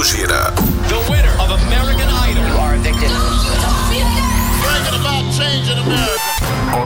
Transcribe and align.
Fernando 0.00 0.32
Gira. 0.32 0.54
The 0.88 1.10
winner 1.10 1.34
of 1.40 1.50
American 1.66 2.08
Idol. 2.08 2.42
You 2.48 2.56
are 2.56 2.74
a 2.74 2.78
victim. 2.78 3.10
Thinking 3.90 5.00
about 5.00 5.32
changing 5.36 5.76
America. 5.76 6.09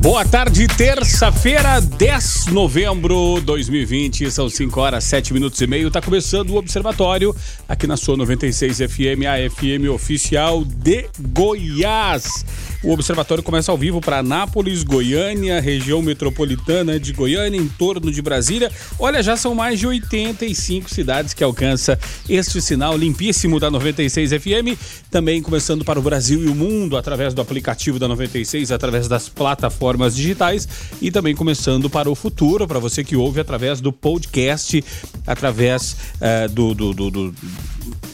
Boa 0.00 0.24
tarde, 0.24 0.68
terça-feira, 0.68 1.80
10 1.80 2.44
de 2.46 2.54
novembro 2.54 3.34
de 3.40 3.46
2020, 3.46 4.30
são 4.30 4.48
5 4.48 4.80
horas 4.80 5.02
7 5.02 5.34
minutos 5.34 5.60
e 5.60 5.66
meio. 5.66 5.90
Tá 5.90 6.00
começando 6.00 6.50
o 6.50 6.56
Observatório 6.56 7.34
aqui 7.68 7.84
na 7.84 7.96
sua 7.96 8.16
96 8.16 8.78
FM, 8.78 9.26
a 9.26 9.50
FM 9.50 9.90
oficial 9.92 10.64
de 10.64 11.06
Goiás. 11.32 12.44
O 12.82 12.92
Observatório 12.92 13.42
começa 13.42 13.72
ao 13.72 13.76
vivo 13.76 14.00
para 14.00 14.18
Anápolis, 14.18 14.84
Goiânia, 14.84 15.60
região 15.60 16.00
metropolitana 16.00 16.98
de 16.98 17.12
Goiânia, 17.12 17.58
em 17.60 17.66
torno 17.66 18.10
de 18.12 18.22
Brasília. 18.22 18.70
Olha, 19.00 19.20
já 19.20 19.36
são 19.36 19.52
mais 19.52 19.80
de 19.80 19.86
85 19.86 20.88
cidades 20.88 21.34
que 21.34 21.42
alcança 21.42 21.98
este 22.28 22.62
sinal 22.62 22.96
limpíssimo 22.96 23.58
da 23.58 23.68
96 23.68 24.30
FM. 24.30 24.78
Também 25.10 25.42
começando 25.42 25.84
para 25.84 25.98
o 25.98 26.02
Brasil 26.02 26.44
e 26.44 26.48
o 26.48 26.54
mundo 26.54 26.96
através 26.96 27.34
do 27.34 27.40
aplicativo 27.40 27.98
da 27.98 28.06
96, 28.06 28.70
através 28.70 29.08
das 29.08 29.28
plataformas 29.28 30.14
digitais 30.14 30.68
e 31.02 31.10
também 31.10 31.34
começando 31.34 31.90
para 31.90 32.08
o 32.08 32.14
futuro, 32.14 32.68
para 32.68 32.78
você 32.78 33.02
que 33.02 33.16
ouve 33.16 33.40
através 33.40 33.80
do 33.80 33.92
podcast, 33.92 34.84
através 35.26 35.96
eh, 36.20 36.46
do, 36.46 36.74
do, 36.74 36.94
do, 36.94 37.10
do 37.10 37.34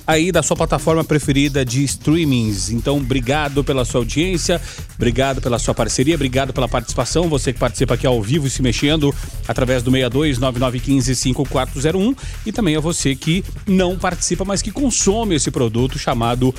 aí 0.06 0.30
da 0.30 0.42
sua 0.42 0.56
plataforma 0.56 1.02
preferida 1.02 1.64
de 1.64 1.82
streamings. 1.84 2.70
Então, 2.70 2.98
obrigado 2.98 3.64
pela 3.64 3.84
sua 3.84 4.00
audiência, 4.00 4.60
obrigado 4.96 5.40
pela 5.40 5.58
sua 5.58 5.74
parceria, 5.74 6.14
obrigado 6.14 6.52
pela 6.52 6.68
participação. 6.68 7.28
Você 7.28 7.52
que 7.52 7.58
participa 7.58 7.94
aqui 7.94 8.06
ao 8.06 8.22
vivo 8.22 8.46
e 8.46 8.50
se 8.50 8.62
mexendo 8.62 9.14
através 9.48 9.82
do 9.82 9.90
62 9.90 10.38
9915 10.38 11.14
5401 11.14 12.14
e 12.46 12.52
também 12.52 12.76
a 12.76 12.80
você 12.80 13.14
que 13.14 13.44
não 13.66 13.98
participa, 13.98 14.44
mas 14.44 14.60
que 14.60 14.70
consome 14.70 15.34
esse 15.34 15.50
produto 15.50 15.98
chamado 15.98 16.54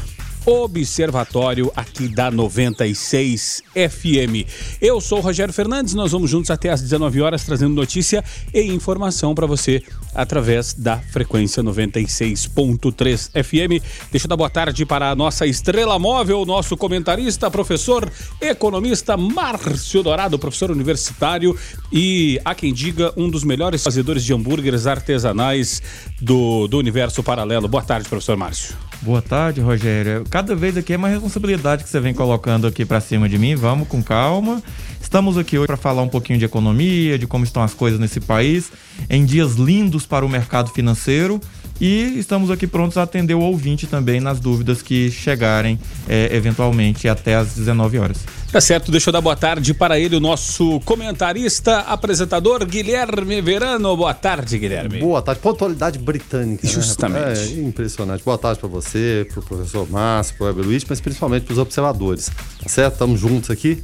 Observatório 0.46 1.72
aqui 1.76 2.08
da 2.08 2.30
96 2.30 3.64
FM. 3.74 4.48
Eu 4.80 5.02
sou 5.02 5.18
o 5.18 5.22
Rogério 5.22 5.52
Fernandes, 5.52 5.96
nós 5.96 6.12
vamos 6.12 6.30
juntos 6.30 6.52
até 6.52 6.70
às 6.70 6.84
19 6.84 7.20
horas 7.20 7.44
trazendo 7.44 7.74
notícia 7.74 8.24
e 8.54 8.62
informação 8.62 9.34
para 9.34 9.48
você 9.48 9.82
através 10.14 10.72
da 10.74 11.00
frequência 11.00 11.64
96.3 11.64 13.32
FM. 13.44 13.84
Deixa 14.12 14.26
eu 14.26 14.30
dar 14.30 14.38
boa 14.38 14.50
tarde 14.50 14.86
para 14.86 15.10
a 15.10 15.16
nossa 15.16 15.48
estrela 15.48 15.98
móvel, 15.98 16.46
nosso 16.46 16.78
comentarista, 16.78 17.50
professor 17.50 18.08
economista 18.40 19.18
Márcio 19.18 20.04
Dourado, 20.04 20.38
professor 20.38 20.70
universitário 20.70 21.58
e, 21.92 22.40
há 22.46 22.54
quem 22.54 22.72
diga, 22.72 23.12
um 23.18 23.32
dos 23.32 23.44
melhores 23.44 23.84
fazedores 23.84 24.24
de 24.24 24.32
hambúrgueres 24.32 24.86
artesanais 24.86 25.82
do, 26.22 26.68
do 26.68 26.78
universo 26.78 27.24
paralelo. 27.24 27.68
Boa 27.68 27.84
tarde, 27.84 28.08
professor 28.08 28.38
Márcio. 28.38 28.85
Boa 29.02 29.22
tarde, 29.22 29.62
Rogério. 29.62 30.24
Cada 30.30 30.56
vez 30.56 30.78
aqui 30.78 30.94
é 30.94 30.98
uma 30.98 31.08
responsabilidade 31.08 31.84
que 31.84 31.90
você 31.90 32.00
vem 32.00 32.14
colocando 32.14 32.66
aqui 32.66 32.86
para 32.86 33.00
cima 33.00 33.30
de 33.30 33.38
mim. 33.38 33.56
Vamos 33.56 33.88
com 33.88 34.02
calma. 34.02 34.64
Estamos 35.00 35.38
aqui 35.38 35.58
hoje 35.58 35.68
para 35.68 35.78
falar 35.78 36.02
um 36.02 36.08
pouquinho 36.08 36.40
de 36.40 36.46
economia, 36.46 37.20
de 37.20 37.28
como 37.28 37.44
estão 37.44 37.62
as 37.62 37.74
coisas 37.74 38.00
nesse 38.00 38.20
país, 38.20 38.72
em 39.10 39.24
dias 39.24 39.54
lindos 39.56 40.06
para 40.06 40.26
o 40.26 40.30
mercado 40.30 40.72
financeiro. 40.72 41.40
E 41.80 42.18
estamos 42.18 42.50
aqui 42.50 42.66
prontos 42.66 42.98
a 42.98 43.04
atender 43.04 43.34
o 43.34 43.42
ouvinte 43.42 43.86
também 43.86 44.22
nas 44.22 44.40
dúvidas 44.40 44.82
que 44.82 45.12
chegarem 45.12 45.78
é, 46.08 46.34
eventualmente 46.34 47.08
até 47.08 47.36
às 47.36 47.56
19 47.56 48.00
horas. 48.00 48.20
Tá 48.50 48.62
certo, 48.62 48.90
deixa 48.90 49.10
eu 49.10 49.12
dar 49.12 49.20
boa 49.20 49.36
tarde 49.36 49.74
para 49.74 50.00
ele, 50.00 50.16
o 50.16 50.20
nosso 50.22 50.80
comentarista, 50.86 51.80
apresentador 51.80 52.66
Guilherme 52.66 53.42
Verano. 53.42 53.98
Boa 53.98 54.14
tarde, 54.14 54.58
Guilherme. 54.58 55.00
Boa 55.00 55.22
tarde, 55.22 55.42
pontualidade 55.42 56.00
britânica. 56.00 56.66
Justamente. 56.66 57.54
Né? 57.54 57.64
É 57.64 57.68
impressionante. 57.68 58.24
Boa 58.24 58.38
tarde 58.38 58.58
para 58.58 58.70
você, 58.70 59.28
para 59.30 59.42
o 59.42 59.44
professor 59.44 59.90
Márcio, 59.90 60.36
para 60.38 60.46
o 60.46 60.48
Weber 60.48 60.66
Luiz, 60.66 60.86
mas 60.88 61.02
principalmente 61.02 61.44
para 61.44 61.52
os 61.52 61.60
observadores. 61.60 62.32
Tá 62.64 62.70
certo? 62.70 62.94
Estamos 62.94 63.20
juntos 63.20 63.50
aqui 63.50 63.82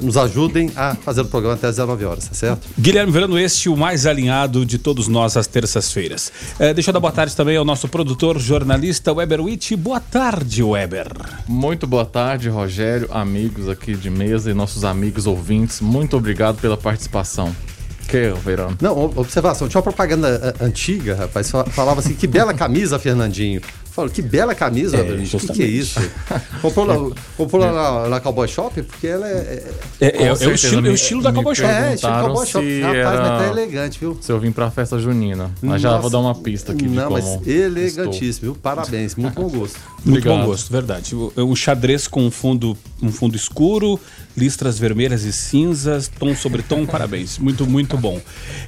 nos 0.00 0.16
ajudem 0.16 0.70
a 0.76 0.94
fazer 0.94 1.22
o 1.22 1.24
programa 1.26 1.54
até 1.54 1.66
às 1.66 1.76
19 1.76 2.04
horas, 2.04 2.28
tá 2.28 2.34
certo? 2.34 2.66
Guilherme 2.78 3.12
Verano, 3.12 3.38
este 3.38 3.68
o 3.68 3.76
mais 3.76 4.06
alinhado 4.06 4.64
de 4.64 4.78
todos 4.78 5.08
nós 5.08 5.36
às 5.36 5.46
terças-feiras. 5.46 6.32
É, 6.58 6.72
deixa 6.74 6.90
eu 6.90 6.94
dar 6.94 7.00
boa 7.00 7.12
tarde 7.12 7.34
também 7.34 7.56
ao 7.56 7.64
nosso 7.64 7.88
produtor, 7.88 8.38
jornalista 8.38 9.12
Weber 9.12 9.40
Witt. 9.40 9.76
Boa 9.76 10.00
tarde, 10.00 10.62
Weber. 10.62 11.08
Muito 11.46 11.86
boa 11.86 12.04
tarde, 12.04 12.48
Rogério, 12.48 13.08
amigos 13.10 13.68
aqui 13.68 13.94
de 13.94 14.10
mesa 14.10 14.50
e 14.50 14.54
nossos 14.54 14.84
amigos 14.84 15.26
ouvintes. 15.26 15.80
Muito 15.80 16.16
obrigado 16.16 16.60
pela 16.60 16.76
participação. 16.76 17.54
Que, 18.08 18.30
Verano? 18.42 18.76
Não, 18.80 19.04
observação, 19.16 19.68
tinha 19.68 19.78
uma 19.78 19.82
propaganda 19.82 20.54
antiga, 20.62 21.14
rapaz, 21.14 21.50
falava 21.50 22.00
assim, 22.00 22.14
que 22.14 22.26
bela 22.26 22.54
camisa, 22.54 22.98
Fernandinho. 22.98 23.60
Falo, 23.98 24.10
que 24.10 24.22
bela 24.22 24.54
camisa, 24.54 24.96
é, 24.96 25.00
o 25.00 25.40
que, 25.40 25.52
que, 25.54 25.62
é 25.64 25.66
isso? 25.66 25.98
comprou 26.62 26.86
lá, 26.86 27.16
comprou 27.36 27.60
lá 27.60 27.72
na, 27.72 28.08
na, 28.08 28.20
Cowboy 28.20 28.46
Shop? 28.46 28.80
Porque 28.80 29.08
ela 29.08 29.28
é. 29.28 29.64
É, 30.00 30.06
é, 30.06 30.26
é 30.28 30.32
o, 30.32 30.52
estilo, 30.52 30.86
é 30.86 30.90
o 30.90 30.94
estilo 30.94 31.20
da 31.20 31.32
Cowboy 31.32 31.52
Shop. 31.52 31.68
É, 31.68 31.94
estilo 31.94 32.12
Cowboy 32.12 32.46
Shop. 32.46 32.80
Rapaz, 32.80 32.96
era... 32.96 33.20
mas 33.20 33.42
tá 33.42 33.48
elegante, 33.48 33.98
viu? 33.98 34.16
Se 34.20 34.30
eu 34.30 34.38
vim 34.38 34.52
pra 34.52 34.70
festa 34.70 35.00
junina. 35.00 35.50
Mas 35.60 35.82
já 35.82 35.98
vou 35.98 36.08
dar 36.08 36.20
uma 36.20 36.32
pista 36.32 36.70
aqui. 36.70 36.86
Não, 36.86 37.10
mas 37.10 37.44
elegantíssimo, 37.44 38.52
viu? 38.52 38.54
Parabéns, 38.54 39.16
muito 39.16 39.34
bom 39.34 39.48
gosto. 39.48 39.80
Muito 40.04 40.20
Obrigado. 40.20 40.42
bom 40.42 40.46
gosto, 40.46 40.70
verdade. 40.70 41.14
Um 41.36 41.56
xadrez 41.56 42.06
com 42.06 42.24
um 42.24 42.30
fundo, 42.30 42.76
um 43.02 43.10
fundo 43.10 43.34
escuro, 43.34 43.98
listras 44.36 44.78
vermelhas 44.78 45.24
e 45.24 45.32
cinzas, 45.32 46.08
tom 46.08 46.34
sobre 46.36 46.62
tom, 46.62 46.86
parabéns. 46.86 47.36
Muito, 47.38 47.66
muito 47.66 47.96
bom. 47.96 48.20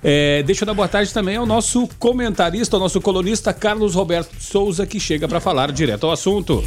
É, 0.02 0.42
deixa 0.42 0.64
eu 0.64 0.66
dar 0.66 0.74
boa 0.74 0.88
tarde 0.88 1.12
também 1.14 1.36
ao 1.36 1.46
nosso 1.46 1.88
comentarista, 1.98 2.76
ao 2.76 2.80
nosso 2.80 3.00
colunista 3.00 3.52
Carlos 3.52 3.94
Roberto 3.94 4.34
Souza, 4.40 4.84
que 4.84 4.98
chega 4.98 5.19
para 5.28 5.40
falar 5.40 5.72
direto 5.72 6.06
ao 6.06 6.12
assunto. 6.12 6.64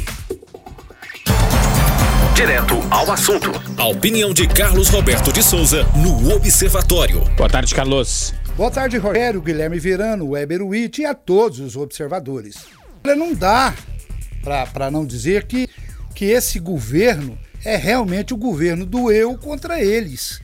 Direto 2.34 2.74
ao 2.90 3.10
assunto. 3.12 3.50
A 3.78 3.86
opinião 3.86 4.32
de 4.32 4.46
Carlos 4.46 4.88
Roberto 4.88 5.32
de 5.32 5.42
Souza 5.42 5.84
no 5.96 6.34
Observatório. 6.34 7.20
Boa 7.36 7.48
tarde, 7.48 7.74
Carlos. 7.74 8.34
Boa 8.56 8.70
tarde, 8.70 8.98
Rogério, 8.98 9.40
Guilherme 9.40 9.78
Verano, 9.78 10.30
Weber 10.30 10.62
Witt 10.62 11.02
e 11.02 11.06
a 11.06 11.14
todos 11.14 11.60
os 11.60 11.76
observadores. 11.76 12.66
Não 13.04 13.34
dá 13.34 13.74
para 14.72 14.90
não 14.90 15.06
dizer 15.06 15.46
que, 15.46 15.68
que 16.14 16.26
esse 16.26 16.58
governo 16.58 17.38
é 17.64 17.76
realmente 17.76 18.34
o 18.34 18.36
governo 18.36 18.84
do 18.84 19.10
eu 19.10 19.36
contra 19.38 19.82
eles. 19.82 20.40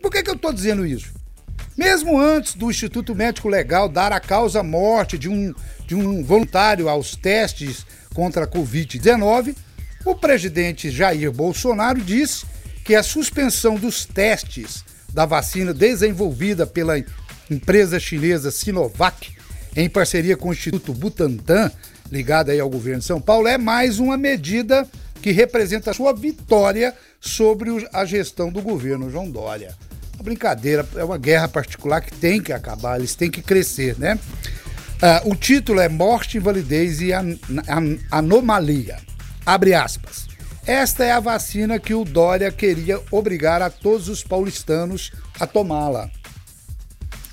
Por 0.00 0.10
que, 0.10 0.22
que 0.22 0.30
eu 0.30 0.34
estou 0.34 0.52
dizendo 0.52 0.86
isso? 0.86 1.21
Mesmo 1.76 2.20
antes 2.20 2.54
do 2.54 2.70
Instituto 2.70 3.14
Médico 3.14 3.48
Legal 3.48 3.88
dar 3.88 4.12
a 4.12 4.20
causa 4.20 4.62
morte 4.62 5.16
de 5.16 5.28
um, 5.28 5.54
de 5.86 5.94
um 5.94 6.22
voluntário 6.22 6.88
aos 6.88 7.16
testes 7.16 7.86
contra 8.14 8.44
a 8.44 8.48
Covid-19, 8.48 9.56
o 10.04 10.14
presidente 10.14 10.90
Jair 10.90 11.32
Bolsonaro 11.32 12.00
disse 12.00 12.44
que 12.84 12.94
a 12.94 13.02
suspensão 13.02 13.76
dos 13.76 14.04
testes 14.04 14.84
da 15.12 15.24
vacina 15.24 15.72
desenvolvida 15.72 16.66
pela 16.66 17.02
empresa 17.50 17.98
chinesa 17.98 18.50
Sinovac, 18.50 19.32
em 19.74 19.88
parceria 19.88 20.36
com 20.36 20.50
o 20.50 20.52
Instituto 20.52 20.92
Butantan, 20.92 21.70
ligado 22.10 22.50
aí 22.50 22.60
ao 22.60 22.68
governo 22.68 23.00
de 23.00 23.06
São 23.06 23.20
Paulo, 23.20 23.48
é 23.48 23.56
mais 23.56 23.98
uma 23.98 24.18
medida 24.18 24.86
que 25.22 25.30
representa 25.30 25.92
a 25.92 25.94
sua 25.94 26.12
vitória 26.12 26.94
sobre 27.20 27.88
a 27.92 28.04
gestão 28.04 28.50
do 28.50 28.60
governo 28.60 29.08
João 29.08 29.30
Dória. 29.30 29.74
Brincadeira, 30.22 30.86
é 30.96 31.04
uma 31.04 31.18
guerra 31.18 31.48
particular 31.48 32.00
que 32.00 32.12
tem 32.12 32.40
que 32.40 32.52
acabar, 32.52 32.98
eles 32.98 33.14
têm 33.14 33.30
que 33.30 33.42
crescer, 33.42 33.98
né? 33.98 34.18
Uh, 35.02 35.32
o 35.32 35.34
título 35.34 35.80
é 35.80 35.88
Morte, 35.88 36.38
Invalidez 36.38 37.00
e 37.00 37.12
an 37.12 37.36
an 37.68 37.98
Anomalia. 38.10 38.98
Abre 39.44 39.74
aspas. 39.74 40.28
Esta 40.64 41.04
é 41.04 41.10
a 41.10 41.18
vacina 41.18 41.80
que 41.80 41.92
o 41.92 42.04
Dória 42.04 42.52
queria 42.52 43.00
obrigar 43.10 43.60
a 43.60 43.68
todos 43.68 44.08
os 44.08 44.22
paulistanos 44.22 45.10
a 45.40 45.46
tomá-la. 45.46 46.08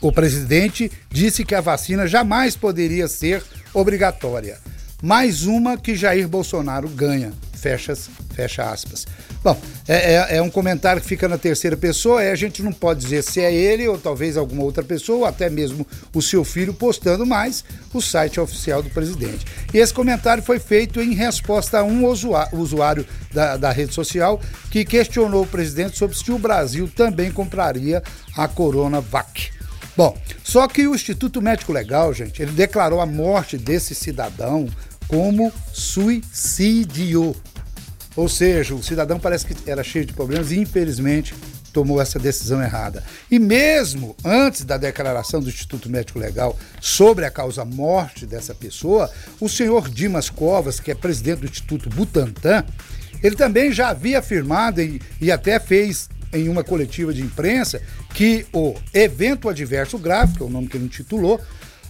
O 0.02 0.12
presidente 0.12 0.92
disse 1.12 1.46
que 1.46 1.54
a 1.54 1.62
vacina 1.62 2.08
jamais 2.08 2.56
poderia 2.56 3.08
ser 3.08 3.44
obrigatória. 3.72 4.58
Mais 5.02 5.46
uma 5.46 5.78
que 5.78 5.96
Jair 5.96 6.28
Bolsonaro 6.28 6.90
ganha. 6.90 7.32
fecha, 7.54 7.94
fecha 8.34 8.64
aspas. 8.64 9.06
Bom, 9.42 9.58
é, 9.88 10.16
é, 10.16 10.38
é, 10.38 10.42
um 10.42 10.50
comentário 10.50 11.02
que 11.02 11.08
fica 11.08 11.28
na 11.28 11.38
terceira 11.38 11.78
pessoa, 11.78 12.24
e 12.24 12.30
a 12.30 12.36
gente 12.36 12.62
não 12.62 12.74
pode 12.74 13.02
dizer 13.02 13.22
se 13.22 13.40
é 13.40 13.54
ele 13.54 13.88
ou 13.88 13.98
talvez 13.98 14.36
alguma 14.36 14.64
outra 14.64 14.84
pessoa, 14.84 15.20
ou 15.20 15.26
até 15.26 15.50
mesmo 15.50 15.88
o 16.14 16.22
seu 16.22 16.44
filho 16.44 16.74
postando 16.74 17.26
mais 17.26 17.64
o 17.94 18.02
site 18.02 18.40
oficial 18.40 18.82
do 18.82 18.90
presidente. 18.90 19.46
E 19.74 19.78
esse 19.78 19.94
comentário 19.94 20.44
foi 20.44 20.60
feito 20.60 21.02
em 21.02 21.14
resposta 21.14 21.80
a 21.80 21.84
um 21.84 22.06
usuário 22.06 23.06
da, 23.34 23.56
da 23.56 23.72
rede 23.72 23.94
social 23.94 24.42
que 24.70 24.84
questionou 24.84 25.44
o 25.44 25.48
presidente 25.48 25.98
sobre 25.98 26.18
se 26.18 26.32
o 26.32 26.40
Brasil 26.40 26.90
também 26.94 27.32
compraria 27.32 28.04
a 28.36 28.48
Coronavac. 28.48 29.52
Bom, 29.96 30.18
só 30.44 30.66
que 30.66 30.88
o 30.88 30.96
Instituto 30.96 31.42
Médico 31.42 31.74
Legal, 31.74 32.14
gente, 32.14 32.42
ele 32.42 32.52
declarou 32.52 33.02
a 33.02 33.06
morte 33.06 33.58
desse 33.58 33.94
cidadão 33.94 34.70
como 35.10 35.52
suicídio. 35.74 37.36
Ou 38.16 38.30
seja, 38.30 38.76
o 38.76 38.84
cidadão 38.84 39.20
parece 39.20 39.46
que 39.46 39.70
era 39.70 39.84
cheio 39.84 40.06
de 40.06 40.14
problemas 40.14 40.52
e, 40.52 40.60
infelizmente, 40.60 41.34
tomou 41.74 42.02
essa 42.02 42.20
decisão 42.20 42.62
errada. 42.62 43.04
E 43.30 43.40
mesmo 43.40 44.16
antes 44.24 44.64
da 44.64 44.78
declaração 44.78 45.42
do 45.42 45.50
Instituto 45.50 45.90
Médico 45.90 46.20
Legal 46.20 46.58
sobre 46.80 47.26
a 47.26 47.32
causa 47.32 47.66
morte 47.66 48.26
dessa 48.26 48.54
pessoa, 48.54 49.10
o 49.40 49.50
senhor 49.50 49.90
Dimas 49.90 50.30
Covas, 50.30 50.80
que 50.80 50.92
é 50.92 50.96
presidente 50.96 51.40
do 51.40 51.48
Instituto 51.48 51.90
Butantan, 51.90 52.64
ele 53.22 53.36
também 53.36 53.72
já 53.72 53.90
havia 53.90 54.20
afirmado 54.20 54.82
e, 54.82 55.02
e 55.20 55.32
até 55.32 55.60
fez 55.60 56.10
em 56.32 56.48
uma 56.48 56.64
coletiva 56.64 57.14
de 57.14 57.22
imprensa 57.22 57.82
que 58.14 58.46
o 58.54 58.76
evento 58.94 59.50
adverso 59.50 59.98
grave, 59.98 60.38
que 60.38 60.44
é 60.44 60.46
o 60.46 60.50
nome 60.50 60.68
que 60.68 60.78
ele 60.78 60.86
intitulou, 60.86 61.40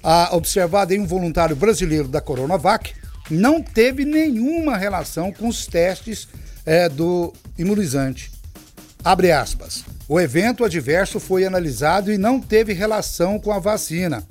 a, 0.02 0.36
observado 0.36 0.94
em 0.94 1.00
um 1.00 1.06
voluntário 1.06 1.56
brasileiro 1.56 2.08
da 2.08 2.22
Coronavac, 2.22 2.94
não 3.30 3.62
teve 3.62 4.06
nenhuma 4.06 4.78
relação 4.78 5.32
com 5.32 5.48
os 5.48 5.66
testes 5.66 6.28
é, 6.66 6.90
do 6.90 7.34
imunizante. 7.58 8.32
Abre 9.04 9.32
aspas. 9.32 9.84
O 10.08 10.20
evento 10.20 10.66
adverso 10.66 11.20
foi 11.20 11.46
analisado 11.46 12.12
e 12.12 12.18
não 12.18 12.40
teve 12.40 12.74
relação 12.74 13.40
com 13.40 13.52
a 13.52 13.60
vacina. 13.60 14.24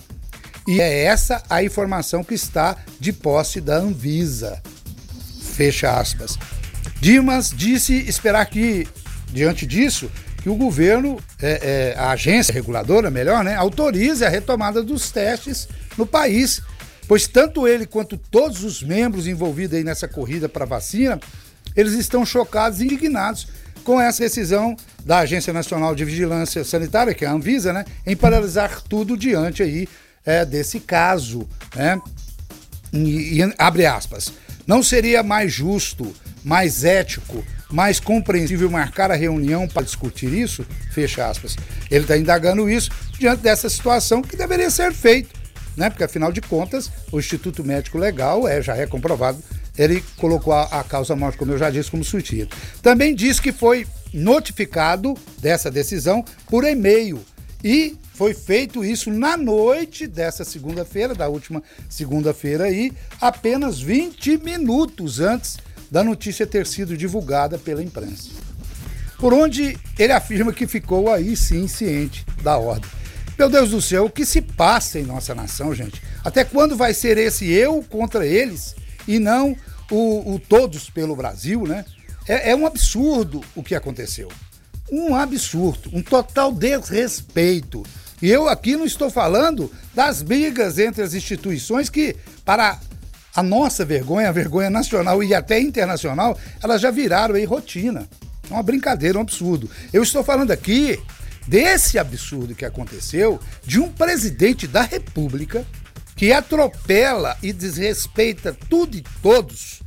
E 0.66 0.80
é 0.80 1.04
essa 1.04 1.42
a 1.48 1.62
informação 1.62 2.22
que 2.22 2.34
está 2.34 2.76
de 3.00 3.12
posse 3.12 3.60
da 3.60 3.76
Anvisa. 3.76 4.60
Fecha 5.54 5.98
aspas. 5.98 6.36
Dimas 7.00 7.50
disse 7.56 7.94
esperar 8.08 8.44
que 8.46 8.86
diante 9.32 9.66
disso, 9.66 10.10
que 10.42 10.48
o 10.48 10.54
governo, 10.54 11.18
é, 11.40 11.94
é, 11.94 11.98
a 11.98 12.10
agência 12.10 12.52
reguladora, 12.52 13.10
melhor, 13.10 13.44
né, 13.44 13.54
autorize 13.54 14.24
a 14.24 14.28
retomada 14.28 14.82
dos 14.82 15.10
testes 15.10 15.68
no 15.96 16.06
país, 16.06 16.60
pois 17.08 17.26
tanto 17.26 17.66
ele 17.66 17.86
quanto 17.86 18.16
todos 18.16 18.62
os 18.62 18.82
membros 18.82 19.26
envolvidos 19.26 19.76
aí 19.76 19.82
nessa 19.82 20.06
corrida 20.06 20.48
para 20.48 20.64
vacina, 20.64 21.18
eles 21.74 21.94
estão 21.94 22.24
chocados 22.24 22.80
e 22.80 22.84
indignados 22.84 23.48
com 23.82 24.00
essa 24.00 24.22
decisão 24.22 24.76
da 25.04 25.20
Agência 25.20 25.52
Nacional 25.52 25.94
de 25.94 26.04
Vigilância 26.04 26.62
Sanitária, 26.62 27.14
que 27.14 27.24
é 27.24 27.28
a 27.28 27.32
Anvisa, 27.32 27.72
né, 27.72 27.84
em 28.06 28.14
paralisar 28.14 28.82
tudo 28.82 29.16
diante 29.16 29.62
aí 29.62 29.88
é, 30.26 30.44
desse 30.44 30.78
caso, 30.78 31.48
né? 31.74 31.98
E, 32.92 33.40
e, 33.40 33.54
abre 33.56 33.86
aspas. 33.86 34.32
Não 34.66 34.82
seria 34.82 35.22
mais 35.22 35.52
justo, 35.52 36.14
mais 36.44 36.84
ético 36.84 37.42
mais 37.70 38.00
compreensível 38.00 38.70
marcar 38.70 39.10
a 39.10 39.14
reunião 39.14 39.68
para 39.68 39.82
discutir 39.82 40.32
isso? 40.32 40.64
Fecha 40.90 41.26
aspas. 41.26 41.56
Ele 41.90 42.04
está 42.04 42.16
indagando 42.16 42.68
isso 42.68 42.90
diante 43.18 43.42
dessa 43.42 43.68
situação 43.68 44.22
que 44.22 44.36
deveria 44.36 44.70
ser 44.70 44.92
feito, 44.92 45.37
né? 45.78 45.88
Porque 45.88 46.04
afinal 46.04 46.32
de 46.32 46.40
contas, 46.40 46.90
o 47.12 47.18
Instituto 47.18 47.64
Médico 47.64 47.96
Legal 47.96 48.46
é, 48.48 48.60
já 48.60 48.76
é 48.76 48.84
comprovado, 48.84 49.42
ele 49.78 50.04
colocou 50.16 50.52
a, 50.52 50.64
a 50.64 50.82
causa 50.82 51.14
morte, 51.14 51.38
como 51.38 51.52
eu 51.52 51.58
já 51.58 51.70
disse, 51.70 51.90
como 51.90 52.02
suicídio. 52.02 52.48
Também 52.82 53.14
diz 53.14 53.38
que 53.38 53.52
foi 53.52 53.86
notificado 54.12 55.14
dessa 55.40 55.70
decisão 55.70 56.24
por 56.48 56.64
e-mail 56.64 57.20
e 57.62 57.96
foi 58.12 58.34
feito 58.34 58.84
isso 58.84 59.10
na 59.10 59.36
noite 59.36 60.08
dessa 60.08 60.44
segunda-feira, 60.44 61.14
da 61.14 61.28
última 61.28 61.62
segunda-feira 61.88 62.64
aí, 62.64 62.92
apenas 63.20 63.80
20 63.80 64.38
minutos 64.38 65.20
antes 65.20 65.58
da 65.88 66.02
notícia 66.02 66.44
ter 66.44 66.66
sido 66.66 66.96
divulgada 66.96 67.56
pela 67.56 67.82
imprensa. 67.82 68.30
Por 69.18 69.32
onde 69.32 69.78
ele 69.96 70.12
afirma 70.12 70.52
que 70.52 70.66
ficou 70.66 71.12
aí 71.12 71.36
sim 71.36 71.68
ciente 71.68 72.26
da 72.42 72.58
ordem. 72.58 72.90
Meu 73.38 73.48
Deus 73.48 73.70
do 73.70 73.80
céu, 73.80 74.06
o 74.06 74.10
que 74.10 74.26
se 74.26 74.42
passa 74.42 74.98
em 74.98 75.04
nossa 75.04 75.32
nação, 75.32 75.72
gente? 75.72 76.02
Até 76.24 76.42
quando 76.42 76.76
vai 76.76 76.92
ser 76.92 77.16
esse 77.16 77.48
eu 77.48 77.84
contra 77.88 78.26
eles 78.26 78.74
e 79.06 79.20
não 79.20 79.56
o, 79.88 80.34
o 80.34 80.40
todos 80.40 80.90
pelo 80.90 81.14
Brasil, 81.14 81.64
né? 81.64 81.84
É, 82.26 82.50
é 82.50 82.56
um 82.56 82.66
absurdo 82.66 83.40
o 83.54 83.62
que 83.62 83.76
aconteceu. 83.76 84.28
Um 84.90 85.14
absurdo, 85.14 85.88
um 85.92 86.02
total 86.02 86.50
desrespeito. 86.50 87.84
E 88.20 88.28
eu 88.28 88.48
aqui 88.48 88.74
não 88.74 88.84
estou 88.84 89.08
falando 89.08 89.70
das 89.94 90.20
brigas 90.20 90.76
entre 90.76 91.04
as 91.04 91.14
instituições 91.14 91.88
que, 91.88 92.16
para 92.44 92.80
a 93.36 93.42
nossa 93.42 93.84
vergonha, 93.84 94.30
a 94.30 94.32
vergonha 94.32 94.68
nacional 94.68 95.22
e 95.22 95.32
até 95.32 95.60
internacional, 95.60 96.36
elas 96.60 96.80
já 96.80 96.90
viraram 96.90 97.36
aí 97.36 97.44
rotina. 97.44 98.08
É 98.50 98.52
uma 98.52 98.64
brincadeira, 98.64 99.16
um 99.16 99.22
absurdo. 99.22 99.70
Eu 99.92 100.02
estou 100.02 100.24
falando 100.24 100.50
aqui 100.50 100.98
desse 101.46 101.98
absurdo 101.98 102.54
que 102.54 102.64
aconteceu 102.64 103.40
de 103.64 103.80
um 103.80 103.90
presidente 103.90 104.66
da 104.66 104.82
República 104.82 105.66
que 106.16 106.32
atropela 106.32 107.36
e 107.42 107.52
desrespeita 107.52 108.56
tudo 108.68 108.96
e 108.96 109.04
todos 109.22 109.82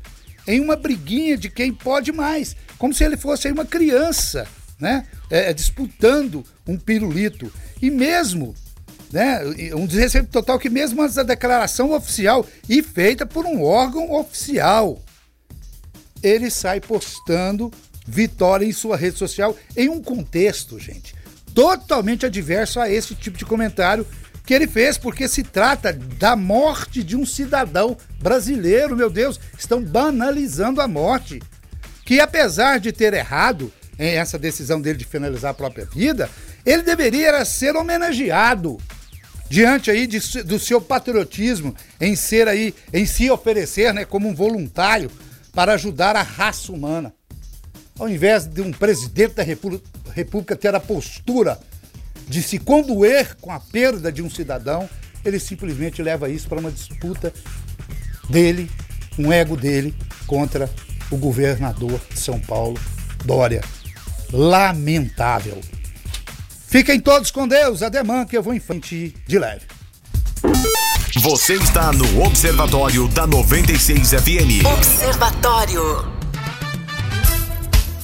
em 0.47 0.59
uma 0.59 0.75
briguinha 0.75 1.37
de 1.37 1.49
quem 1.49 1.73
pode 1.73 2.11
mais, 2.11 2.55
como 2.77 2.93
se 2.93 3.03
ele 3.03 3.17
fosse 3.17 3.51
uma 3.51 3.65
criança, 3.65 4.47
né? 4.79 5.05
É, 5.29 5.53
disputando 5.53 6.43
um 6.67 6.77
pirulito. 6.77 7.51
E 7.81 7.91
mesmo 7.91 8.55
né? 9.11 9.41
Um 9.75 9.85
desrespeito 9.85 10.29
total 10.29 10.57
que 10.57 10.69
mesmo 10.69 11.01
antes 11.01 11.15
da 11.15 11.23
declaração 11.23 11.91
oficial 11.91 12.45
e 12.69 12.81
feita 12.81 13.25
por 13.25 13.45
um 13.45 13.61
órgão 13.61 14.11
oficial, 14.13 15.01
ele 16.23 16.49
sai 16.49 16.79
postando 16.79 17.71
vitória 18.07 18.65
em 18.65 18.71
sua 18.71 18.95
rede 18.95 19.17
social 19.17 19.55
em 19.75 19.89
um 19.89 20.01
contexto, 20.01 20.79
gente, 20.79 21.13
totalmente 21.53 22.25
adverso 22.25 22.79
a 22.79 22.89
esse 22.89 23.15
tipo 23.15 23.37
de 23.37 23.45
comentário 23.45 24.05
que 24.45 24.53
ele 24.53 24.67
fez, 24.67 24.97
porque 24.97 25.27
se 25.27 25.43
trata 25.43 25.93
da 25.93 26.35
morte 26.35 27.03
de 27.03 27.15
um 27.15 27.25
cidadão 27.25 27.95
brasileiro, 28.19 28.95
meu 28.95 29.09
Deus, 29.09 29.39
estão 29.57 29.81
banalizando 29.81 30.81
a 30.81 30.87
morte. 30.87 31.41
Que 32.05 32.19
apesar 32.19 32.79
de 32.79 32.91
ter 32.91 33.13
errado 33.13 33.71
em 33.97 34.15
essa 34.15 34.37
decisão 34.37 34.81
dele 34.81 34.97
de 34.97 35.05
finalizar 35.05 35.51
a 35.51 35.53
própria 35.53 35.85
vida, 35.85 36.29
ele 36.65 36.81
deveria 36.81 37.43
ser 37.45 37.75
homenageado 37.75 38.77
diante 39.49 39.91
aí 39.91 40.07
de, 40.07 40.43
do 40.43 40.57
seu 40.57 40.81
patriotismo 40.81 41.75
em 41.99 42.15
ser 42.15 42.47
aí, 42.47 42.73
em 42.91 43.05
se 43.05 43.29
oferecer, 43.29 43.93
né, 43.93 44.05
como 44.05 44.27
um 44.27 44.33
voluntário 44.33 45.11
para 45.53 45.73
ajudar 45.73 46.15
a 46.15 46.21
raça 46.21 46.71
humana. 46.71 47.13
Ao 47.99 48.09
invés 48.09 48.47
de 48.47 48.61
um 48.61 48.71
presidente 48.71 49.35
da 49.35 49.43
República, 49.43 49.83
República 50.11 50.55
ter 50.55 50.75
a 50.75 50.79
postura 50.79 51.59
de 52.27 52.41
se 52.41 52.57
condoer 52.57 53.35
com 53.41 53.51
a 53.51 53.59
perda 53.59 54.11
de 54.11 54.21
um 54.21 54.29
cidadão, 54.29 54.89
ele 55.23 55.39
simplesmente 55.39 56.01
leva 56.01 56.29
isso 56.29 56.47
para 56.47 56.59
uma 56.59 56.71
disputa 56.71 57.33
dele, 58.29 58.69
um 59.17 59.31
ego 59.31 59.57
dele, 59.57 59.93
contra 60.25 60.69
o 61.09 61.17
governador 61.17 61.99
de 62.09 62.19
São 62.19 62.39
Paulo, 62.39 62.79
Dória. 63.25 63.61
Lamentável. 64.31 65.59
Fiquem 66.67 67.01
todos 67.01 67.31
com 67.31 67.47
Deus, 67.47 67.83
ademã 67.83 68.25
que 68.25 68.37
eu 68.37 68.41
vou 68.41 68.53
em 68.53 68.59
frente 68.59 69.13
de 69.27 69.37
leve. 69.37 69.65
Você 71.17 71.55
está 71.55 71.91
no 71.91 72.23
Observatório 72.23 73.09
da 73.09 73.27
96 73.27 74.11
FM. 74.11 74.65
Observatório. 74.65 76.20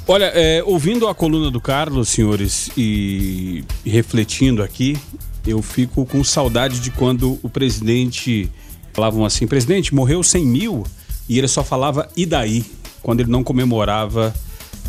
Olha, 0.09 0.31
é, 0.33 0.63
ouvindo 0.63 1.05
a 1.05 1.13
coluna 1.13 1.51
do 1.51 1.59
Carlos, 1.59 2.07
senhores, 2.07 2.69
e, 2.77 3.65
refletindo 3.85 4.63
aqui, 4.63 4.97
eu 5.45 5.61
fico 5.61 6.05
com 6.05 6.23
saudade 6.23 6.79
de 6.79 6.91
quando 6.91 7.37
o 7.43 7.49
presidente 7.49 8.49
falavam 8.93 9.25
assim: 9.25 9.45
presidente, 9.45 9.93
morreu 9.93 10.23
100 10.23 10.45
mil 10.45 10.85
e 11.27 11.37
ele 11.37 11.47
só 11.49 11.61
falava 11.61 12.07
e 12.15 12.25
daí, 12.25 12.63
quando 13.03 13.19
ele 13.19 13.29
não 13.29 13.43
comemorava 13.43 14.33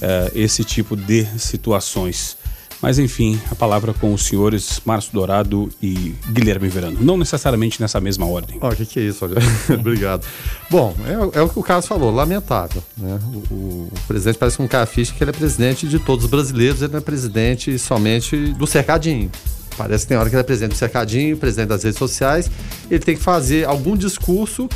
é, 0.01 0.31
esse 0.37 0.63
tipo 0.63 0.95
de 0.95 1.27
situações. 1.37 2.37
Mas 2.81 2.99
enfim, 2.99 3.41
a 3.51 3.55
palavra 3.55 3.93
com 3.93 4.15
os 4.15 4.25
senhores 4.25 4.81
Márcio 4.85 5.13
Dourado 5.13 5.69
e 5.83 6.15
Guilherme 6.31 6.69
Verano. 6.69 6.99
Não 7.01 7.17
necessariamente 7.17 7.81
nessa 7.81 8.01
mesma 8.01 8.27
ordem. 8.27 8.57
O 8.59 8.67
oh, 8.67 8.71
que, 8.71 8.87
que 8.87 9.01
é 9.01 9.03
isso? 9.03 9.25
Obrigado. 9.73 10.25
Bom, 10.71 10.95
é, 11.05 11.39
é, 11.39 11.43
o 11.43 11.49
que 11.49 11.59
o 11.59 11.63
Carlos 11.63 11.87
falou, 11.87 12.11
lamentável. 12.13 12.83
Né? 12.97 13.19
O, 13.33 13.55
o, 13.55 13.89
o 13.93 14.01
presidente 14.07 14.39
parece 14.39 14.63
um 14.63 14.69
cafiche 14.69 15.13
que 15.13 15.23
ele 15.23 15.31
é 15.31 15.35
presidente 15.35 15.89
de 15.89 15.99
todos 15.99 16.25
os 16.25 16.31
brasileiros, 16.31 16.81
ele 16.81 16.93
não 16.93 16.99
é 16.99 17.03
presidente 17.03 17.77
somente 17.79 18.37
do 18.53 18.67
cercadinho. 18.67 19.31
Parece 19.77 20.05
que 20.05 20.09
tem 20.09 20.19
hora 20.19 20.29
que 20.29 20.35
ele 20.35 20.41
é 20.41 20.45
presidente 20.45 20.73
do 20.73 20.77
cercadinho, 20.77 21.37
presidente 21.37 21.69
das 21.69 21.83
redes 21.85 21.99
sociais, 21.99 22.51
ele 22.91 23.01
tem 23.01 23.17
que 23.17 23.23
fazer 23.23 23.65
algum 23.65 23.97
discurso 23.97 24.69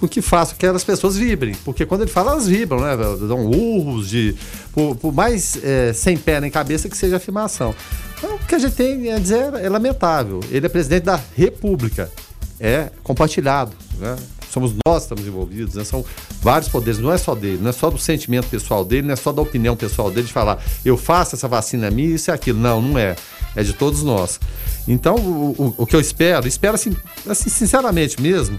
com 0.00 0.08
que 0.08 0.22
faça 0.22 0.54
que 0.54 0.64
as 0.64 0.82
pessoas 0.82 1.16
vibrem. 1.16 1.54
Porque 1.64 1.84
quando 1.84 2.02
ele 2.02 2.10
fala, 2.10 2.32
elas 2.32 2.48
vibram, 2.48 2.80
né? 2.80 2.96
Dão 2.96 3.46
urros 3.46 4.08
de. 4.08 4.34
Por, 4.72 4.96
por 4.96 5.12
mais 5.12 5.62
é, 5.62 5.92
sem 5.92 6.16
pé 6.16 6.40
nem 6.40 6.50
cabeça 6.50 6.88
que 6.88 6.96
seja 6.96 7.18
afirmação. 7.18 7.74
Então, 8.16 8.34
o 8.34 8.38
que 8.38 8.54
a 8.54 8.58
gente 8.58 8.74
tem 8.74 9.12
a 9.12 9.18
dizer 9.18 9.52
é 9.54 9.68
lamentável. 9.68 10.40
Ele 10.50 10.64
é 10.64 10.68
presidente 10.68 11.04
da 11.04 11.20
República. 11.36 12.10
É 12.58 12.90
compartilhado. 13.02 13.72
Né? 13.98 14.16
Somos 14.50 14.74
nós 14.84 14.98
que 14.98 15.02
estamos 15.02 15.26
envolvidos, 15.26 15.74
né? 15.74 15.84
são 15.84 16.04
vários 16.42 16.68
poderes, 16.68 16.98
não 16.98 17.12
é 17.12 17.16
só 17.16 17.36
dele, 17.36 17.58
não 17.62 17.70
é 17.70 17.72
só 17.72 17.88
do 17.88 17.98
sentimento 17.98 18.48
pessoal 18.48 18.84
dele, 18.84 19.06
não 19.06 19.12
é 19.12 19.16
só 19.16 19.30
da 19.30 19.40
opinião 19.40 19.76
pessoal 19.76 20.10
dele 20.10 20.26
de 20.26 20.32
falar, 20.32 20.60
eu 20.84 20.96
faço 20.96 21.36
essa 21.36 21.46
vacina 21.46 21.88
minha, 21.88 22.16
isso 22.16 22.30
e 22.30 22.32
aquilo. 22.32 22.58
Não, 22.58 22.82
não 22.82 22.98
é. 22.98 23.14
É 23.54 23.62
de 23.62 23.72
todos 23.72 24.02
nós. 24.02 24.40
Então, 24.88 25.16
o, 25.16 25.54
o, 25.56 25.74
o 25.78 25.86
que 25.86 25.94
eu 25.94 26.00
espero, 26.00 26.48
espero 26.48 26.74
assim, 26.74 26.96
assim, 27.28 27.48
sinceramente 27.48 28.20
mesmo, 28.20 28.58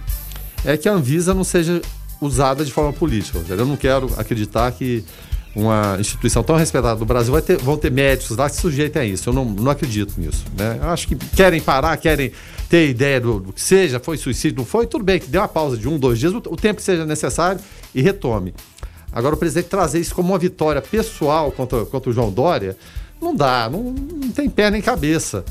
é 0.65 0.77
que 0.77 0.88
a 0.88 0.94
Anvisa 0.94 1.34
não 1.34 1.44
seja 1.44 1.82
usada 2.20 2.63
de 2.63 2.72
forma 2.72 2.94
política. 2.94 3.39
Eu 3.50 3.65
não 3.65 3.75
quero 3.75 4.12
acreditar 4.18 4.72
que 4.72 5.03
uma 5.56 5.98
instituição 6.00 6.44
tão 6.44 6.56
respeitada 6.56 6.98
do 6.98 7.06
Brasil 7.06 7.34
vai 7.34 7.41
ter, 7.41 7.58
vão 7.58 7.77
ter 7.77 7.91
médicos 7.91 8.38
lá 8.38 8.50
que 8.50 8.56
se 8.56 8.62
sujeitem 8.62 9.01
a 9.01 9.06
isso. 9.06 9.30
Eu 9.30 9.34
não, 9.34 9.44
não 9.46 9.72
acredito 9.72 10.20
nisso. 10.20 10.46
Né? 10.58 10.80
Eu 10.82 10.89
acho 10.89 11.08
que 11.08 11.15
querem 11.15 11.60
parar, 11.60 11.98
querem 11.98 12.32
ter 12.70 12.89
ideia 12.89 13.20
do, 13.20 13.39
do, 13.39 13.53
que 13.53 13.62
seja, 13.62 14.00
foi 14.00 14.18
suicídio, 14.18 14.60
não 14.60 14.65
foi, 14.65 14.88
tudo 14.88 15.03
bem, 15.03 15.20
que 15.20 15.27
dê 15.27 15.38
uma 15.38 15.48
pausa 15.48 15.75
de 15.75 15.89
um, 15.89 16.00
dois 16.00 16.20
dias, 16.20 16.34
o, 16.34 16.38
o 16.38 16.56
tempo 16.56 16.77
que 16.77 16.84
seja 16.84 17.06
necessário 17.06 17.60
e 17.94 18.01
retome. 18.01 18.53
Agora, 19.12 19.36
o 19.36 19.38
presidente 19.38 19.68
trazer 19.68 20.00
isso 20.00 20.15
como 20.15 20.30
uma 20.30 20.39
vitória 20.39 20.82
pessoal 20.82 21.51
contra, 21.51 21.86
contra 21.86 22.10
o 22.10 22.13
João 22.13 22.32
Dória, 22.32 22.77
não 23.22 23.36
dá, 23.36 23.70
não, 23.70 23.84
não 23.91 24.32
tem 24.32 24.50
pé 24.50 24.72
nem 24.72 24.82
cabeça. 24.82 25.44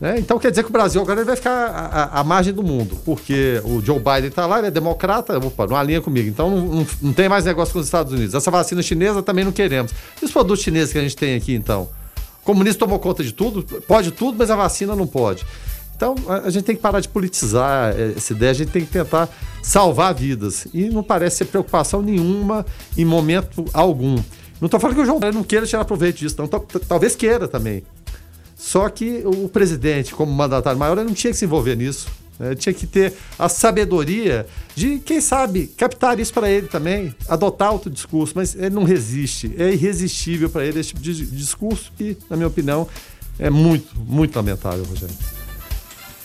Né? 0.00 0.16
Então 0.18 0.38
quer 0.38 0.50
dizer 0.50 0.62
que 0.62 0.68
o 0.68 0.72
Brasil 0.72 1.00
agora 1.00 1.24
vai 1.24 1.36
ficar 1.36 2.10
à, 2.12 2.22
margem 2.22 2.52
do 2.52 2.62
mundo, 2.62 2.98
porque 3.04 3.60
o 3.64 3.80
Joe 3.80 3.98
Biden 3.98 4.26
está 4.26 4.44
lá, 4.44 4.58
ele 4.58 4.66
é 4.66 4.70
democrata, 4.70 5.38
opa, 5.38 5.66
não 5.66 5.76
alinha 5.76 6.02
comigo. 6.02 6.28
Então 6.28 6.50
não, 6.50 6.66
não, 6.66 6.86
não, 7.00 7.12
tem 7.12 7.28
mais 7.28 7.46
negócio 7.46 7.72
com 7.72 7.78
os 7.78 7.86
Estados 7.86 8.12
Unidos. 8.12 8.34
Essa 8.34 8.50
vacina 8.50 8.82
chinesa 8.82 9.22
também 9.22 9.44
não 9.44 9.52
queremos. 9.52 9.92
E 10.20 10.24
os 10.24 10.30
produtos 10.30 10.62
chineses 10.62 10.92
que 10.92 10.98
a 10.98 11.02
gente 11.02 11.16
tem 11.16 11.34
aqui, 11.34 11.54
então? 11.54 11.88
O 12.42 12.44
comunista 12.44 12.80
tomou 12.80 12.98
conta 12.98 13.24
de 13.24 13.32
tudo, 13.32 13.62
pode 13.86 14.10
tudo, 14.10 14.36
mas 14.38 14.50
a 14.50 14.56
vacina 14.56 14.94
não 14.94 15.06
pode. 15.06 15.46
Então 15.96 16.14
a, 16.28 16.50
gente 16.50 16.64
tem 16.64 16.76
que 16.76 16.82
parar 16.82 17.00
de 17.00 17.08
politizar 17.08 17.94
essa 17.98 18.34
ideia, 18.34 18.50
a 18.50 18.54
gente 18.54 18.70
tem 18.70 18.84
que 18.84 18.92
tentar 18.92 19.30
salvar 19.62 20.14
vidas. 20.14 20.66
E 20.74 20.90
não 20.90 21.02
parece 21.02 21.38
ser 21.38 21.46
preocupação 21.46 22.02
nenhuma 22.02 22.66
em 22.98 23.04
momento 23.04 23.64
algum. 23.72 24.16
Não 24.60 24.66
estou 24.66 24.78
falando 24.78 24.96
que 24.96 25.02
o 25.02 25.06
João 25.06 25.18
não 25.32 25.42
queira 25.42 25.66
tirar 25.66 25.86
proveito 25.86 26.18
disso, 26.18 26.36
não. 26.38 26.46
Talvez 26.86 27.16
queira 27.16 27.48
também. 27.48 27.82
Só 28.56 28.88
que 28.88 29.22
o 29.24 29.48
presidente, 29.48 30.14
como 30.14 30.32
mandatário 30.32 30.78
maior, 30.78 30.96
não 30.96 31.12
tinha 31.12 31.30
que 31.30 31.38
se 31.38 31.44
envolver 31.44 31.76
nisso. 31.76 32.08
Né? 32.38 32.54
Tinha 32.54 32.72
que 32.72 32.86
ter 32.86 33.12
a 33.38 33.48
sabedoria 33.48 34.46
de, 34.74 34.98
quem 34.98 35.20
sabe, 35.20 35.66
captar 35.76 36.18
isso 36.18 36.32
para 36.32 36.50
ele 36.50 36.66
também, 36.66 37.14
adotar 37.28 37.72
outro 37.72 37.90
discurso, 37.90 38.32
mas 38.34 38.54
ele 38.54 38.70
não 38.70 38.84
resiste. 38.84 39.54
É 39.58 39.72
irresistível 39.72 40.48
para 40.48 40.64
ele 40.64 40.80
esse 40.80 40.88
tipo 40.88 41.00
de 41.00 41.26
discurso 41.26 41.92
que, 41.96 42.16
na 42.30 42.36
minha 42.36 42.48
opinião, 42.48 42.88
é 43.38 43.50
muito, 43.50 43.94
muito 43.98 44.34
lamentável, 44.34 44.84
Rogério. 44.84 45.14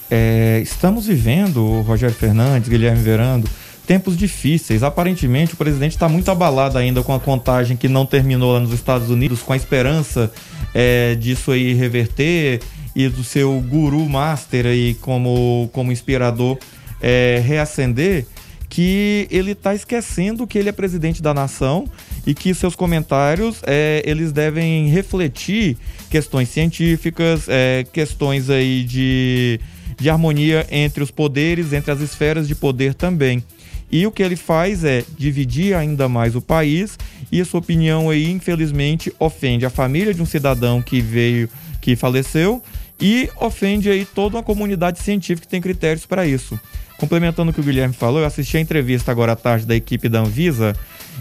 É, 0.09 0.59
estamos 0.61 1.05
vivendo, 1.05 1.81
Rogério 1.81 2.15
Fernandes, 2.15 2.69
Guilherme 2.69 3.01
Verando, 3.01 3.47
tempos 3.85 4.17
difíceis. 4.17 4.83
Aparentemente, 4.83 5.53
o 5.53 5.57
presidente 5.57 5.93
está 5.93 6.07
muito 6.07 6.29
abalado 6.31 6.77
ainda 6.77 7.03
com 7.03 7.13
a 7.13 7.19
contagem 7.19 7.77
que 7.77 7.87
não 7.87 8.05
terminou 8.05 8.53
lá 8.53 8.59
nos 8.59 8.73
Estados 8.73 9.09
Unidos, 9.09 9.41
com 9.41 9.53
a 9.53 9.55
esperança 9.55 10.31
é, 10.73 11.15
disso 11.15 11.51
aí 11.51 11.73
reverter 11.73 12.61
e 12.95 13.07
do 13.07 13.23
seu 13.23 13.59
guru 13.61 14.07
master 14.07 14.65
aí 14.65 14.93
como, 14.95 15.69
como 15.71 15.91
inspirador 15.91 16.57
é, 17.01 17.41
reacender, 17.45 18.25
que 18.69 19.27
ele 19.29 19.51
está 19.51 19.75
esquecendo 19.75 20.47
que 20.47 20.57
ele 20.57 20.69
é 20.69 20.71
presidente 20.71 21.21
da 21.21 21.33
nação 21.33 21.85
e 22.25 22.33
que 22.33 22.53
seus 22.53 22.75
comentários 22.75 23.61
é, 23.65 24.01
eles 24.05 24.31
devem 24.31 24.87
refletir 24.87 25.77
questões 26.09 26.47
científicas, 26.49 27.47
é, 27.49 27.85
questões 27.91 28.49
aí 28.49 28.83
de, 28.83 29.59
de 29.99 30.09
harmonia 30.09 30.65
entre 30.71 31.03
os 31.03 31.11
poderes, 31.11 31.73
entre 31.73 31.91
as 31.91 31.99
esferas 31.99 32.47
de 32.47 32.55
poder 32.55 32.93
também. 32.93 33.43
E 33.91 34.07
o 34.07 34.11
que 34.11 34.23
ele 34.23 34.37
faz 34.37 34.85
é 34.85 35.03
dividir 35.17 35.75
ainda 35.75 36.07
mais 36.07 36.33
o 36.33 36.41
país 36.41 36.97
e 37.31 37.39
a 37.39 37.45
sua 37.45 37.59
opinião 37.59 38.09
aí, 38.09 38.29
infelizmente, 38.29 39.13
ofende 39.17 39.65
a 39.65 39.69
família 39.69 40.13
de 40.13 40.21
um 40.21 40.25
cidadão 40.25 40.81
que 40.81 40.99
veio, 40.99 41.49
que 41.79 41.95
faleceu 41.95 42.61
e 42.99 43.29
ofende 43.39 43.89
aí 43.89 44.05
toda 44.05 44.37
uma 44.37 44.43
comunidade 44.43 44.99
científica 44.99 45.47
que 45.47 45.51
tem 45.51 45.61
critérios 45.61 46.05
para 46.05 46.27
isso. 46.27 46.59
Complementando 46.97 47.49
o 47.49 47.53
que 47.53 47.59
o 47.59 47.63
Guilherme 47.63 47.95
falou, 47.95 48.19
eu 48.19 48.27
assisti 48.27 48.57
a 48.57 48.59
entrevista 48.59 49.11
agora 49.11 49.31
à 49.31 49.35
tarde 49.35 49.65
da 49.65 49.75
equipe 49.75 50.07
da 50.07 50.19
Anvisa 50.19 50.75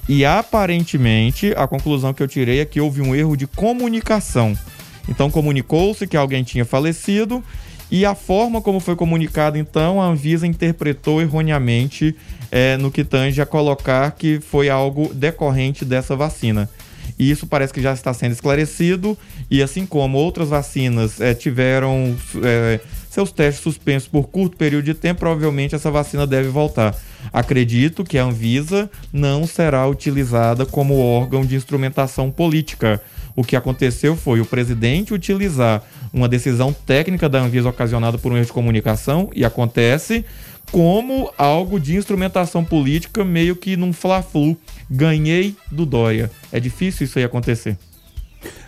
e 0.07 0.25
aparentemente 0.25 1.55
a 1.57 1.67
conclusão 1.67 2.13
que 2.13 2.23
eu 2.23 2.29
tirei 2.29 2.61
é 2.61 2.65
que 2.65 2.81
houve 2.81 3.01
um 3.01 3.15
erro 3.15 3.37
de 3.37 3.47
comunicação. 3.47 4.55
Então 5.09 5.31
comunicou-se 5.31 6.07
que 6.07 6.17
alguém 6.17 6.45
tinha 6.45 6.65
falecido 6.65 7.43
e 7.91 8.05
a 8.05 8.15
forma 8.15 8.63
como 8.63 8.79
foi 8.79 8.95
comunicado, 8.95 9.59
então, 9.59 10.01
a 10.01 10.07
Anvisa 10.07 10.47
interpretou 10.47 11.21
erroneamente 11.21 12.15
é, 12.51 12.77
no 12.77 12.91
que 12.91 13.05
tange 13.05 13.41
a 13.43 13.47
colocar 13.47 14.13
que 14.13 14.41
foi 14.41 14.69
algo 14.69 15.13
decorrente 15.13 15.85
dessa 15.85 16.15
vacina. 16.15 16.69
E 17.19 17.31
isso 17.31 17.47
parece 17.47 17.73
que 17.73 17.83
já 17.83 17.93
está 17.93 18.15
sendo 18.15 18.33
esclarecido, 18.33 19.19
e 19.51 19.63
assim 19.63 19.85
como 19.85 20.17
outras 20.17 20.49
vacinas 20.49 21.21
é, 21.21 21.35
tiveram 21.35 22.17
é, 22.43 22.81
seus 23.11 23.33
testes 23.33 23.63
suspensos 23.63 24.09
por 24.09 24.29
curto 24.29 24.57
período 24.57 24.85
de 24.85 24.95
tempo, 24.95 25.21
provavelmente 25.21 25.75
essa 25.75 25.91
vacina 25.91 26.27
deve 26.27 26.49
voltar. 26.49 26.97
Acredito 27.33 28.05
que 28.05 28.17
a 28.17 28.25
Anvisa 28.25 28.89
não 29.13 29.47
será 29.47 29.87
utilizada 29.87 30.65
como 30.65 30.99
órgão 30.99 31.45
de 31.45 31.57
instrumentação 31.57 32.31
política 32.31 33.03
o 33.37 33.45
que 33.45 33.57
aconteceu 33.57 34.17
foi 34.17 34.41
o 34.41 34.47
presidente 34.47 35.15
utilizar 35.15 35.83
uma 36.13 36.29
decisão 36.29 36.73
técnica 36.73 37.29
da 37.29 37.41
Anvisa 37.41 37.69
ocasionada 37.69 38.19
por 38.19 38.33
um 38.33 38.37
erro 38.37 38.47
de 38.47 38.53
comunicação, 38.53 39.31
e 39.35 39.45
acontece, 39.45 40.25
como 40.71 41.31
algo 41.37 41.79
de 41.79 41.97
instrumentação 41.97 42.65
política, 42.65 43.25
meio 43.25 43.57
que 43.57 43.77
num 43.77 43.93
fla-flu. 43.93 44.57
Ganhei 44.91 45.55
do 45.71 45.87
Dória. 45.87 46.31
É 46.53 46.59
difícil 46.59 47.05
isso 47.05 47.19
aí 47.19 47.25
acontecer. 47.25 47.77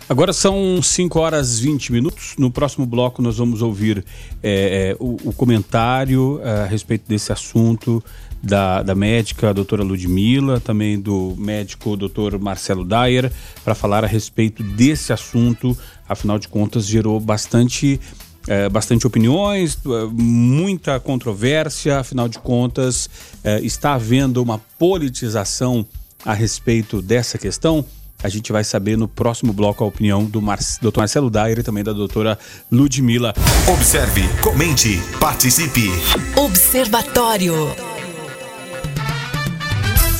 Agora 0.07 0.33
são 0.33 0.81
5 0.81 1.19
horas 1.19 1.59
20 1.59 1.91
minutos. 1.91 2.35
No 2.37 2.51
próximo 2.51 2.85
bloco 2.85 3.21
nós 3.21 3.37
vamos 3.37 3.61
ouvir 3.61 4.03
é, 4.43 4.95
o, 4.99 5.17
o, 5.23 5.33
comentário 5.33 6.41
é, 6.43 6.63
a 6.63 6.65
respeito 6.65 7.07
desse 7.07 7.31
assunto 7.31 8.03
da, 8.43 8.83
da 8.83 8.93
médica 8.93 9.49
a 9.49 9.53
doutora 9.53 9.83
Ludmilla, 9.83 10.59
também 10.59 10.99
do 10.99 11.33
médico 11.37 11.95
doutor 11.95 12.37
Marcelo 12.37 12.83
Dyer, 12.83 13.31
para 13.63 13.73
falar 13.73 14.03
a 14.03 14.07
respeito 14.07 14.61
desse 14.61 15.13
assunto. 15.13 15.77
Afinal 16.07 16.37
de 16.37 16.49
contas, 16.49 16.85
gerou 16.85 17.19
bastante 17.19 17.99
é, 18.45 18.67
bastante 18.67 19.07
opiniões, 19.07 19.77
é, 19.85 20.05
muita 20.11 20.99
controvérsia, 20.99 21.99
afinal 21.99 22.27
de 22.27 22.39
contas, 22.39 23.09
é, 23.41 23.61
está 23.61 23.93
havendo 23.93 24.43
uma 24.43 24.59
politização 24.77 25.85
a 26.25 26.33
respeito 26.33 27.01
dessa 27.01 27.37
questão. 27.37 27.85
A 28.21 28.29
gente 28.29 28.51
vai 28.51 28.63
saber 28.63 28.97
no 28.97 29.07
próximo 29.07 29.51
bloco 29.51 29.83
a 29.83 29.87
opinião 29.87 30.23
do 30.25 30.41
Mar 30.41 30.59
Dr. 30.81 30.97
Marcelo 30.97 31.29
Dyer 31.29 31.59
e 31.59 31.63
também 31.63 31.83
da 31.83 31.91
doutora 31.91 32.37
Ludmilla. 32.71 33.33
Observe, 33.67 34.21
comente, 34.41 35.01
participe. 35.19 35.89
Observatório. 36.35 37.53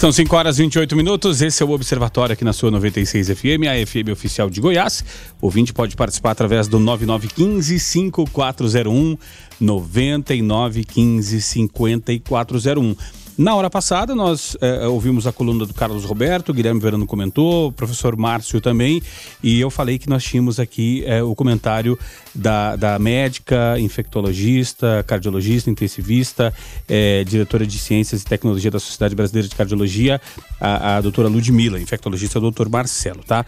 São 0.03 0.11
5 0.11 0.35
horas 0.35 0.59
e 0.59 0.63
28 0.63 0.97
minutos. 0.97 1.41
Esse 1.41 1.63
é 1.63 1.65
o 1.65 1.69
Observatório 1.69 2.33
aqui 2.33 2.43
na 2.43 2.51
sua 2.51 2.69
96 2.69 3.29
FM, 3.29 3.63
a 3.69 3.87
FM 3.87 4.11
oficial 4.11 4.49
de 4.49 4.59
Goiás. 4.59 5.01
O 5.41 5.45
ouvinte 5.45 5.71
pode 5.71 5.95
participar 5.95 6.31
através 6.31 6.67
do 6.67 6.77
9915 6.77 7.79
5401 7.79 9.17
9915 9.61 11.41
5401. 11.41 12.95
Na 13.37 13.55
hora 13.55 13.69
passada, 13.69 14.13
nós 14.13 14.55
é, 14.61 14.85
ouvimos 14.87 15.25
a 15.25 15.31
coluna 15.31 15.65
do 15.65 15.73
Carlos 15.73 16.03
Roberto, 16.03 16.53
Guilherme 16.53 16.79
Verano 16.79 17.07
comentou, 17.07 17.69
o 17.69 17.71
professor 17.71 18.15
Márcio 18.15 18.61
também, 18.61 19.01
e 19.41 19.59
eu 19.59 19.71
falei 19.71 19.97
que 19.97 20.07
nós 20.07 20.23
tínhamos 20.23 20.59
aqui 20.59 21.03
é, 21.07 21.23
o 21.23 21.33
comentário 21.33 21.97
da, 22.33 22.75
da 22.75 22.99
médica, 22.99 23.75
infectologista, 23.79 25.03
cardiologista, 25.05 25.69
intensivista, 25.69 26.53
é, 26.87 27.23
diretora 27.23 27.65
de 27.65 27.77
Ciências 27.77 28.21
e 28.21 28.25
Tecnologia 28.25 28.71
da 28.71 28.79
Sociedade 28.79 29.15
Brasileira 29.15 29.47
de 29.47 29.55
Cardiologia, 29.55 30.19
a, 30.59 30.97
a 30.97 31.01
doutora 31.01 31.27
Ludmilla, 31.27 31.79
infectologista, 31.79 32.39
o 32.39 32.41
doutor 32.41 32.69
Marcelo, 32.69 33.23
tá? 33.23 33.45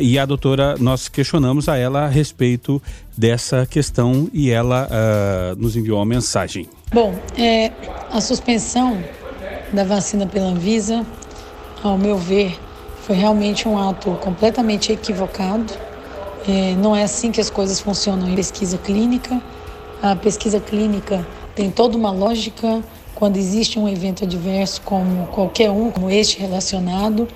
e 0.00 0.18
a 0.18 0.26
doutora, 0.26 0.76
nós 0.78 1.08
questionamos 1.08 1.68
a 1.68 1.76
ela 1.76 2.04
a 2.04 2.08
respeito 2.08 2.82
dessa 3.16 3.66
questão 3.66 4.28
e 4.32 4.50
ela 4.50 4.88
uh, 4.88 5.60
nos 5.60 5.76
enviou 5.76 5.98
uma 5.98 6.06
mensagem. 6.06 6.68
Bom, 6.92 7.14
é, 7.36 7.70
a 8.10 8.20
suspensão 8.20 9.02
da 9.72 9.84
vacina 9.84 10.26
pela 10.26 10.46
Anvisa, 10.46 11.06
ao 11.82 11.96
meu 11.96 12.16
ver, 12.16 12.58
foi 13.02 13.16
realmente 13.16 13.68
um 13.68 13.78
ato 13.78 14.12
completamente 14.22 14.92
equivocado. 14.92 15.72
É, 16.48 16.74
não 16.76 16.94
é 16.96 17.02
assim 17.02 17.30
que 17.30 17.40
as 17.40 17.50
coisas 17.50 17.80
funcionam 17.80 18.28
em 18.28 18.34
pesquisa 18.34 18.78
clínica. 18.78 19.40
A 20.02 20.16
pesquisa 20.16 20.58
clínica 20.58 21.26
tem 21.54 21.70
toda 21.70 21.96
uma 21.96 22.10
lógica 22.10 22.82
quando 23.14 23.36
existe 23.36 23.78
um 23.78 23.86
evento 23.86 24.24
adverso, 24.24 24.80
como 24.80 25.26
qualquer 25.26 25.70
um, 25.70 25.90
como 25.90 26.10
este 26.10 26.40
relacionado, 26.40 27.28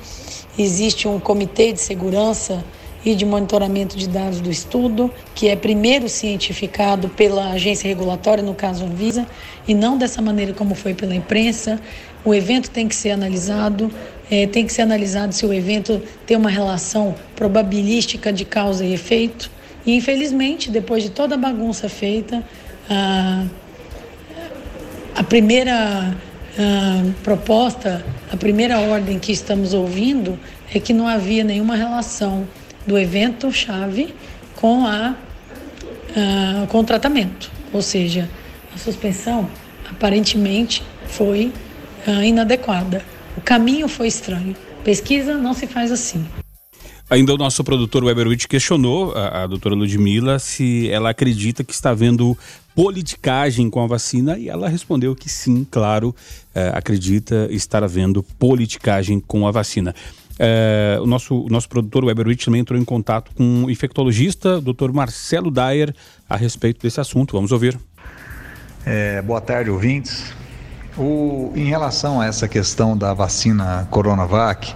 existe 0.59 1.07
um 1.07 1.21
comitê 1.21 1.73
de 1.73 1.81
segurança 1.81 2.65
e 3.05 3.15
de 3.15 3.27
monitoramento 3.27 3.95
de 3.95 4.09
dados 4.09 4.41
do 4.41 4.51
estudo, 4.51 5.11
que 5.35 5.47
é 5.47 5.55
primeiro 5.55 6.09
cientificado 6.09 7.11
pela 7.11 7.51
agência 7.51 7.87
regulatória, 7.87 8.43
no 8.43 8.55
caso 8.55 8.87
Anvisa, 8.87 9.27
e 9.69 9.75
não 9.75 9.99
dessa 9.99 10.23
maneira 10.23 10.55
como 10.55 10.75
foi 10.75 10.95
pela 10.95 11.15
imprensa. 11.15 11.79
O 12.25 12.35
evento 12.35 12.71
tem 12.71 12.89
que 12.89 12.97
ser 12.97 13.11
analisado, 13.11 13.91
é, 14.31 14.47
tem 14.47 14.67
que 14.67 14.73
ser 14.73 14.83
analisado 14.83 15.35
se 15.35 15.45
o 15.45 15.53
evento 15.53 16.01
tem 16.27 16.37
uma 16.37 16.51
relação 16.51 17.15
probabilística 17.37 18.33
de 18.33 18.45
causa 18.45 18.85
e 18.85 18.95
efeito. 18.95 19.51
E 19.85 19.95
infelizmente, 19.95 20.71
depois 20.71 21.03
de 21.03 21.11
toda 21.11 21.35
a 21.35 21.39
bagunça 21.39 21.89
feita, 21.89 22.43
a, 22.89 23.45
a 25.15 25.23
primeira 25.23 26.17
a 26.57 27.03
proposta, 27.25 28.05
a 28.31 28.37
primeira 28.37 28.79
ordem 28.79 29.19
que 29.19 29.33
estamos 29.33 29.75
ouvindo 29.75 30.39
é 30.73 30.79
que 30.79 30.93
não 30.93 31.09
havia 31.09 31.43
nenhuma 31.43 31.75
relação 31.75 32.47
do 32.87 32.97
evento 32.97 33.51
chave 33.51 34.15
com 34.55 34.87
a, 34.87 35.17
a 36.17 36.67
com 36.69 36.79
o 36.79 36.85
tratamento, 36.85 37.51
ou 37.73 37.83
seja, 37.83 38.29
a 38.73 38.79
suspensão 38.79 39.51
aparentemente 39.91 40.83
foi 41.07 41.53
inadequada. 42.23 43.14
O 43.37 43.41
caminho 43.41 43.89
foi 43.89 44.09
estranho. 44.09 44.55
Pesquisa 44.85 45.37
não 45.37 45.55
se 45.55 45.67
faz 45.67 45.91
assim. 45.91 46.25
Ainda 47.11 47.35
o 47.35 47.37
nosso 47.37 47.63
produtor 47.63 48.03
Weberwitch 48.03 48.47
questionou 48.47 49.13
a, 49.13 49.43
a 49.43 49.47
doutora 49.47 49.75
Ludmilla 49.75 50.39
se 50.39 50.89
ela 50.91 51.11
acredita 51.11 51.63
que 51.63 51.73
está 51.73 51.91
havendo 51.91 52.37
politicagem 52.75 53.69
com 53.69 53.83
a 53.83 53.87
vacina 53.87 54.39
e 54.39 54.49
ela 54.49 54.69
respondeu 54.69 55.15
que 55.15 55.29
sim, 55.29 55.67
claro, 55.71 56.15
é, 56.55 56.73
acredita 56.75 57.47
estar 57.51 57.85
havendo 57.85 58.23
politicagem 58.23 59.21
com 59.21 59.47
a 59.47 59.51
vacina. 59.51 59.95
É, 60.39 60.99
o, 61.01 61.07
nosso, 61.07 61.43
o 61.43 61.49
nosso 61.49 61.69
produtor 61.69 62.05
Weberwitch 62.05 62.45
também 62.45 62.63
entrou 62.63 62.81
em 62.81 62.85
contato 62.85 63.31
com 63.35 63.65
o 63.65 63.71
infectologista, 63.71 64.61
Dr. 64.61 64.91
Marcelo 64.93 65.51
Dyer, 65.51 65.95
a 66.29 66.37
respeito 66.37 66.83
desse 66.83 67.01
assunto. 67.01 67.33
Vamos 67.33 67.53
ouvir. 67.53 67.79
É, 68.85 69.23
boa 69.23 69.41
tarde, 69.41 69.71
ouvintes. 69.71 70.35
O, 70.97 71.53
em 71.57 71.65
relação 71.65 72.21
a 72.21 72.27
essa 72.27 72.47
questão 72.47 72.97
da 72.97 73.13
vacina 73.13 73.89
Coronavac, 73.91 74.73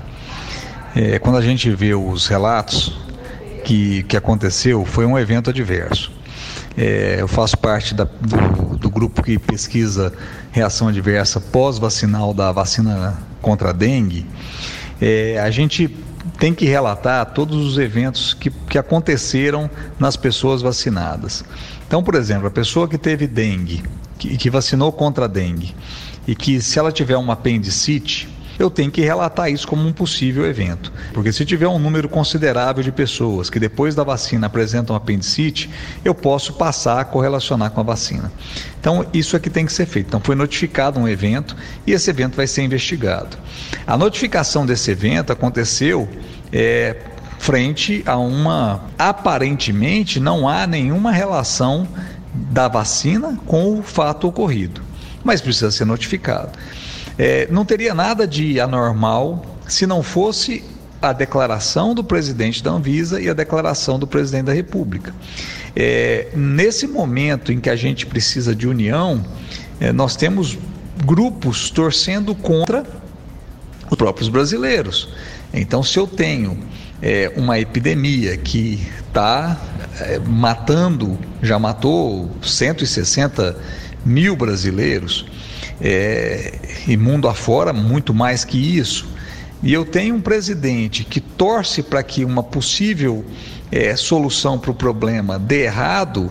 é, 0.96 1.16
quando 1.20 1.36
a 1.36 1.42
gente 1.42 1.70
vê 1.70 1.94
os 1.94 2.26
relatos 2.26 2.98
que, 3.64 4.02
que 4.02 4.16
aconteceu, 4.16 4.84
foi 4.84 5.06
um 5.06 5.16
evento 5.16 5.50
adverso. 5.50 6.10
É, 6.76 7.16
eu 7.20 7.28
faço 7.28 7.56
parte 7.56 7.94
da, 7.94 8.04
do, 8.04 8.76
do, 8.76 8.90
grupo 8.90 9.22
que 9.22 9.38
pesquisa 9.38 10.12
reação 10.50 10.88
adversa 10.88 11.40
pós-vacinal 11.40 12.34
da 12.34 12.50
vacina 12.50 13.16
contra 13.40 13.70
a 13.70 13.72
dengue. 13.72 14.26
É, 15.00 15.38
a 15.40 15.50
gente 15.52 15.88
tem 16.38 16.52
que 16.52 16.64
relatar 16.64 17.26
todos 17.26 17.64
os 17.64 17.78
eventos 17.78 18.34
que, 18.34 18.50
que 18.50 18.78
aconteceram 18.78 19.70
nas 20.00 20.16
pessoas 20.16 20.62
vacinadas. 20.62 21.44
Então, 21.86 22.02
por 22.02 22.16
exemplo, 22.16 22.48
a 22.48 22.50
pessoa 22.50 22.88
que 22.88 22.98
teve 22.98 23.26
dengue, 23.26 23.82
que, 24.18 24.36
que 24.36 24.50
vacinou 24.50 24.92
contra 24.92 25.24
a 25.26 25.28
dengue, 25.28 25.74
e 26.28 26.34
que 26.34 26.60
se 26.60 26.78
ela 26.78 26.92
tiver 26.92 27.16
uma 27.16 27.32
apendicite, 27.32 28.28
eu 28.58 28.68
tenho 28.68 28.90
que 28.90 29.00
relatar 29.00 29.50
isso 29.50 29.66
como 29.66 29.88
um 29.88 29.92
possível 29.92 30.44
evento. 30.44 30.92
Porque 31.14 31.32
se 31.32 31.44
tiver 31.46 31.66
um 31.68 31.78
número 31.78 32.08
considerável 32.08 32.82
de 32.82 32.92
pessoas 32.92 33.48
que 33.48 33.58
depois 33.58 33.94
da 33.94 34.04
vacina 34.04 34.46
apresentam 34.46 34.94
apendicite, 34.94 35.70
eu 36.04 36.14
posso 36.14 36.52
passar 36.52 37.00
a 37.00 37.04
correlacionar 37.04 37.70
com 37.70 37.80
a 37.80 37.84
vacina. 37.84 38.30
Então, 38.78 39.06
isso 39.14 39.36
é 39.36 39.38
que 39.38 39.48
tem 39.48 39.64
que 39.64 39.72
ser 39.72 39.86
feito. 39.86 40.08
Então, 40.08 40.20
foi 40.20 40.34
notificado 40.34 41.00
um 41.00 41.08
evento 41.08 41.56
e 41.86 41.92
esse 41.92 42.10
evento 42.10 42.36
vai 42.36 42.46
ser 42.46 42.62
investigado. 42.62 43.38
A 43.86 43.96
notificação 43.96 44.66
desse 44.66 44.90
evento 44.90 45.32
aconteceu. 45.32 46.06
É, 46.52 46.96
frente 47.38 48.02
a 48.04 48.16
uma 48.16 48.82
aparentemente 48.98 50.18
não 50.18 50.48
há 50.48 50.66
nenhuma 50.66 51.12
relação 51.12 51.86
da 52.34 52.68
vacina 52.68 53.38
com 53.46 53.78
o 53.78 53.82
fato 53.82 54.26
ocorrido, 54.26 54.82
mas 55.28 55.42
precisa 55.42 55.70
ser 55.70 55.84
notificado. 55.84 56.58
É, 57.18 57.46
não 57.50 57.62
teria 57.62 57.94
nada 57.94 58.26
de 58.26 58.58
anormal 58.58 59.44
se 59.68 59.86
não 59.86 60.02
fosse 60.02 60.64
a 61.02 61.12
declaração 61.12 61.94
do 61.94 62.02
presidente 62.02 62.64
da 62.64 62.70
Anvisa 62.70 63.20
e 63.20 63.28
a 63.28 63.34
declaração 63.34 63.98
do 63.98 64.06
presidente 64.06 64.46
da 64.46 64.54
República. 64.54 65.14
É, 65.76 66.28
nesse 66.34 66.86
momento 66.86 67.52
em 67.52 67.60
que 67.60 67.68
a 67.68 67.76
gente 67.76 68.06
precisa 68.06 68.54
de 68.54 68.66
união, 68.66 69.22
é, 69.78 69.92
nós 69.92 70.16
temos 70.16 70.56
grupos 71.04 71.68
torcendo 71.68 72.34
contra 72.34 72.86
os 73.90 73.98
próprios 73.98 74.30
brasileiros. 74.30 75.10
Então, 75.52 75.82
se 75.82 75.98
eu 75.98 76.06
tenho 76.06 76.58
é, 77.02 77.30
uma 77.36 77.58
epidemia 77.60 78.34
que 78.38 78.80
está 79.06 79.60
é, 80.00 80.18
matando, 80.20 81.18
já 81.42 81.58
matou 81.58 82.30
160 82.42 83.56
mil 84.08 84.34
brasileiros, 84.34 85.26
é, 85.80 86.58
e 86.86 86.96
mundo 86.96 87.28
afora, 87.28 87.72
muito 87.72 88.12
mais 88.14 88.44
que 88.44 88.58
isso. 88.58 89.06
E 89.62 89.72
eu 89.72 89.84
tenho 89.84 90.14
um 90.14 90.20
presidente 90.20 91.04
que 91.04 91.20
torce 91.20 91.82
para 91.82 92.02
que 92.02 92.24
uma 92.24 92.42
possível 92.42 93.24
é, 93.70 93.94
solução 93.96 94.58
para 94.58 94.70
o 94.70 94.74
problema 94.74 95.38
dê 95.38 95.64
errado, 95.64 96.30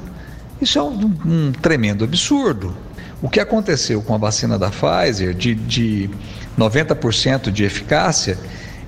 isso 0.61 0.79
é 0.79 0.81
um, 0.81 1.13
um, 1.25 1.51
tremendo 1.51 2.03
absurdo. 2.03 2.75
O 3.21 3.29
que 3.29 3.39
aconteceu 3.39 4.01
com 4.01 4.13
a 4.15 4.17
vacina 4.17 4.57
da 4.57 4.69
Pfizer, 4.69 5.33
de, 5.33 5.53
de 5.55 6.09
90% 6.57 7.51
de 7.51 7.63
eficácia, 7.63 8.37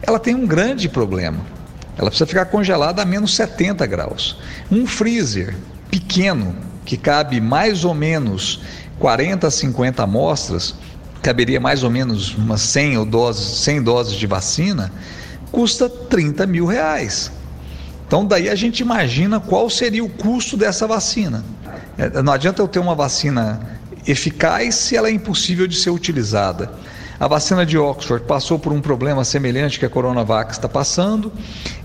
ela 0.02 0.19
tem 0.19 0.36
um 0.36 0.47
grande 0.47 0.88
problema. 0.88 1.39
Ela 1.97 2.10
precisa 2.10 2.28
ficar 2.28 2.45
congelada 2.45 3.02
a 3.02 3.06
menos 3.06 3.36
70 3.36 3.86
graus. 3.86 4.38
Um 4.71 4.88
freezer 4.88 5.56
pequeno, 5.91 6.56
que 6.86 6.95
cabe 6.95 7.41
mais 7.41 7.84
ou 7.84 7.93
menos 7.93 8.62
40 8.99 9.47
a 9.47 9.51
50 9.51 10.03
amostras, 10.03 10.75
caberia 11.21 11.59
mais 11.59 11.83
ou 11.83 11.89
menos 11.89 12.35
umas 12.35 12.62
100 12.62 13.05
doses, 13.05 13.59
100 13.62 13.83
doses 13.83 14.13
de 14.13 14.27
vacina, 14.27 14.91
custa 15.51 15.89
30 15.89 16.45
mil 16.45 16.65
reais. 16.65 17.31
Então 18.05 18.25
daí 18.25 18.49
a 18.49 18.55
gente 18.55 18.81
imagina 18.81 19.39
qual 19.39 19.69
seria 19.69 20.03
o 20.03 20.09
custo 20.09 20.57
dessa 20.57 20.85
vacina. 20.88 21.43
É, 21.97 22.21
não 22.21 22.33
adianta 22.33 22.62
eu 22.62 22.67
ter 22.67 22.79
uma 22.79 22.95
vacina 22.95 23.59
eficaz 24.07 24.75
se 24.75 24.95
ela 24.95 25.07
é 25.07 25.12
impossível 25.12 25.67
de 25.67 25.75
ser 25.75 25.91
utilizada. 25.91 26.71
A 27.19 27.27
vacina 27.27 27.65
de 27.65 27.77
Oxford 27.77 28.25
passou 28.25 28.58
por 28.58 28.71
um 28.71 28.79
problema 28.79 29.25
semelhante 29.25 29.77
que 29.77 29.86
a 29.86 29.89
Coronavac 29.89 30.53
está 30.53 30.69
passando 30.69 31.29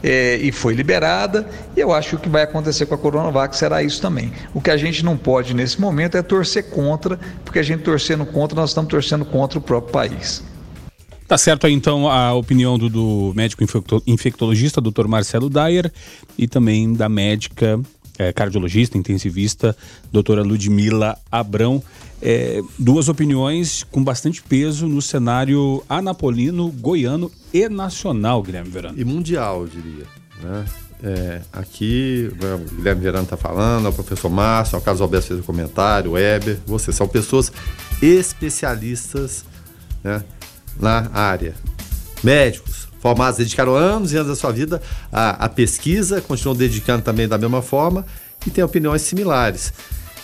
é, 0.01 0.37
e 0.37 0.53
foi 0.53 0.75
liberada. 0.75 1.49
E 1.77 1.81
eu 1.81 1.92
acho 1.92 2.11
que 2.11 2.14
o 2.14 2.18
que 2.20 2.29
vai 2.29 2.44
acontecer 2.44 2.87
com 2.87 2.94
a 2.94 2.99
Coronavac 2.99 3.57
será 3.57 3.83
isso 3.83 4.01
também. 4.01 4.33
O 4.55 4.61
que 4.61 4.70
a 4.70 4.77
gente 4.77 5.05
não 5.05 5.16
pode 5.16 5.53
nesse 5.53 5.81
momento 5.81 6.16
é 6.16 6.23
torcer 6.23 6.70
contra, 6.70 7.18
porque 7.44 7.59
a 7.59 7.64
gente 7.64 7.83
torcendo 7.83 8.25
contra, 8.25 8.55
nós 8.55 8.70
estamos 8.70 8.88
torcendo 8.88 9.25
contra 9.25 9.59
o 9.59 9.62
próprio 9.62 9.92
país. 9.92 10.44
Tá 11.27 11.37
certo 11.37 11.66
então 11.66 12.09
a 12.09 12.33
opinião 12.35 12.79
do, 12.79 12.88
do 12.88 13.33
médico 13.35 13.64
infectologista, 14.07 14.81
Dr. 14.81 15.09
Marcelo 15.09 15.51
Dyer, 15.51 15.90
e 16.38 16.47
também 16.47 16.92
da 16.92 17.09
médica 17.09 17.81
é, 18.18 18.33
cardiologista, 18.33 18.96
intensivista, 18.96 19.77
doutora 20.12 20.42
Ludmila 20.42 21.18
Abrão. 21.31 21.83
É, 22.22 22.62
duas 22.79 23.09
opiniões 23.09 23.85
com 23.90 24.03
bastante 24.03 24.42
peso 24.42 24.87
no 24.87 25.03
cenário 25.03 25.83
anapolino, 25.88 26.68
goiano 26.70 27.31
e 27.53 27.68
nacional, 27.68 28.42
Guilherme 28.42 28.70
Verano. 28.70 28.98
E 28.98 29.05
mundial, 29.05 29.62
eu 29.62 29.68
diria. 29.68 30.07
Né? 30.42 30.64
É, 31.03 31.42
aqui, 31.53 32.31
o 32.33 32.77
Guilherme 32.77 33.03
Verano 33.03 33.24
está 33.24 33.37
falando, 33.37 33.87
é 33.87 33.88
o 33.90 33.92
professor 33.92 34.31
Márcio, 34.31 34.79
o 34.79 34.81
Carlos 34.81 35.03
Alberto 35.03 35.27
fez 35.27 35.40
o 35.40 35.42
um 35.42 35.46
comentário, 35.46 36.12
o 36.12 36.14
Weber, 36.14 36.59
vocês 36.66 36.96
são 36.96 37.07
pessoas 37.07 37.53
especialistas 38.00 39.44
né, 40.03 40.24
na 40.81 41.11
área. 41.12 41.55
Médicos, 42.22 42.84
formados, 43.05 43.37
dedicaram 43.37 43.75
anos 43.75 44.14
e 44.14 44.17
anos 44.17 44.29
da 44.29 44.35
sua 44.35 44.51
vida 44.51 44.81
à, 45.12 45.45
à 45.45 45.49
pesquisa, 45.51 46.23
continuam 46.23 46.57
dedicando 46.57 47.03
também 47.03 47.29
da 47.29 47.37
mesma 47.37 47.61
forma 47.61 48.07
e 48.47 48.51
têm 48.51 48.64
opiniões 48.64 49.03
similares. 49.03 49.75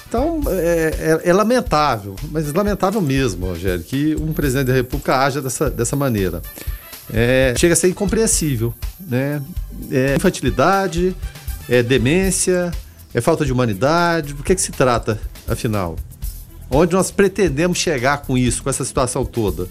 Então, 0.09 0.40
é, 0.49 1.21
é, 1.25 1.29
é, 1.29 1.33
lamentável, 1.35 2.16
mas 2.33 2.51
lamentável 2.51 3.03
mesmo, 3.03 3.49
Rogério, 3.49 3.85
que 3.85 4.16
um 4.19 4.33
presidente 4.33 4.69
da 4.69 4.73
República 4.73 5.19
haja 5.19 5.43
dessa, 5.43 5.69
dessa 5.69 5.95
maneira. 5.95 6.40
É, 7.12 7.53
chega 7.55 7.75
a 7.75 7.77
ser 7.77 7.88
incompreensível, 7.88 8.73
né? 8.99 9.43
É 9.90 10.16
infantilidade, 10.16 11.14
é 11.69 11.83
demência, 11.83 12.71
é 13.12 13.21
falta 13.21 13.45
de 13.45 13.53
humanidade. 13.53 14.33
Do 14.33 14.43
que, 14.43 14.53
é 14.53 14.55
que 14.55 14.62
se 14.62 14.73
trata, 14.73 15.21
afinal? 15.47 15.97
Onde 16.71 16.95
nós 16.95 17.11
pretendemos 17.11 17.77
chegar 17.77 18.23
com 18.23 18.38
isso, 18.38 18.62
com 18.62 18.71
essa 18.71 18.87
situação 18.87 19.23
toda? 19.23 19.69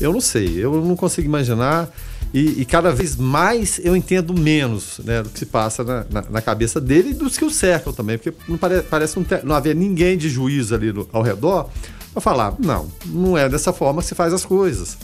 Eu 0.00 0.12
não 0.12 0.20
sei, 0.20 0.64
eu 0.64 0.80
não 0.84 0.94
consigo 0.94 1.26
imaginar. 1.26 1.90
E, 2.34 2.62
e, 2.62 2.64
cada 2.64 2.90
vez 2.90 3.14
mais 3.14 3.80
eu 3.84 3.94
entendo 3.94 4.34
menos 4.34 4.98
né, 5.04 5.22
do 5.22 5.30
que 5.30 5.38
se 5.38 5.46
passa 5.46 5.84
na, 5.84 6.04
na, 6.10 6.22
na, 6.30 6.42
cabeça 6.42 6.80
dele 6.80 7.10
e 7.10 7.14
dos 7.14 7.38
que 7.38 7.44
o 7.44 7.50
cercam 7.50 7.92
também, 7.92 8.18
porque 8.18 8.36
não 8.48 8.58
pare, 8.58 8.82
parece 8.82 9.16
não, 9.16 9.22
ter, 9.22 9.44
não 9.44 9.54
haver 9.54 9.76
ninguém 9.76 10.18
de 10.18 10.28
juízo 10.28 10.74
ali 10.74 10.92
no, 10.92 11.08
ao 11.12 11.22
redor 11.22 11.70
Vai 12.14 12.22
falar, 12.22 12.54
não, 12.60 12.88
não 13.06 13.36
é 13.36 13.48
dessa 13.48 13.72
forma 13.72 14.00
que 14.00 14.06
se 14.06 14.14
faz 14.14 14.32
as 14.32 14.44
coisas. 14.44 14.96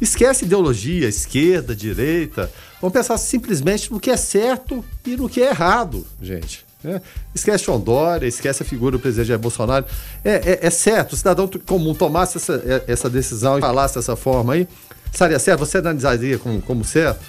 Esquece 0.00 0.46
ideologia, 0.46 1.06
esquerda, 1.06 1.76
direita. 1.76 2.50
Vamos 2.80 2.94
pensar 2.94 3.18
simplesmente 3.18 3.92
no 3.92 4.00
que 4.00 4.10
é 4.10 4.16
certo 4.16 4.82
e 5.04 5.16
no 5.16 5.28
que 5.28 5.42
é 5.42 5.50
errado, 5.50 6.06
gente. 6.20 6.64
É, 6.84 7.00
esquece 7.34 7.70
o 7.70 7.84
esquece 8.22 8.62
a 8.62 8.66
figura 8.66 8.92
do 8.92 9.00
presidente 9.00 9.28
Jair 9.28 9.40
Bolsonaro. 9.40 9.84
É, 10.24 10.34
é, 10.34 10.66
é, 10.66 10.70
certo, 10.70 11.12
o 11.12 11.16
cidadão 11.16 11.50
comum 11.66 11.94
tomasse 11.94 12.38
essa, 12.38 12.54
é, 12.64 12.84
essa 12.90 13.10
decisão 13.10 13.58
e 13.58 13.60
falasse 13.60 13.96
dessa 13.96 14.16
forma 14.16 14.54
aí, 14.54 14.68
estaria 15.16 15.38
certo? 15.38 15.60
Você 15.60 15.78
analisaria 15.78 16.38
como, 16.38 16.60
como 16.62 16.84
certo? 16.84 17.24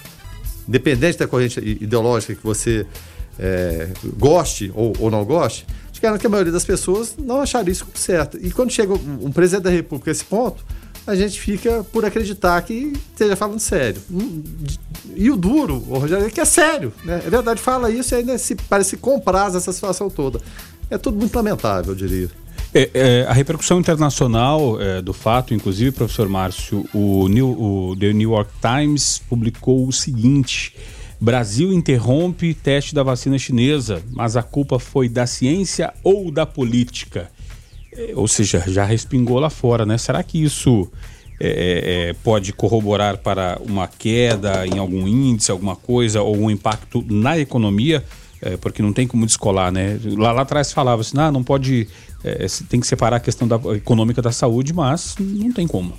Independente 0.68 1.18
da 1.18 1.26
corrente 1.26 1.58
ideológica 1.60 2.34
que 2.34 2.44
você 2.44 2.86
é, 3.38 3.88
goste 4.16 4.70
ou, 4.74 4.92
ou 4.98 5.10
não 5.10 5.24
goste, 5.24 5.66
acho 5.90 6.00
que 6.00 6.26
a 6.26 6.30
maioria 6.30 6.52
das 6.52 6.64
pessoas 6.64 7.14
não 7.18 7.40
acharia 7.40 7.72
isso 7.72 7.86
certo. 7.94 8.38
E 8.40 8.50
quando 8.50 8.70
chega 8.70 8.92
um, 8.92 9.26
um 9.26 9.32
presidente 9.32 9.64
da 9.64 9.70
República 9.70 10.10
a 10.10 10.12
esse 10.12 10.24
ponto, 10.24 10.64
a 11.06 11.14
gente 11.14 11.40
fica 11.40 11.82
por 11.84 12.04
acreditar 12.04 12.60
que 12.62 12.92
esteja 13.12 13.34
falando 13.34 13.58
sério. 13.58 14.00
Hum, 14.10 14.44
e 15.16 15.30
o 15.30 15.36
duro, 15.36 15.82
o 15.88 15.98
Rogério, 15.98 16.26
é 16.26 16.30
que 16.30 16.40
é 16.40 16.44
sério. 16.44 16.92
Né? 17.02 17.22
É 17.26 17.30
verdade, 17.30 17.60
fala 17.60 17.90
isso 17.90 18.14
e 18.14 18.18
ainda 18.18 18.36
se, 18.36 18.54
parece 18.54 18.98
comprar 18.98 19.48
essa 19.48 19.72
situação 19.72 20.10
toda. 20.10 20.40
É 20.90 20.98
tudo 20.98 21.16
muito 21.16 21.34
lamentável, 21.34 21.92
eu 21.92 21.96
diria. 21.96 22.30
É, 22.74 22.90
é, 22.92 23.26
a 23.26 23.32
repercussão 23.32 23.80
internacional 23.80 24.80
é, 24.80 25.00
do 25.00 25.12
fato, 25.12 25.54
inclusive, 25.54 25.90
professor 25.90 26.28
Márcio, 26.28 26.84
o, 26.92 27.26
New, 27.28 27.48
o 27.48 27.96
The 27.96 28.12
New 28.12 28.32
York 28.32 28.50
Times 28.60 29.18
publicou 29.18 29.86
o 29.86 29.92
seguinte: 29.92 30.74
Brasil 31.20 31.72
interrompe 31.72 32.52
teste 32.52 32.94
da 32.94 33.02
vacina 33.02 33.38
chinesa, 33.38 34.02
mas 34.10 34.36
a 34.36 34.42
culpa 34.42 34.78
foi 34.78 35.08
da 35.08 35.26
ciência 35.26 35.92
ou 36.04 36.30
da 36.30 36.44
política? 36.44 37.30
ou 38.14 38.28
seja, 38.28 38.62
já 38.66 38.84
respingou 38.84 39.38
lá 39.38 39.50
fora, 39.50 39.84
né? 39.84 39.98
Será 39.98 40.22
que 40.22 40.42
isso 40.42 40.88
é, 41.40 41.48
é, 41.48 42.10
é, 42.10 42.12
pode 42.12 42.52
corroborar 42.52 43.18
para 43.18 43.60
uma 43.64 43.86
queda 43.86 44.66
em 44.66 44.78
algum 44.78 45.06
índice, 45.06 45.50
alguma 45.50 45.76
coisa, 45.76 46.22
ou 46.22 46.36
um 46.36 46.50
impacto 46.50 47.04
na 47.08 47.38
economia? 47.38 48.04
É, 48.40 48.56
porque 48.56 48.82
não 48.82 48.92
tem 48.92 49.06
como 49.06 49.26
descolar, 49.26 49.72
né? 49.72 49.98
Lá, 50.16 50.30
lá 50.30 50.42
atrás 50.42 50.72
falava 50.72 51.00
assim, 51.00 51.18
ah, 51.18 51.32
não 51.32 51.42
pode, 51.42 51.88
é, 52.24 52.46
tem 52.68 52.80
que 52.80 52.86
separar 52.86 53.16
a 53.16 53.20
questão 53.20 53.46
da, 53.46 53.56
econômica 53.74 54.20
da 54.20 54.32
saúde, 54.32 54.72
mas 54.72 55.14
não 55.18 55.52
tem 55.52 55.66
como. 55.66 55.94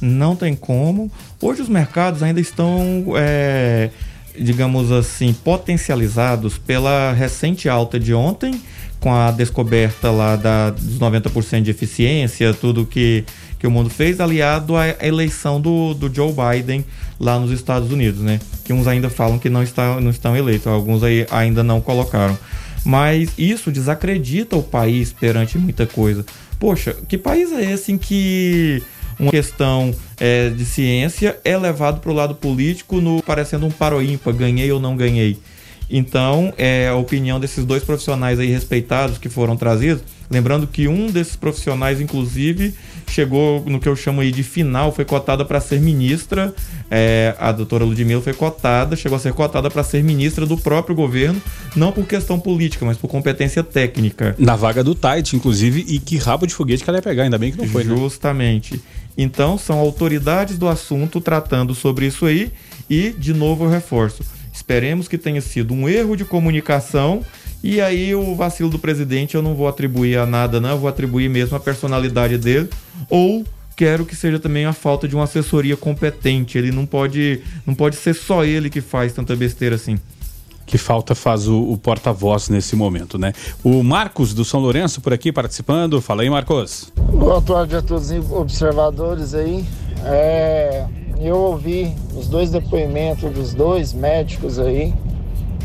Não 0.00 0.34
tem 0.34 0.54
como. 0.54 1.10
Hoje 1.40 1.62
os 1.62 1.68
mercados 1.68 2.22
ainda 2.22 2.40
estão, 2.40 3.04
é, 3.16 3.90
digamos 4.38 4.90
assim, 4.90 5.32
potencializados 5.32 6.58
pela 6.58 7.12
recente 7.12 7.68
alta 7.68 7.98
de 7.98 8.12
ontem 8.12 8.60
com 9.04 9.12
a 9.12 9.30
descoberta 9.30 10.10
lá 10.10 10.34
da, 10.34 10.70
dos 10.70 10.98
90% 10.98 11.60
de 11.60 11.70
eficiência, 11.70 12.54
tudo 12.54 12.86
que, 12.86 13.22
que 13.58 13.66
o 13.66 13.70
mundo 13.70 13.90
fez, 13.90 14.18
aliado 14.18 14.76
à 14.76 14.88
eleição 15.06 15.60
do, 15.60 15.92
do 15.92 16.12
Joe 16.12 16.32
Biden 16.32 16.84
lá 17.20 17.38
nos 17.38 17.50
Estados 17.50 17.92
Unidos, 17.92 18.20
né? 18.20 18.40
Que 18.64 18.72
uns 18.72 18.86
ainda 18.86 19.10
falam 19.10 19.38
que 19.38 19.50
não, 19.50 19.62
está, 19.62 20.00
não 20.00 20.10
estão 20.10 20.34
eleitos, 20.34 20.66
alguns 20.66 21.02
aí 21.02 21.26
ainda 21.30 21.62
não 21.62 21.82
colocaram. 21.82 22.36
Mas 22.84 23.30
isso 23.38 23.70
desacredita 23.70 24.56
o 24.56 24.62
país 24.62 25.12
perante 25.12 25.56
muita 25.56 25.86
coisa. 25.86 26.24
Poxa, 26.58 26.94
que 27.08 27.16
país 27.16 27.50
é 27.52 27.72
esse 27.72 27.92
em 27.92 27.98
que 27.98 28.82
uma 29.18 29.30
questão 29.30 29.94
é, 30.18 30.50
de 30.50 30.64
ciência 30.64 31.38
é 31.44 31.56
levado 31.56 32.00
para 32.00 32.10
o 32.10 32.14
lado 32.14 32.34
político 32.34 33.00
no 33.00 33.22
parecendo 33.22 33.66
um 33.66 33.70
paroímpa, 33.70 34.32
ganhei 34.32 34.70
ou 34.70 34.80
não 34.80 34.96
ganhei? 34.96 35.38
Então, 35.96 36.52
é 36.58 36.88
a 36.88 36.96
opinião 36.96 37.38
desses 37.38 37.64
dois 37.64 37.84
profissionais 37.84 38.40
aí 38.40 38.48
respeitados 38.48 39.16
que 39.16 39.28
foram 39.28 39.56
trazidos. 39.56 40.02
Lembrando 40.28 40.66
que 40.66 40.88
um 40.88 41.06
desses 41.06 41.36
profissionais, 41.36 42.00
inclusive, 42.00 42.74
chegou 43.06 43.62
no 43.64 43.78
que 43.78 43.88
eu 43.88 43.94
chamo 43.94 44.20
aí 44.20 44.32
de 44.32 44.42
final, 44.42 44.90
foi 44.90 45.04
cotada 45.04 45.44
para 45.44 45.60
ser 45.60 45.80
ministra. 45.80 46.52
É, 46.90 47.36
a 47.38 47.52
doutora 47.52 47.84
Ludmilla 47.84 48.20
foi 48.20 48.34
cotada, 48.34 48.96
chegou 48.96 49.14
a 49.14 49.20
ser 49.20 49.32
cotada 49.34 49.70
para 49.70 49.84
ser 49.84 50.02
ministra 50.02 50.44
do 50.44 50.58
próprio 50.58 50.96
governo, 50.96 51.40
não 51.76 51.92
por 51.92 52.04
questão 52.08 52.40
política, 52.40 52.84
mas 52.84 52.96
por 52.96 53.06
competência 53.06 53.62
técnica. 53.62 54.34
Na 54.36 54.56
vaga 54.56 54.82
do 54.82 54.96
Tait, 54.96 55.32
inclusive, 55.32 55.84
e 55.86 56.00
que 56.00 56.16
rabo 56.16 56.44
de 56.44 56.54
foguete 56.54 56.82
que 56.82 56.90
ela 56.90 56.98
ia 56.98 57.02
pegar, 57.02 57.22
ainda 57.22 57.38
bem 57.38 57.52
que 57.52 57.58
não 57.58 57.68
foi. 57.68 57.84
Né? 57.84 57.94
Justamente. 57.96 58.74
Né? 58.74 58.80
Então, 59.16 59.56
são 59.56 59.78
autoridades 59.78 60.58
do 60.58 60.66
assunto 60.66 61.20
tratando 61.20 61.72
sobre 61.72 62.06
isso 62.06 62.26
aí, 62.26 62.50
e, 62.90 63.14
de 63.16 63.32
novo, 63.32 63.66
eu 63.66 63.70
reforço 63.70 64.24
Esperemos 64.54 65.08
que 65.08 65.18
tenha 65.18 65.40
sido 65.40 65.74
um 65.74 65.88
erro 65.88 66.16
de 66.16 66.24
comunicação. 66.24 67.22
E 67.62 67.80
aí 67.80 68.14
o 68.14 68.36
vacilo 68.36 68.70
do 68.70 68.78
presidente 68.78 69.34
eu 69.34 69.42
não 69.42 69.54
vou 69.54 69.66
atribuir 69.66 70.16
a 70.16 70.24
nada, 70.24 70.60
não, 70.60 70.70
eu 70.70 70.78
vou 70.78 70.88
atribuir 70.88 71.28
mesmo 71.28 71.56
a 71.56 71.60
personalidade 71.60 72.38
dele. 72.38 72.70
Ou 73.10 73.44
quero 73.74 74.06
que 74.06 74.14
seja 74.14 74.38
também 74.38 74.64
a 74.64 74.72
falta 74.72 75.08
de 75.08 75.16
uma 75.16 75.24
assessoria 75.24 75.76
competente. 75.76 76.56
Ele 76.56 76.70
não 76.70 76.86
pode, 76.86 77.40
não 77.66 77.74
pode 77.74 77.96
ser 77.96 78.14
só 78.14 78.44
ele 78.44 78.70
que 78.70 78.80
faz 78.80 79.12
tanta 79.12 79.34
besteira 79.34 79.74
assim. 79.74 79.98
Que 80.66 80.78
falta 80.78 81.14
faz 81.14 81.48
o, 81.48 81.60
o 81.60 81.76
porta-voz 81.76 82.48
nesse 82.48 82.76
momento, 82.76 83.18
né? 83.18 83.32
O 83.62 83.82
Marcos 83.82 84.32
do 84.32 84.44
São 84.44 84.60
Lourenço 84.60 85.00
por 85.00 85.12
aqui 85.12 85.32
participando. 85.32 86.00
Fala 86.00 86.22
aí, 86.22 86.30
Marcos. 86.30 86.92
Boa 86.96 87.42
tarde 87.42 87.76
a 87.76 87.82
todos 87.82 88.10
os 88.10 88.30
observadores 88.30 89.34
aí. 89.34 89.64
É, 90.04 90.86
eu 91.28 91.36
ouvi 91.36 91.94
os 92.16 92.28
dois 92.28 92.50
depoimentos 92.50 93.32
dos 93.32 93.54
dois 93.54 93.92
médicos 93.92 94.58
aí 94.58 94.92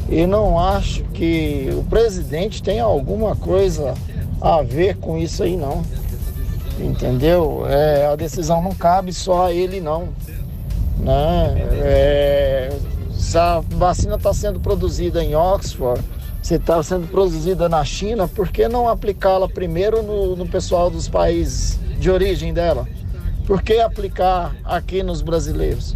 e 0.10 0.26
não 0.26 0.60
acho 0.60 1.04
que 1.06 1.70
o 1.78 1.84
presidente 1.84 2.64
tenha 2.64 2.84
alguma 2.84 3.36
coisa 3.36 3.94
a 4.42 4.62
ver 4.62 4.98
com 4.98 5.18
isso 5.18 5.44
aí 5.44 5.56
não. 5.56 5.84
Entendeu? 6.80 7.66
É, 7.68 8.08
a 8.08 8.16
decisão 8.16 8.62
não 8.62 8.74
cabe 8.74 9.14
só 9.14 9.48
a 9.48 9.54
ele 9.54 9.82
não. 9.82 10.10
Né? 10.98 11.68
É, 11.82 12.78
se 13.14 13.38
a 13.38 13.60
vacina 13.60 14.16
está 14.16 14.34
sendo 14.34 14.60
produzida 14.60 15.24
em 15.24 15.36
Oxford, 15.36 16.02
se 16.42 16.56
está 16.56 16.82
sendo 16.82 17.08
produzida 17.08 17.68
na 17.70 17.84
China, 17.84 18.28
por 18.28 18.50
que 18.50 18.68
não 18.68 18.88
aplicá-la 18.88 19.48
primeiro 19.48 20.02
no, 20.02 20.36
no 20.36 20.48
pessoal 20.48 20.90
dos 20.90 21.08
países 21.08 21.78
de 22.00 22.10
origem 22.10 22.54
dela? 22.54 22.88
Por 23.50 23.64
que 23.64 23.80
aplicar 23.80 24.56
aqui 24.64 25.02
nos 25.02 25.24
brasileiros? 25.24 25.96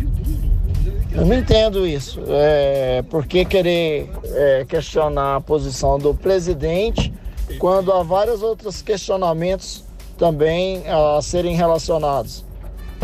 Eu 1.11 1.23
não 1.23 1.37
entendo 1.37 1.85
isso. 1.85 2.19
É, 2.27 3.03
por 3.03 3.27
que 3.27 3.45
querer 3.45 4.09
é, 4.25 4.65
questionar 4.67 5.35
a 5.35 5.39
posição 5.39 5.99
do 5.99 6.15
presidente 6.15 7.13
quando 7.59 7.93
há 7.93 8.01
vários 8.01 8.41
outros 8.41 8.81
questionamentos 8.81 9.83
também 10.17 10.81
a 10.87 11.21
serem 11.21 11.55
relacionados? 11.55 12.43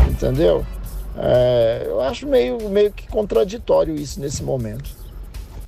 Entendeu? 0.10 0.66
É, 1.16 1.84
eu 1.86 2.02
acho 2.02 2.26
meio, 2.26 2.58
meio 2.72 2.92
que 2.92 3.08
contraditório 3.08 3.94
isso 3.94 4.20
nesse 4.20 4.42
momento. 4.42 4.90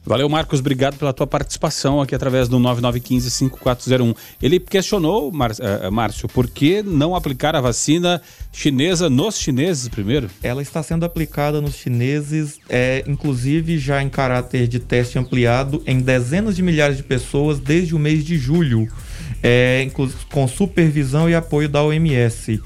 Valeu, 0.04 0.28
Marcos. 0.28 0.60
Obrigado 0.60 0.98
pela 0.98 1.14
tua 1.14 1.28
participação 1.28 2.02
aqui 2.02 2.16
através 2.16 2.50
do 2.50 2.60
9915-5401. 2.60 4.16
Ele 4.42 4.60
questionou, 4.60 5.32
Mar 5.32 5.52
uh, 5.52 5.92
Márcio, 5.92 6.28
por 6.28 6.50
que 6.50 6.82
não 6.82 7.16
aplicar 7.16 7.56
a 7.56 7.62
vacina 7.62 8.20
chinesa 8.52 9.12
nos 9.12 9.38
chineses 9.38 9.88
primeiro? 9.88 10.28
Ela 10.42 10.64
está 10.64 10.82
sendo 10.82 11.06
aplicada 11.06 11.62
nos 11.62 11.76
chineses, 11.76 12.60
é, 12.68 13.04
inclusive 13.08 13.78
já 13.78 14.02
em 14.02 14.10
caráter 14.10 14.68
de 14.68 14.80
teste 14.80 15.20
ampliado 15.20 15.84
em 15.86 16.00
dezenas 16.00 16.56
de 16.56 16.64
milhares 16.64 16.98
de 16.98 17.04
pessoas 17.04 17.60
desde 17.60 17.96
o 17.96 18.00
mês 18.00 18.26
de 18.26 18.40
julho, 18.40 18.88
é, 19.44 19.88
com 20.32 20.48
supervisão 20.48 21.30
e 21.30 21.36
apoio 21.36 21.70
da 21.70 21.84
OMS 21.84 22.60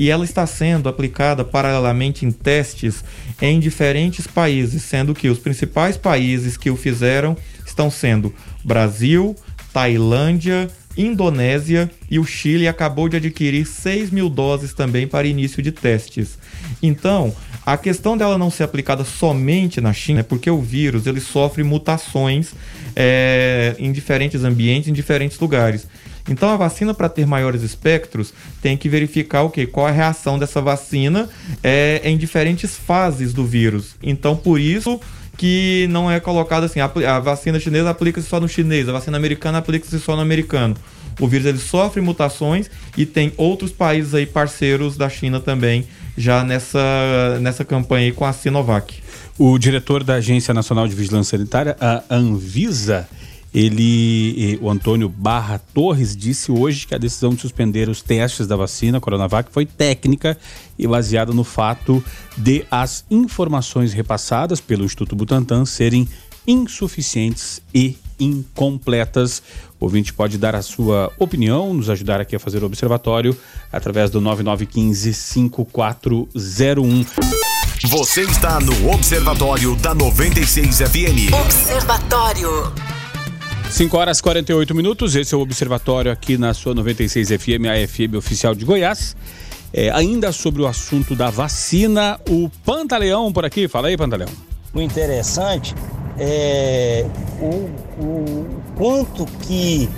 e 0.00 0.08
ela 0.08 0.24
está 0.24 0.46
sendo 0.46 0.88
aplicada 0.88 1.44
paralelamente 1.44 2.24
em 2.24 2.30
testes 2.32 3.04
em 3.40 3.58
diferentes 3.58 4.26
países, 4.26 4.82
sendo 4.82 5.14
que 5.14 5.28
os 5.28 5.38
principais 5.38 5.96
países 5.96 6.56
que 6.56 6.70
o 6.70 6.76
fizeram 6.76 7.36
estão 7.66 7.90
sendo 7.90 8.34
Brasil, 8.64 9.34
Tailândia, 9.72 10.68
Indonésia 10.96 11.90
e 12.10 12.18
o 12.18 12.24
Chile 12.24 12.66
acabou 12.66 13.08
de 13.08 13.16
adquirir 13.16 13.64
6 13.64 14.10
mil 14.10 14.28
doses 14.28 14.74
também 14.74 15.06
para 15.06 15.26
início 15.26 15.62
de 15.62 15.72
testes. 15.72 16.38
Então, 16.82 17.34
a 17.64 17.76
questão 17.76 18.16
dela 18.16 18.36
não 18.36 18.50
ser 18.50 18.64
aplicada 18.64 19.04
somente 19.04 19.80
na 19.80 19.92
China 19.92 20.20
é 20.20 20.24
porque 20.24 20.50
o 20.50 20.60
vírus 20.60 21.06
ele 21.06 21.20
sofre 21.20 21.62
mutações 21.62 22.52
é, 22.96 23.76
em 23.78 23.92
diferentes 23.92 24.42
ambientes, 24.44 24.88
em 24.88 24.92
diferentes 24.92 25.38
lugares. 25.38 25.86
Então 26.28 26.48
a 26.48 26.56
vacina 26.56 26.94
para 26.94 27.08
ter 27.08 27.26
maiores 27.26 27.62
espectros 27.62 28.32
tem 28.60 28.76
que 28.76 28.88
verificar 28.88 29.42
o 29.42 29.50
que, 29.50 29.66
qual 29.66 29.86
a 29.86 29.90
reação 29.90 30.38
dessa 30.38 30.60
vacina 30.60 31.28
é, 31.62 32.00
em 32.04 32.16
diferentes 32.16 32.76
fases 32.76 33.32
do 33.32 33.44
vírus. 33.44 33.96
Então 34.02 34.36
por 34.36 34.60
isso 34.60 35.00
que 35.36 35.86
não 35.90 36.10
é 36.10 36.20
colocado 36.20 36.64
assim, 36.64 36.80
a, 36.80 37.18
vacina 37.18 37.58
chinesa 37.58 37.88
aplica-se 37.88 38.28
só 38.28 38.38
no 38.38 38.48
chinês, 38.48 38.88
a 38.88 38.92
vacina 38.92 39.16
americana 39.16 39.58
aplica-se 39.58 39.98
só 39.98 40.14
no 40.14 40.22
americano. 40.22 40.76
O 41.18 41.26
vírus 41.26 41.46
ele 41.46 41.58
sofre 41.58 42.00
mutações 42.00 42.70
e 42.96 43.06
tem 43.06 43.32
outros 43.36 43.72
países 43.72 44.14
aí 44.14 44.26
parceiros 44.26 44.96
da 44.96 45.08
China 45.08 45.40
também 45.40 45.86
já 46.16 46.44
nessa, 46.44 47.38
nessa 47.40 47.64
campanha 47.64 48.06
aí 48.06 48.12
com 48.12 48.24
a 48.24 48.32
Sinovac. 48.32 49.02
O 49.38 49.58
diretor 49.58 50.04
da 50.04 50.14
Agência 50.14 50.52
Nacional 50.52 50.86
de 50.86 50.94
Vigilância 50.94 51.38
Sanitária, 51.38 51.76
a 51.80 52.02
Anvisa, 52.10 53.08
Ele, 53.52 54.56
o 54.62 54.70
Antônio 54.70 55.08
Barra 55.08 55.60
Torres, 55.74 56.16
disse 56.16 56.52
hoje 56.52 56.86
que 56.86 56.94
a 56.94 56.98
decisão 56.98 57.34
de 57.34 57.40
suspender 57.40 57.88
os 57.88 58.00
testes 58.00 58.46
da 58.46 58.54
vacina 58.54 59.00
Coronavac 59.00 59.50
foi 59.50 59.66
técnica 59.66 60.38
e 60.78 60.86
baseada 60.86 61.32
no 61.32 61.42
fato 61.42 62.00
de 62.36 62.64
as 62.70 63.04
informações 63.10 63.92
repassadas 63.92 64.60
pelo 64.60 64.84
Instituto 64.84 65.16
Butantan 65.16 65.64
serem 65.64 66.08
insuficientes 66.46 67.60
e 67.74 67.96
incompletas. 68.20 69.42
O 69.80 69.86
ouvinte 69.86 70.12
pode 70.12 70.38
dar 70.38 70.54
a 70.54 70.62
sua 70.62 71.12
opinião, 71.18 71.74
nos 71.74 71.90
ajudar 71.90 72.20
aqui 72.20 72.36
a 72.36 72.38
fazer 72.38 72.62
o 72.62 72.66
observatório 72.66 73.36
através 73.72 74.10
do 74.10 74.20
9915-5401. 74.20 77.06
Você 77.84 78.22
está 78.22 78.58
no 78.60 78.92
Observatório 78.92 79.74
da 79.76 79.94
96 79.94 80.80
FM. 80.80 81.32
Observatório. 81.32 82.99
5 83.70 83.96
horas 83.96 84.18
e 84.18 84.22
48 84.22 84.74
minutos, 84.74 85.14
esse 85.14 85.32
é 85.32 85.36
o 85.36 85.40
Observatório 85.40 86.10
aqui 86.10 86.36
na 86.36 86.52
sua 86.52 86.74
96 86.74 87.28
FM, 87.28 87.66
a 87.70 87.86
FM 87.86 88.16
oficial 88.16 88.52
de 88.52 88.64
Goiás. 88.64 89.16
É, 89.72 89.90
ainda 89.90 90.32
sobre 90.32 90.60
o 90.60 90.66
assunto 90.66 91.14
da 91.14 91.30
vacina, 91.30 92.18
o 92.28 92.50
Pantaleão 92.64 93.32
por 93.32 93.44
aqui. 93.44 93.68
Fala 93.68 93.86
aí, 93.86 93.96
Pantaleão. 93.96 94.28
O 94.74 94.80
interessante 94.80 95.72
é 96.18 97.06
o, 97.40 98.04
o 98.04 98.62
quanto 98.76 99.24
que 99.46 99.88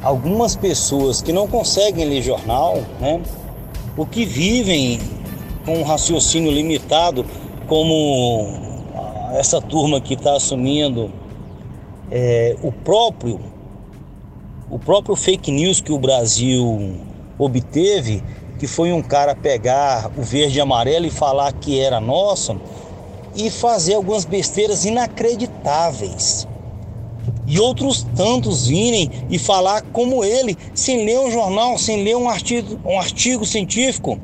algumas 0.00 0.54
pessoas 0.54 1.20
que 1.20 1.32
não 1.32 1.48
conseguem 1.48 2.08
ler 2.08 2.22
jornal, 2.22 2.84
né, 3.00 3.20
o 3.96 4.06
que 4.06 4.24
vivem 4.24 5.00
com 5.64 5.80
um 5.80 5.82
raciocínio 5.82 6.52
limitado, 6.52 7.26
como 7.66 8.48
essa 9.34 9.60
turma 9.60 10.00
que 10.00 10.14
está 10.14 10.36
assumindo 10.36 11.10
é, 12.10 12.56
o 12.62 12.72
próprio 12.72 13.40
o 14.70 14.78
próprio 14.78 15.16
fake 15.16 15.50
news 15.50 15.80
que 15.80 15.92
o 15.92 15.98
Brasil 15.98 16.96
obteve, 17.38 18.22
que 18.58 18.66
foi 18.66 18.92
um 18.92 19.00
cara 19.00 19.34
pegar 19.34 20.10
o 20.14 20.22
verde 20.22 20.58
e 20.58 20.60
amarelo 20.60 21.06
e 21.06 21.10
falar 21.10 21.52
que 21.54 21.80
era 21.80 22.00
nosso 22.00 22.60
e 23.34 23.50
fazer 23.50 23.94
algumas 23.94 24.26
besteiras 24.26 24.84
inacreditáveis. 24.84 26.46
E 27.46 27.58
outros 27.58 28.06
tantos 28.14 28.66
virem 28.66 29.10
e 29.30 29.38
falar 29.38 29.82
como 29.92 30.22
ele, 30.22 30.56
sem 30.74 31.06
ler 31.06 31.18
um 31.18 31.30
jornal, 31.30 31.78
sem 31.78 32.04
ler 32.04 32.16
um 32.16 32.28
artigo, 32.28 32.78
um 32.84 32.98
artigo 32.98 33.46
científico, 33.46 34.18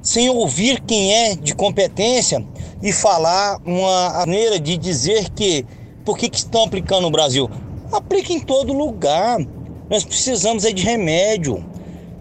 sem 0.00 0.30
ouvir 0.30 0.80
quem 0.80 1.12
é 1.12 1.34
de 1.34 1.54
competência 1.56 2.44
e 2.80 2.92
falar 2.92 3.58
uma 3.64 4.12
maneira 4.12 4.60
de 4.60 4.76
dizer 4.76 5.28
que 5.30 5.66
por 6.06 6.16
que, 6.16 6.30
que 6.30 6.38
estão 6.38 6.62
aplicando 6.62 7.02
no 7.02 7.10
Brasil? 7.10 7.50
Aplica 7.90 8.32
em 8.32 8.38
todo 8.38 8.72
lugar. 8.72 9.38
Nós 9.90 10.04
precisamos 10.04 10.64
é 10.64 10.72
de 10.72 10.84
remédio. 10.84 11.62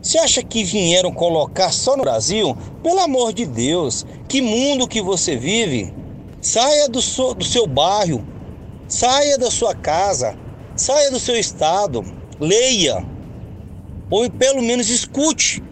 Você 0.02 0.17
acha 0.17 0.43
que 0.43 0.63
vieram 0.63 1.12
colocar 1.12 1.71
só 1.71 1.95
no 1.95 2.02
Brasil? 2.02 2.58
Pelo 2.82 3.00
amor 3.00 3.32
de 3.32 3.45
Deus, 3.45 4.04
que 4.28 4.41
mundo 4.41 4.88
que 4.88 5.02
você 5.04 5.36
vive? 5.36 5.93
Saia 6.41 6.89
do 6.89 7.00
seu, 7.00 7.36
do 7.36 7.43
seu 7.45 7.67
bairro, 7.67 8.26
saia 8.88 9.38
da 9.38 9.52
sua 9.52 9.76
casa, 9.76 10.36
saia 10.76 11.12
do 11.12 11.19
seu 11.19 11.36
estado, 11.36 12.04
leia, 12.39 13.06
ou 14.10 14.30
pelo 14.30 14.62
menos 14.62 14.89
escute 14.89 15.63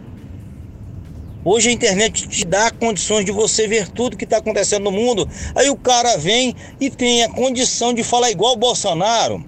Hoje 1.46 1.68
a 1.68 1.72
internet 1.72 2.26
te 2.26 2.42
dá 2.42 2.70
condições 2.70 3.26
de 3.26 3.30
você 3.30 3.68
ver 3.68 3.86
tudo 3.90 4.16
que 4.16 4.24
está 4.24 4.38
acontecendo 4.38 4.84
no 4.84 4.90
mundo. 4.90 5.28
Aí 5.54 5.68
o 5.68 5.76
cara 5.76 6.16
vem 6.16 6.54
e 6.80 6.88
tem 6.88 7.22
a 7.22 7.28
condição 7.28 7.92
de 7.92 8.02
falar 8.02 8.30
igual 8.30 8.54
o 8.54 8.56
Bolsonaro. 8.56 9.44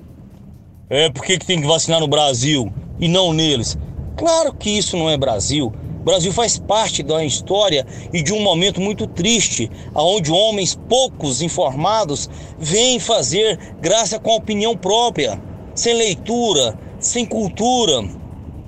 É, 0.90 1.08
por 1.08 1.24
que, 1.24 1.38
que 1.38 1.46
tem 1.46 1.58
que 1.58 1.66
vacinar 1.66 1.98
no 1.98 2.06
Brasil 2.06 2.70
e 3.00 3.08
não 3.08 3.32
neles? 3.32 3.78
Claro 4.14 4.52
que 4.52 4.68
isso 4.68 4.94
não 4.94 5.08
é 5.08 5.16
Brasil. 5.16 5.72
O 6.00 6.04
Brasil 6.04 6.34
faz 6.34 6.58
parte 6.58 7.02
da 7.02 7.24
história 7.24 7.86
e 8.12 8.22
de 8.22 8.30
um 8.34 8.42
momento 8.42 8.78
muito 8.78 9.06
triste, 9.06 9.70
onde 9.94 10.30
homens 10.30 10.78
poucos 10.88 11.40
informados 11.40 12.28
vêm 12.58 13.00
fazer 13.00 13.58
graça 13.80 14.18
com 14.18 14.32
a 14.32 14.36
opinião 14.36 14.76
própria, 14.76 15.40
sem 15.74 15.94
leitura, 15.94 16.78
sem 17.00 17.24
cultura. 17.24 18.06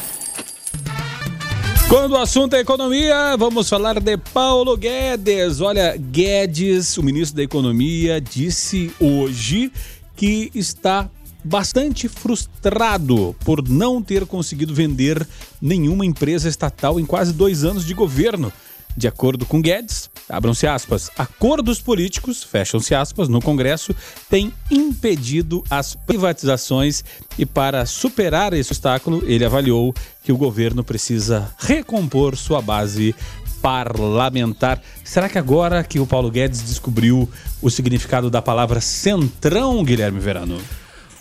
Quando 1.89 2.13
o 2.13 2.17
assunto 2.17 2.55
é 2.55 2.59
economia, 2.59 3.35
vamos 3.37 3.69
falar 3.69 3.99
de 3.99 4.17
Paulo 4.17 4.75
Guedes. 4.75 5.61
Olha, 5.61 5.95
Guedes, 5.95 6.97
o 6.97 7.03
ministro 7.03 7.37
da 7.37 7.43
Economia, 7.43 8.19
disse 8.19 8.91
hoje 8.99 9.71
que 10.15 10.49
está 10.55 11.07
bastante 11.43 12.07
frustrado 12.07 13.35
por 13.43 13.67
não 13.67 14.01
ter 14.01 14.25
conseguido 14.25 14.73
vender 14.73 15.27
nenhuma 15.61 16.05
empresa 16.05 16.47
estatal 16.47 16.99
em 16.99 17.05
quase 17.05 17.33
dois 17.33 17.63
anos 17.63 17.85
de 17.85 17.93
governo. 17.93 18.51
De 18.95 19.07
acordo 19.07 19.45
com 19.45 19.61
Guedes, 19.61 20.09
abram-se 20.29 20.67
aspas, 20.67 21.09
acordos 21.17 21.81
políticos, 21.81 22.43
fecham-se 22.43 22.93
aspas, 22.93 23.27
no 23.27 23.41
Congresso 23.41 23.95
têm 24.29 24.53
impedido 24.69 25.63
as 25.69 25.95
privatizações 25.95 27.03
e 27.37 27.45
para 27.45 27.85
superar 27.85 28.53
esse 28.53 28.71
obstáculo, 28.71 29.23
ele 29.25 29.43
avaliou 29.43 29.93
que 30.23 30.31
o 30.31 30.37
governo 30.37 30.83
precisa 30.83 31.51
recompor 31.57 32.35
sua 32.35 32.61
base 32.61 33.15
parlamentar. 33.61 34.81
Será 35.03 35.29
que 35.29 35.37
agora 35.37 35.83
que 35.83 35.99
o 35.99 36.05
Paulo 36.05 36.29
Guedes 36.29 36.61
descobriu 36.61 37.29
o 37.61 37.69
significado 37.69 38.29
da 38.29 38.41
palavra 38.41 38.81
centrão, 38.81 39.83
Guilherme 39.83 40.19
Verano? 40.19 40.59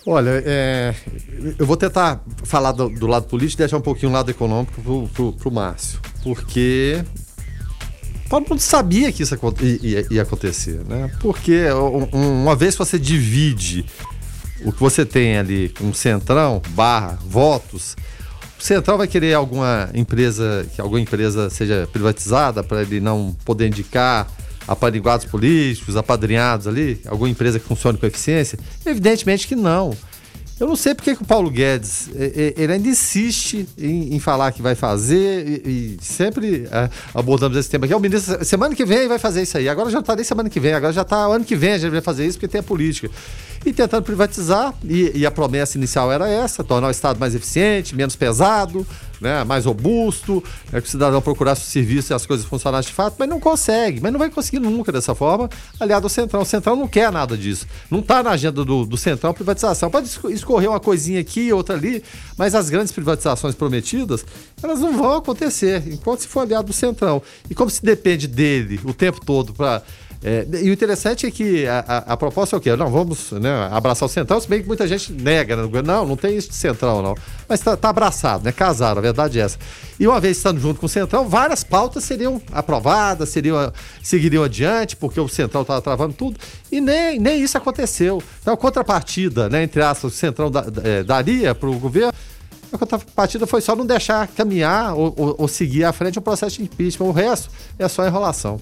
Olha, 0.04 0.42
é, 0.44 0.92
eu 1.56 1.64
vou 1.64 1.76
tentar 1.76 2.20
falar 2.42 2.72
do, 2.72 2.88
do, 2.88 3.06
lado 3.06 3.26
político 3.26 3.60
e 3.60 3.62
deixar 3.62 3.76
um 3.76 3.82
pouquinho 3.82 4.10
o 4.10 4.12
lado 4.12 4.30
econômico 4.30 5.08
pro, 5.14 5.32
pro 5.32 5.50
Márcio. 5.52 6.00
Porque 6.24 7.04
todo 8.40 8.48
mundo 8.48 8.60
sabia 8.60 9.12
que 9.12 9.22
isso 9.22 9.36
ia, 9.82 10.06
ia 10.10 10.22
acontecer, 10.22 10.80
né? 10.88 11.10
Porque 11.20 11.66
uma 12.12 12.56
vez 12.56 12.74
que 12.74 12.78
você 12.78 12.98
divide 12.98 13.84
o 14.64 14.72
que 14.72 14.80
você 14.80 15.04
tem 15.04 15.36
ali, 15.36 15.74
um 15.82 15.92
centrão, 15.92 16.62
barra, 16.70 17.18
votos, 17.26 17.94
o 18.58 18.62
central 18.62 18.96
vai 18.96 19.06
querer 19.06 19.34
alguma 19.34 19.90
empresa, 19.92 20.66
que 20.74 20.80
alguma 20.80 21.00
empresa 21.00 21.50
seja 21.50 21.86
privatizada 21.92 22.62
para 22.62 22.80
ele 22.80 23.00
não 23.00 23.36
poder 23.44 23.66
indicar 23.66 24.26
apadrinhados 24.66 25.26
políticos, 25.26 25.96
apadrinhados 25.96 26.66
ali, 26.66 27.02
alguma 27.06 27.28
empresa 27.28 27.58
que 27.58 27.66
funcione 27.66 27.98
com 27.98 28.06
eficiência? 28.06 28.58
Evidentemente 28.86 29.46
que 29.46 29.56
não. 29.56 29.94
Eu 30.60 30.66
não 30.68 30.76
sei 30.76 30.94
porque 30.94 31.16
que 31.16 31.22
o 31.22 31.26
Paulo 31.26 31.50
Guedes 31.50 32.08
ele 32.56 32.72
ainda 32.72 32.88
insiste 32.88 33.66
em, 33.76 34.14
em 34.14 34.20
falar 34.20 34.52
que 34.52 34.62
vai 34.62 34.74
fazer 34.74 35.46
e, 35.66 35.96
e 35.96 36.04
sempre 36.04 36.68
é, 36.70 36.88
abordamos 37.14 37.56
esse 37.56 37.68
tema 37.68 37.84
aqui. 37.84 37.92
É 37.92 37.96
o 37.96 38.00
ministro, 38.00 38.44
semana 38.44 38.74
que 38.74 38.84
vem 38.84 39.08
vai 39.08 39.18
fazer 39.18 39.42
isso 39.42 39.58
aí. 39.58 39.68
Agora 39.68 39.90
já 39.90 39.98
está 39.98 40.14
nem 40.14 40.24
semana 40.24 40.48
que 40.48 40.60
vem, 40.60 40.72
agora 40.72 40.92
já 40.92 41.02
está 41.02 41.16
ano 41.24 41.44
que 41.44 41.56
vem 41.56 41.72
a 41.72 41.78
gente 41.78 41.90
vai 41.90 42.00
fazer 42.00 42.26
isso 42.26 42.38
porque 42.38 42.48
tem 42.48 42.60
a 42.60 42.62
política. 42.62 43.10
E 43.64 43.72
tentando 43.72 44.02
privatizar. 44.02 44.74
E, 44.84 45.12
e 45.14 45.26
a 45.26 45.30
promessa 45.30 45.76
inicial 45.76 46.10
era 46.12 46.28
essa: 46.28 46.64
tornar 46.64 46.88
o 46.88 46.90
Estado 46.90 47.18
mais 47.18 47.34
eficiente, 47.34 47.94
menos 47.94 48.16
pesado, 48.16 48.86
né, 49.22 49.44
mais 49.44 49.64
robusto, 49.64 50.42
né, 50.70 50.80
que 50.80 50.88
o 50.88 50.90
cidadão 50.90 51.22
procurasse 51.22 51.62
o 51.62 51.64
serviço 51.64 52.12
e 52.12 52.14
as 52.14 52.26
coisas 52.26 52.44
funcionassem 52.44 52.90
de 52.90 52.94
fato, 52.94 53.14
mas 53.18 53.28
não 53.28 53.38
consegue, 53.38 54.00
mas 54.00 54.12
não 54.12 54.18
vai 54.18 54.28
conseguir 54.28 54.58
nunca 54.58 54.90
dessa 54.90 55.14
forma, 55.14 55.48
aliado 55.78 56.04
ao 56.06 56.10
Centrão. 56.10 56.42
O 56.42 56.44
Centrão 56.44 56.74
não 56.74 56.88
quer 56.88 57.12
nada 57.12 57.36
disso. 57.36 57.66
Não 57.88 58.00
está 58.00 58.22
na 58.22 58.30
agenda 58.30 58.64
do, 58.64 58.84
do 58.84 58.96
Centrão 58.96 59.32
privatização. 59.32 59.90
Pode 59.90 60.08
escorrer 60.30 60.68
uma 60.68 60.80
coisinha 60.80 61.20
aqui, 61.20 61.52
outra 61.52 61.76
ali, 61.76 62.02
mas 62.36 62.54
as 62.54 62.68
grandes 62.68 62.92
privatizações 62.92 63.54
prometidas, 63.54 64.26
elas 64.62 64.80
não 64.80 64.96
vão 64.96 65.16
acontecer 65.16 65.84
enquanto 65.86 66.20
se 66.20 66.28
for 66.28 66.40
aliado 66.40 66.66
do 66.66 66.72
Centrão. 66.72 67.22
E 67.48 67.54
como 67.54 67.70
se 67.70 67.82
depende 67.82 68.26
dele 68.26 68.80
o 68.84 68.92
tempo 68.92 69.24
todo 69.24 69.52
para 69.52 69.82
é, 70.24 70.46
e 70.62 70.70
o 70.70 70.72
interessante 70.72 71.26
é 71.26 71.30
que 71.32 71.66
a, 71.66 71.80
a, 71.80 71.98
a, 72.12 72.16
proposta 72.16 72.54
é 72.54 72.58
o 72.58 72.60
quê? 72.60 72.76
Não, 72.76 72.88
vamos 72.88 73.32
né, 73.32 73.68
abraçar 73.72 74.06
o 74.06 74.08
Centrão, 74.08 74.40
se 74.40 74.48
bem 74.48 74.62
que 74.62 74.68
muita 74.68 74.86
gente 74.86 75.12
nega, 75.12 75.56
né? 75.56 75.82
não, 75.84 76.06
não 76.06 76.16
tem 76.16 76.36
isso 76.36 76.50
de 76.50 76.54
Centrão, 76.54 77.02
não. 77.02 77.16
Mas 77.48 77.58
está 77.58 77.76
tá 77.76 77.88
abraçado, 77.88 78.44
né? 78.44 78.52
Casaram, 78.52 78.98
a 78.98 79.02
verdade 79.02 79.40
é 79.40 79.42
essa. 79.42 79.58
E 79.98 80.06
uma 80.06 80.20
vez 80.20 80.36
estando 80.36 80.60
junto 80.60 80.78
com 80.78 80.86
o 80.86 80.88
Centrão, 80.88 81.28
várias 81.28 81.64
pautas 81.64 82.04
seriam 82.04 82.40
aprovadas, 82.52 83.30
seriam, 83.30 83.72
seguiriam 84.00 84.44
adiante, 84.44 84.94
porque 84.94 85.18
o 85.18 85.28
Centrão 85.28 85.62
estava 85.62 85.82
travando 85.82 86.14
tudo, 86.14 86.38
e 86.70 86.80
nem, 86.80 87.18
nem 87.18 87.42
isso 87.42 87.58
aconteceu. 87.58 88.22
Então, 88.40 88.54
a 88.54 88.56
contrapartida, 88.56 89.48
né, 89.48 89.64
entre 89.64 89.82
aspas, 89.82 90.12
o 90.12 90.16
Centrão 90.16 90.52
da, 90.52 90.64
é, 90.84 91.02
daria 91.02 91.52
para 91.52 91.68
o 91.68 91.76
governo, 91.80 92.12
a 92.72 92.78
contrapartida 92.78 93.44
foi 93.44 93.60
só 93.60 93.74
não 93.74 93.84
deixar 93.84 94.28
caminhar 94.28 94.94
ou, 94.94 95.12
ou, 95.16 95.34
ou 95.36 95.48
seguir 95.48 95.84
à 95.84 95.92
frente 95.92 96.18
o 96.18 96.22
processo 96.22 96.56
de 96.56 96.62
impeachment. 96.62 97.06
O 97.06 97.12
resto 97.12 97.50
é 97.76 97.88
só 97.88 98.06
enrolação. 98.06 98.60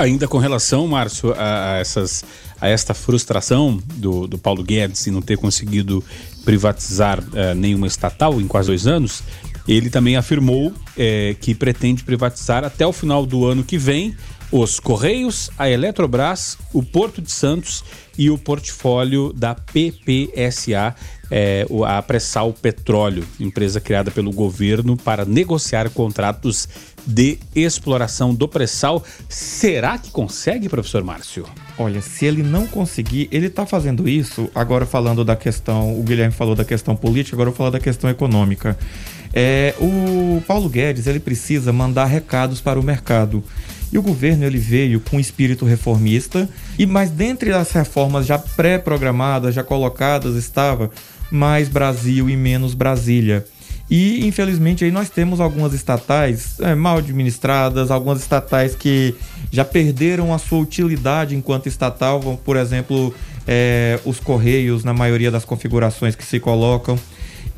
Ainda 0.00 0.26
com 0.26 0.38
relação, 0.38 0.86
Márcio, 0.86 1.34
a, 1.34 1.74
a, 1.74 1.76
essas, 1.76 2.24
a 2.58 2.66
esta 2.66 2.94
frustração 2.94 3.78
do, 3.96 4.26
do 4.26 4.38
Paulo 4.38 4.62
Guedes 4.62 5.06
em 5.06 5.10
não 5.10 5.20
ter 5.20 5.36
conseguido 5.36 6.02
privatizar 6.42 7.20
uh, 7.20 7.54
nenhuma 7.54 7.86
estatal 7.86 8.40
em 8.40 8.48
quase 8.48 8.68
dois 8.68 8.86
anos, 8.86 9.22
ele 9.68 9.90
também 9.90 10.16
afirmou 10.16 10.72
eh, 10.96 11.36
que 11.38 11.54
pretende 11.54 12.02
privatizar 12.02 12.64
até 12.64 12.86
o 12.86 12.94
final 12.94 13.26
do 13.26 13.46
ano 13.46 13.62
que 13.62 13.76
vem 13.76 14.16
os 14.50 14.80
Correios, 14.80 15.50
a 15.56 15.68
Eletrobras, 15.68 16.56
o 16.72 16.82
Porto 16.82 17.20
de 17.20 17.30
Santos 17.30 17.84
e 18.18 18.30
o 18.30 18.38
portfólio 18.38 19.32
da 19.32 19.54
PPSA, 19.54 20.94
a 21.86 22.02
Pressal 22.02 22.52
Petróleo, 22.52 23.24
empresa 23.38 23.80
criada 23.80 24.10
pelo 24.10 24.32
governo 24.32 24.96
para 24.96 25.24
negociar 25.24 25.88
contratos 25.90 26.68
de 27.06 27.38
exploração 27.54 28.34
do 28.34 28.48
pré-sal. 28.48 29.02
Será 29.28 29.98
que 29.98 30.10
consegue, 30.10 30.68
professor 30.68 31.02
Márcio? 31.02 31.46
Olha, 31.78 32.00
se 32.00 32.26
ele 32.26 32.42
não 32.42 32.66
conseguir, 32.66 33.28
ele 33.32 33.46
está 33.46 33.64
fazendo 33.64 34.08
isso, 34.08 34.50
agora 34.54 34.84
falando 34.84 35.24
da 35.24 35.36
questão, 35.36 35.98
o 35.98 36.02
Guilherme 36.02 36.32
falou 36.32 36.54
da 36.54 36.64
questão 36.64 36.94
política, 36.94 37.36
agora 37.36 37.48
eu 37.48 37.52
vou 37.52 37.58
falar 37.58 37.70
da 37.70 37.80
questão 37.80 38.10
econômica. 38.10 38.78
É, 39.32 39.74
o 39.78 40.42
Paulo 40.46 40.68
Guedes, 40.68 41.06
ele 41.06 41.20
precisa 41.20 41.72
mandar 41.72 42.06
recados 42.06 42.60
para 42.60 42.78
o 42.78 42.82
mercado. 42.82 43.42
E 43.92 43.98
o 43.98 44.02
governo 44.02 44.44
ele 44.44 44.58
veio 44.58 45.00
com 45.00 45.16
um 45.16 45.20
espírito 45.20 45.64
reformista, 45.64 46.48
e 46.78 46.86
mas 46.86 47.10
dentre 47.10 47.52
as 47.52 47.72
reformas 47.72 48.24
já 48.26 48.38
pré-programadas, 48.38 49.54
já 49.54 49.64
colocadas, 49.64 50.36
estava 50.36 50.90
mais 51.30 51.68
Brasil 51.68 52.30
e 52.30 52.36
menos 52.36 52.74
Brasília. 52.74 53.44
E, 53.90 54.24
infelizmente, 54.24 54.84
aí 54.84 54.92
nós 54.92 55.10
temos 55.10 55.40
algumas 55.40 55.74
estatais 55.74 56.60
é, 56.60 56.76
mal 56.76 56.98
administradas, 56.98 57.90
algumas 57.90 58.20
estatais 58.20 58.76
que 58.76 59.16
já 59.50 59.64
perderam 59.64 60.32
a 60.32 60.38
sua 60.38 60.60
utilidade 60.60 61.34
enquanto 61.34 61.66
estatal, 61.66 62.20
por 62.44 62.56
exemplo, 62.56 63.12
é, 63.48 63.98
os 64.04 64.20
Correios, 64.20 64.84
na 64.84 64.94
maioria 64.94 65.30
das 65.30 65.44
configurações 65.44 66.14
que 66.14 66.24
se 66.24 66.38
colocam. 66.38 66.96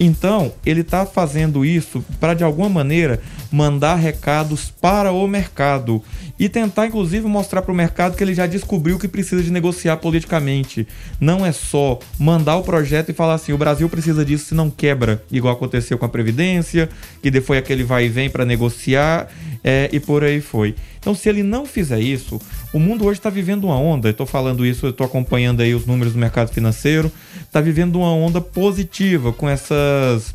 Então, 0.01 0.53
ele 0.65 0.81
está 0.81 1.05
fazendo 1.05 1.67
isso 1.67 2.03
para, 2.19 2.33
de 2.33 2.43
alguma 2.43 2.69
maneira, 2.69 3.21
mandar 3.51 3.97
recados 3.97 4.73
para 4.81 5.13
o 5.13 5.29
mercado 5.29 6.03
e 6.39 6.49
tentar, 6.49 6.87
inclusive, 6.87 7.27
mostrar 7.27 7.63
para 7.63 7.73
o 7.73 7.75
mercado 7.75 8.17
que 8.17 8.25
ele 8.25 8.35
já 8.35 8.47
descobriu 8.47 8.99
que 8.99 9.07
precisa 9.07 9.43
de 9.43 9.51
negociar 9.51 9.97
politicamente. 9.99 10.87
Não 11.21 11.45
é 11.45 11.53
só 11.53 11.99
mandar 12.19 12.57
o 12.57 12.63
projeto 12.63 13.11
e 13.11 13.13
falar 13.13 13.35
assim: 13.35 13.53
o 13.53 13.59
Brasil 13.59 13.89
precisa 13.89 14.25
disso 14.25 14.47
se 14.47 14.55
não 14.55 14.71
quebra, 14.71 15.23
igual 15.31 15.55
aconteceu 15.55 15.97
com 15.99 16.05
a 16.05 16.09
Previdência, 16.09 16.89
que 17.23 17.31
depois 17.31 17.59
aquele 17.59 17.85
vai 17.85 18.07
e 18.07 18.09
vem 18.09 18.29
para 18.29 18.45
negociar 18.45 19.29
é, 19.63 19.89
e 19.93 20.01
por 20.01 20.25
aí 20.25 20.41
foi. 20.41 20.75
Então, 20.99 21.15
se 21.15 21.29
ele 21.29 21.43
não 21.43 21.67
fizer 21.67 22.01
isso, 22.01 22.41
o 22.73 22.79
mundo 22.79 23.05
hoje 23.05 23.19
está 23.19 23.29
vivendo 23.31 23.65
uma 23.65 23.77
onda. 23.77 24.11
Estou 24.11 24.27
falando 24.27 24.65
isso, 24.65 24.87
estou 24.87 25.05
acompanhando 25.05 25.61
aí 25.61 25.75
os 25.75 25.85
números 25.85 26.13
do 26.13 26.19
mercado 26.19 26.53
financeiro. 26.53 27.11
Está 27.41 27.61
vivendo 27.61 27.97
uma 27.97 28.13
onda 28.13 28.41
positiva 28.41 29.33
com 29.33 29.49
essas. 29.49 30.35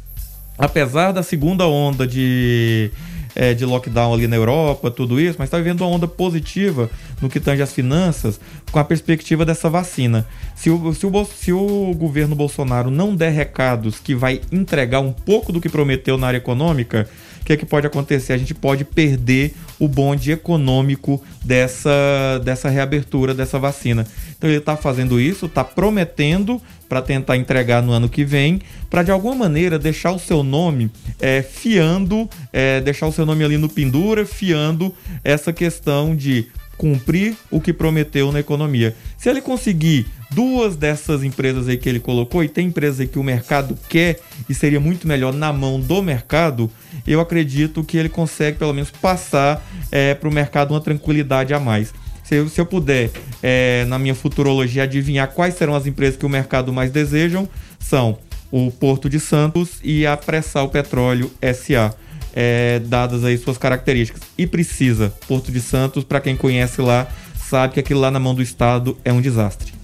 Apesar 0.57 1.11
da 1.11 1.21
segunda 1.21 1.67
onda 1.67 2.07
de 2.07 2.91
é, 3.37 3.53
de 3.53 3.63
lockdown 3.65 4.15
ali 4.15 4.27
na 4.27 4.35
Europa, 4.35 4.89
tudo 4.89 5.21
isso, 5.21 5.35
mas 5.37 5.45
está 5.45 5.59
vivendo 5.59 5.81
uma 5.81 5.89
onda 5.91 6.07
positiva 6.07 6.89
no 7.21 7.29
que 7.29 7.39
tange 7.39 7.61
as 7.61 7.71
finanças 7.71 8.39
com 8.71 8.79
a 8.79 8.83
perspectiva 8.83 9.45
dessa 9.45 9.69
vacina. 9.69 10.25
Se 10.55 10.71
o, 10.71 10.91
se 10.91 11.05
o, 11.05 11.25
se 11.25 11.53
o 11.53 11.93
governo 11.93 12.35
Bolsonaro 12.35 12.89
não 12.89 13.15
der 13.15 13.29
recados 13.29 13.99
que 13.99 14.15
vai 14.15 14.41
entregar 14.51 15.01
um 15.01 15.13
pouco 15.13 15.51
do 15.53 15.61
que 15.61 15.69
prometeu 15.69 16.17
na 16.17 16.27
área 16.27 16.39
econômica, 16.39 17.07
o 17.41 17.45
que, 17.45 17.53
é 17.53 17.57
que 17.57 17.65
pode 17.65 17.85
acontecer? 17.85 18.33
A 18.33 18.37
gente 18.37 18.55
pode 18.55 18.83
perder 18.83 19.53
o 19.79 19.87
bonde 19.87 20.31
econômico 20.31 21.23
dessa, 21.45 22.41
dessa 22.43 22.69
reabertura 22.69 23.35
dessa 23.35 23.59
vacina. 23.59 24.05
Então 24.35 24.49
ele 24.49 24.57
está 24.57 24.75
fazendo 24.75 25.19
isso, 25.19 25.45
está 25.45 25.63
prometendo 25.63 26.59
para 26.87 27.01
tentar 27.01 27.37
entregar 27.37 27.81
no 27.81 27.91
ano 27.91 28.09
que 28.09 28.23
vem, 28.23 28.61
para 28.89 29.03
de 29.03 29.11
alguma 29.11 29.35
maneira 29.35 29.77
deixar 29.77 30.11
o 30.11 30.19
seu 30.19 30.43
nome 30.43 30.89
é, 31.19 31.41
fiando, 31.41 32.29
é, 32.51 32.79
deixar 32.81 33.07
o 33.07 33.11
seu 33.11 33.25
nome 33.25 33.43
ali 33.43 33.57
no 33.57 33.69
pendura, 33.69 34.25
fiando 34.25 34.93
essa 35.23 35.51
questão 35.51 36.15
de 36.15 36.47
cumprir 36.77 37.35
o 37.49 37.59
que 37.59 37.73
prometeu 37.73 38.31
na 38.31 38.39
economia. 38.39 38.95
Se 39.17 39.29
ele 39.29 39.41
conseguir 39.41 40.05
duas 40.31 40.75
dessas 40.75 41.23
empresas 41.23 41.67
aí 41.67 41.77
que 41.77 41.89
ele 41.89 41.99
colocou, 41.99 42.43
e 42.43 42.47
tem 42.47 42.67
empresas 42.67 42.99
aí 42.99 43.07
que 43.07 43.17
o 43.17 43.23
mercado 43.23 43.77
quer 43.89 44.19
e 44.47 44.53
seria 44.53 44.79
muito 44.79 45.07
melhor 45.07 45.33
na 45.33 45.51
mão 45.51 45.79
do 45.79 46.01
mercado, 46.01 46.69
eu 47.05 47.19
acredito 47.19 47.83
que 47.83 47.97
ele 47.97 48.09
consegue 48.09 48.57
pelo 48.57 48.73
menos 48.73 48.91
passar 48.91 49.65
é, 49.91 50.13
para 50.13 50.29
o 50.29 50.33
mercado 50.33 50.73
uma 50.73 50.81
tranquilidade 50.81 51.53
a 51.53 51.59
mais. 51.59 51.93
Se 52.27 52.35
eu, 52.35 52.49
se 52.49 52.59
eu 52.59 52.65
puder, 52.65 53.09
é, 53.41 53.85
na 53.85 53.97
minha 53.97 54.13
futurologia, 54.13 54.83
adivinhar 54.83 55.29
quais 55.29 55.55
serão 55.55 55.73
as 55.73 55.85
empresas 55.85 56.17
que 56.17 56.25
o 56.25 56.29
mercado 56.29 56.73
mais 56.73 56.91
desejam, 56.91 57.47
são 57.79 58.17
o 58.51 58.69
Porto 58.69 59.09
de 59.09 59.17
Santos 59.17 59.79
e 59.81 60.05
a 60.05 60.17
Pressal 60.17 60.67
Petróleo 60.67 61.31
SA. 61.53 61.95
É, 62.35 62.79
dadas 62.79 63.23
aí 63.23 63.37
suas 63.37 63.57
características. 63.57 64.21
E 64.37 64.45
precisa. 64.45 65.13
Porto 65.25 65.51
de 65.53 65.61
Santos, 65.61 66.03
para 66.03 66.19
quem 66.19 66.35
conhece 66.35 66.81
lá, 66.81 67.07
sabe 67.49 67.75
que 67.75 67.79
aquilo 67.79 68.01
lá 68.01 68.11
na 68.11 68.19
mão 68.19 68.35
do 68.35 68.41
Estado 68.41 68.97
é 69.05 69.13
um 69.13 69.21
desastre. 69.21 69.76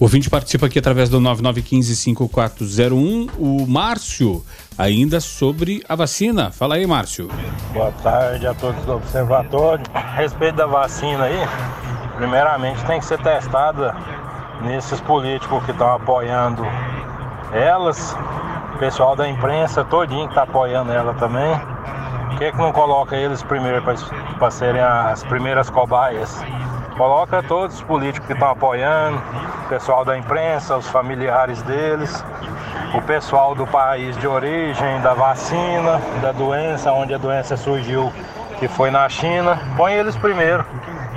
O 0.00 0.04
ouvinte 0.04 0.30
participa 0.30 0.64
aqui 0.64 0.78
através 0.78 1.10
do 1.10 1.20
9915-5401. 1.20 3.32
O 3.38 3.66
Márcio, 3.66 4.42
ainda 4.78 5.20
sobre 5.20 5.84
a 5.86 5.94
vacina. 5.94 6.50
Fala 6.50 6.76
aí, 6.76 6.86
Márcio. 6.86 7.28
Boa 7.74 7.92
tarde 8.02 8.46
a 8.46 8.54
todos 8.54 8.82
do 8.86 8.94
Observatório. 8.94 9.84
A 9.92 10.00
respeito 10.00 10.56
da 10.56 10.64
vacina 10.64 11.24
aí, 11.24 11.36
primeiramente 12.16 12.82
tem 12.86 12.98
que 12.98 13.04
ser 13.04 13.18
testada 13.18 13.94
nesses 14.62 14.98
políticos 15.02 15.62
que 15.66 15.72
estão 15.72 15.92
apoiando 15.92 16.64
elas, 17.52 18.16
pessoal 18.78 19.14
da 19.14 19.28
imprensa 19.28 19.84
todinho 19.84 20.28
que 20.28 20.30
está 20.30 20.44
apoiando 20.44 20.90
ela 20.90 21.12
também. 21.12 21.54
Por 22.30 22.38
que, 22.38 22.50
que 22.50 22.56
não 22.56 22.72
coloca 22.72 23.14
eles 23.14 23.42
primeiro 23.42 23.82
para 23.82 24.50
serem 24.50 24.80
as 24.80 25.22
primeiras 25.24 25.68
cobaias? 25.68 26.42
Coloca 27.00 27.42
todos 27.42 27.76
os 27.76 27.82
políticos 27.82 28.26
que 28.26 28.34
estão 28.34 28.50
apoiando, 28.50 29.22
pessoal 29.70 30.04
da 30.04 30.18
imprensa, 30.18 30.76
os 30.76 30.86
familiares 30.86 31.62
deles, 31.62 32.22
o 32.94 33.00
pessoal 33.00 33.54
do 33.54 33.66
país 33.66 34.14
de 34.18 34.26
origem 34.26 35.00
da 35.00 35.14
vacina, 35.14 35.98
da 36.20 36.30
doença, 36.30 36.92
onde 36.92 37.14
a 37.14 37.16
doença 37.16 37.56
surgiu, 37.56 38.12
que 38.58 38.68
foi 38.68 38.90
na 38.90 39.08
China. 39.08 39.58
Põe 39.78 39.94
eles 39.94 40.14
primeiro. 40.14 40.62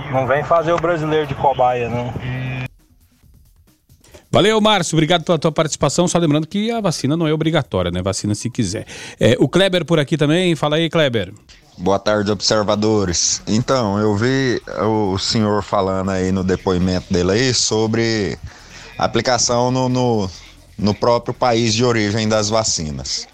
Não 0.10 0.26
vem 0.26 0.42
fazer 0.42 0.72
o 0.72 0.78
brasileiro 0.78 1.28
de 1.28 1.36
cobaia, 1.36 1.90
não. 1.90 2.14
Valeu, 4.32 4.62
Márcio. 4.62 4.96
Obrigado 4.96 5.26
pela 5.26 5.38
tua 5.38 5.52
participação. 5.52 6.08
Só 6.08 6.18
lembrando 6.18 6.48
que 6.48 6.72
a 6.72 6.80
vacina 6.80 7.18
não 7.18 7.28
é 7.28 7.34
obrigatória, 7.34 7.92
né? 7.92 8.02
Vacina 8.02 8.34
se 8.34 8.50
quiser. 8.50 8.86
É, 9.20 9.36
o 9.38 9.50
Kleber 9.50 9.84
por 9.84 10.00
aqui 10.00 10.16
também. 10.16 10.56
Fala 10.56 10.78
aí, 10.78 10.90
Kleber. 10.90 11.34
Boa 11.78 11.98
tarde, 11.98 12.32
observadores. 12.32 13.42
Então, 13.48 13.98
eu 13.98 14.16
vi 14.16 14.62
o 14.80 15.18
senhor 15.18 15.64
falando 15.64 16.12
aí 16.12 16.32
no 16.32 16.44
depoimento 16.44 17.12
dele 17.12 17.32
aí 17.32 17.54
sobre 17.54 18.38
aplicação 18.96 19.72
no, 19.72 19.90
no, 19.90 20.30
no 20.78 20.94
próprio 20.94 21.34
país 21.34 21.74
de 21.74 21.84
origem 21.84 22.30
das 22.30 22.48
vacinas. 22.48 23.28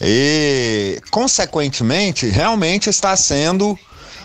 E, 0.00 1.00
consequentemente, 1.12 2.26
realmente 2.26 2.90
está 2.90 3.16
sendo 3.16 3.78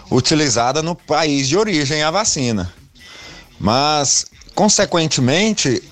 utilizada 0.09 0.81
no 0.81 0.95
país 0.95 1.47
de 1.47 1.55
origem 1.55 2.01
a 2.01 2.09
vacina. 2.09 2.73
Mas, 3.59 4.25
consequentemente, 4.55 5.83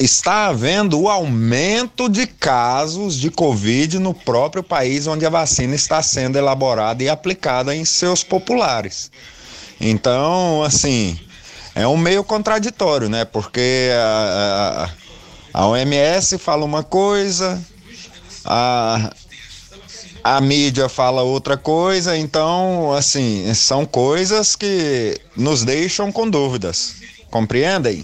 está 0.00 0.46
havendo 0.46 0.98
o 0.98 1.10
aumento 1.10 2.08
de 2.08 2.26
casos 2.26 3.20
de 3.20 3.30
Covid 3.30 3.98
no 3.98 4.14
próprio 4.14 4.62
país 4.62 5.06
onde 5.06 5.26
a 5.26 5.30
vacina 5.30 5.74
está 5.74 6.02
sendo 6.02 6.38
elaborada 6.38 7.02
e 7.02 7.08
aplicada 7.08 7.76
em 7.76 7.84
seus 7.84 8.24
populares. 8.24 9.10
Então, 9.78 10.62
assim, 10.62 11.20
é 11.74 11.86
um 11.86 11.98
meio 11.98 12.24
contraditório, 12.24 13.10
né? 13.10 13.26
Porque 13.26 13.90
a, 13.94 14.90
a, 15.54 15.60
a 15.60 15.66
OMS 15.66 16.38
fala 16.38 16.64
uma 16.64 16.82
coisa, 16.82 17.62
a, 18.42 19.14
a 20.24 20.40
mídia 20.40 20.88
fala 20.88 21.22
outra 21.22 21.58
coisa, 21.58 22.16
então, 22.16 22.90
assim, 22.94 23.52
são 23.52 23.84
coisas 23.84 24.56
que 24.56 25.20
nos 25.36 25.62
deixam 25.62 26.10
com 26.10 26.28
dúvidas. 26.28 26.94
Compreendem? 27.30 28.02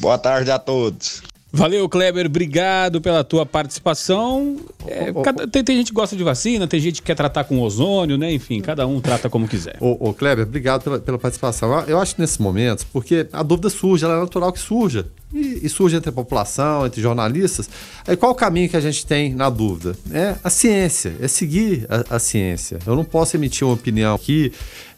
Boa 0.00 0.18
tarde 0.18 0.50
a 0.50 0.58
todos. 0.58 1.27
Valeu, 1.50 1.88
Kleber, 1.88 2.26
obrigado 2.26 3.00
pela 3.00 3.24
tua 3.24 3.46
participação. 3.46 4.56
É, 4.86 5.10
cada- 5.24 5.46
tem, 5.48 5.64
tem 5.64 5.76
gente 5.78 5.88
que 5.88 5.94
gosta 5.94 6.14
de 6.14 6.22
vacina, 6.22 6.66
tem 6.68 6.78
gente 6.78 7.00
que 7.00 7.06
quer 7.06 7.14
tratar 7.14 7.44
com 7.44 7.58
ozônio, 7.60 8.18
né? 8.18 8.30
Enfim, 8.32 8.60
cada 8.60 8.86
um 8.86 9.00
trata 9.00 9.30
como 9.30 9.48
quiser. 9.48 9.76
Ô, 9.80 10.12
Kleber, 10.12 10.44
obrigado 10.46 10.82
pela, 10.82 10.98
pela 10.98 11.18
participação. 11.18 11.72
Eu- 11.86 11.98
acho 11.98 12.14
que 12.14 12.20
nesses 12.20 12.36
momentos, 12.38 12.84
porque 12.84 13.26
a 13.32 13.42
dúvida 13.42 13.70
surge, 13.70 14.04
ela 14.04 14.16
é 14.16 14.20
natural 14.20 14.52
que 14.52 14.60
surja. 14.60 15.06
E, 15.32 15.60
e 15.62 15.68
surge 15.68 15.96
entre 15.96 16.08
a 16.10 16.12
população, 16.12 16.86
entre 16.86 17.00
jornalistas. 17.02 17.68
Aí 18.06 18.16
qual 18.16 18.32
o 18.32 18.34
caminho 18.34 18.68
que 18.68 18.76
a 18.76 18.80
gente 18.80 19.04
tem 19.06 19.34
na 19.34 19.48
dúvida? 19.50 19.94
É 20.12 20.36
a 20.44 20.48
ciência, 20.50 21.14
é 21.20 21.28
seguir 21.28 21.86
a, 21.88 22.16
a 22.16 22.18
ciência. 22.18 22.78
Eu 22.86 22.94
não 22.96 23.04
posso 23.04 23.36
emitir 23.36 23.66
uma 23.66 23.74
opinião 23.74 24.14
aqui 24.14 24.52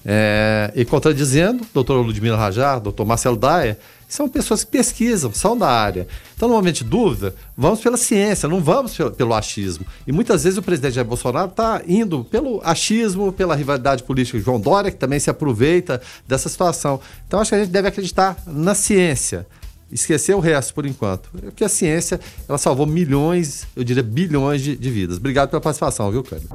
é, 0.04 0.72
e 0.74 0.84
contradizendo, 0.84 1.64
doutor 1.74 2.00
Ludmila 2.04 2.36
Rajar, 2.36 2.80
doutor 2.80 3.04
Marcelo 3.04 3.36
Daia, 3.36 3.76
são 4.10 4.28
pessoas 4.28 4.64
que 4.64 4.72
pesquisam, 4.72 5.32
são 5.32 5.56
da 5.56 5.68
área. 5.68 6.06
Então, 6.36 6.48
no 6.48 6.54
momento 6.56 6.78
de 6.78 6.84
dúvida, 6.84 7.32
vamos 7.56 7.80
pela 7.80 7.96
ciência, 7.96 8.48
não 8.48 8.60
vamos 8.60 8.96
pelo, 8.96 9.12
pelo 9.12 9.32
achismo. 9.32 9.86
E 10.04 10.10
muitas 10.10 10.42
vezes 10.42 10.58
o 10.58 10.62
presidente 10.62 10.94
Jair 10.94 11.06
Bolsonaro 11.06 11.48
está 11.48 11.80
indo 11.86 12.24
pelo 12.24 12.60
achismo, 12.64 13.32
pela 13.32 13.54
rivalidade 13.54 14.02
política 14.02 14.36
com 14.36 14.44
João 14.44 14.60
Dória, 14.60 14.90
que 14.90 14.96
também 14.96 15.20
se 15.20 15.30
aproveita 15.30 16.02
dessa 16.26 16.48
situação. 16.48 17.00
Então, 17.26 17.40
acho 17.40 17.50
que 17.50 17.54
a 17.54 17.58
gente 17.60 17.70
deve 17.70 17.86
acreditar 17.86 18.36
na 18.46 18.74
ciência. 18.74 19.46
Esquecer 19.92 20.34
o 20.34 20.40
resto 20.40 20.74
por 20.74 20.86
enquanto. 20.86 21.28
Porque 21.30 21.64
a 21.64 21.68
ciência, 21.68 22.20
ela 22.48 22.58
salvou 22.58 22.86
milhões, 22.86 23.64
eu 23.76 23.84
diria 23.84 24.02
bilhões 24.02 24.60
de, 24.60 24.76
de 24.76 24.90
vidas. 24.90 25.18
Obrigado 25.18 25.50
pela 25.50 25.60
participação, 25.60 26.10
viu, 26.10 26.24
Kleber? 26.24 26.48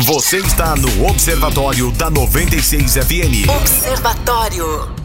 Você 0.00 0.38
está 0.38 0.74
no 0.74 1.06
Observatório 1.06 1.92
da 1.92 2.10
96 2.10 2.94
FM. 2.94 3.48
Observatório. 3.48 5.01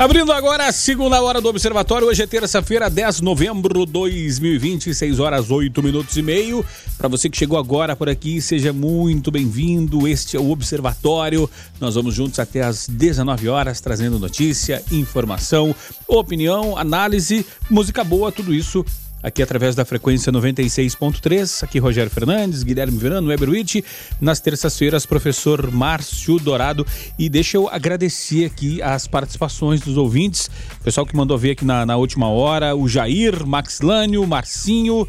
Abrindo 0.00 0.32
agora 0.32 0.66
a 0.66 0.72
segunda 0.72 1.20
hora 1.20 1.42
do 1.42 1.48
Observatório, 1.50 2.08
hoje 2.08 2.22
é 2.22 2.26
terça-feira, 2.26 2.88
10 2.88 3.16
de 3.16 3.22
novembro 3.22 3.84
de 3.84 3.92
2020, 3.92 4.94
6 4.94 5.20
horas 5.20 5.50
8 5.50 5.82
minutos 5.82 6.16
e 6.16 6.22
meio. 6.22 6.64
Para 6.96 7.06
você 7.06 7.28
que 7.28 7.36
chegou 7.36 7.58
agora 7.58 7.94
por 7.94 8.08
aqui, 8.08 8.40
seja 8.40 8.72
muito 8.72 9.30
bem-vindo. 9.30 10.08
Este 10.08 10.38
é 10.38 10.40
o 10.40 10.48
Observatório. 10.48 11.50
Nós 11.78 11.96
vamos 11.96 12.14
juntos 12.14 12.38
até 12.38 12.62
às 12.62 12.88
19 12.88 13.50
horas, 13.50 13.78
trazendo 13.82 14.18
notícia, 14.18 14.82
informação, 14.90 15.76
opinião, 16.08 16.78
análise, 16.78 17.44
música 17.68 18.02
boa, 18.02 18.32
tudo 18.32 18.54
isso 18.54 18.82
aqui 19.22 19.42
através 19.42 19.74
da 19.74 19.84
frequência 19.84 20.32
96.3. 20.32 21.64
Aqui 21.64 21.78
Rogério 21.78 22.10
Fernandes, 22.10 22.62
Guilherme 22.62 22.98
Verano, 22.98 23.28
Weber. 23.28 23.50
Nas 24.20 24.40
terças-feiras, 24.40 25.04
professor 25.04 25.70
Márcio 25.70 26.38
Dourado. 26.38 26.86
E 27.18 27.28
deixa 27.28 27.56
eu 27.56 27.68
agradecer 27.68 28.46
aqui 28.46 28.80
as 28.82 29.06
participações 29.06 29.80
dos 29.80 29.96
ouvintes. 29.96 30.50
O 30.80 30.84
pessoal 30.84 31.06
que 31.06 31.16
mandou 31.16 31.36
ver 31.36 31.52
aqui 31.52 31.64
na, 31.64 31.84
na 31.84 31.96
última 31.96 32.28
hora, 32.28 32.74
o 32.74 32.88
Jair, 32.88 33.46
Max 33.46 33.80
Lânio, 33.80 34.26
Marcinho, 34.26 35.06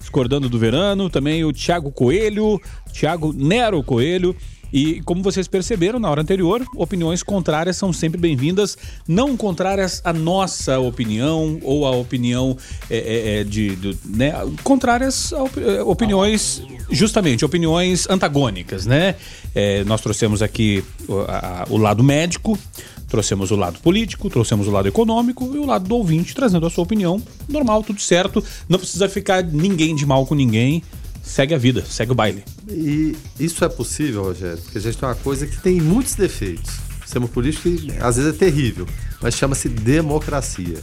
discordando 0.00 0.48
do 0.48 0.58
Verano, 0.58 1.08
também 1.08 1.44
o 1.44 1.52
Thiago 1.52 1.90
Coelho, 1.90 2.60
Thiago 2.92 3.32
Nero 3.32 3.82
Coelho. 3.82 4.36
E 4.74 5.00
como 5.02 5.22
vocês 5.22 5.46
perceberam 5.46 6.00
na 6.00 6.10
hora 6.10 6.20
anterior, 6.20 6.66
opiniões 6.74 7.22
contrárias 7.22 7.76
são 7.76 7.92
sempre 7.92 8.20
bem-vindas, 8.20 8.76
não 9.06 9.36
contrárias 9.36 10.02
à 10.04 10.12
nossa 10.12 10.80
opinião 10.80 11.60
ou 11.62 11.86
à 11.86 11.92
opinião 11.92 12.56
é, 12.90 12.96
é, 12.96 13.40
é, 13.40 13.44
de, 13.44 13.78
né, 14.04 14.32
contrárias 14.64 15.32
a 15.32 15.44
op- 15.44 15.60
é, 15.60 15.80
opiniões, 15.84 16.60
justamente, 16.90 17.44
opiniões 17.44 18.08
antagônicas, 18.10 18.84
né? 18.84 19.14
É, 19.54 19.84
nós 19.84 20.00
trouxemos 20.00 20.42
aqui 20.42 20.82
o, 21.06 21.20
a- 21.20 21.66
o 21.70 21.76
lado 21.76 22.02
médico, 22.02 22.58
trouxemos 23.06 23.52
o 23.52 23.56
lado 23.56 23.78
político, 23.78 24.28
trouxemos 24.28 24.66
o 24.66 24.72
lado 24.72 24.88
econômico 24.88 25.52
e 25.54 25.58
o 25.60 25.64
lado 25.66 25.86
do 25.86 25.94
ouvinte, 25.94 26.34
trazendo 26.34 26.66
a 26.66 26.70
sua 26.70 26.82
opinião. 26.82 27.22
Normal, 27.48 27.84
tudo 27.84 28.00
certo, 28.00 28.42
não 28.68 28.80
precisa 28.80 29.08
ficar 29.08 29.40
ninguém 29.44 29.94
de 29.94 30.04
mal 30.04 30.26
com 30.26 30.34
ninguém. 30.34 30.82
Segue 31.24 31.54
a 31.54 31.58
vida, 31.58 31.82
segue 31.88 32.12
o 32.12 32.14
baile. 32.14 32.44
E 32.68 33.16
isso 33.40 33.64
é 33.64 33.68
possível, 33.68 34.24
Rogério, 34.24 34.58
porque 34.58 34.76
a 34.76 34.80
gente 34.80 34.98
tem 34.98 35.08
uma 35.08 35.14
coisa 35.14 35.46
que 35.46 35.56
tem 35.56 35.80
muitos 35.80 36.14
defeitos. 36.14 36.74
O 37.00 37.02
sistema 37.02 37.26
político, 37.26 37.68
às 38.00 38.16
vezes, 38.16 38.34
é 38.34 38.36
terrível, 38.36 38.86
mas 39.22 39.34
chama-se 39.34 39.68
democracia. 39.68 40.78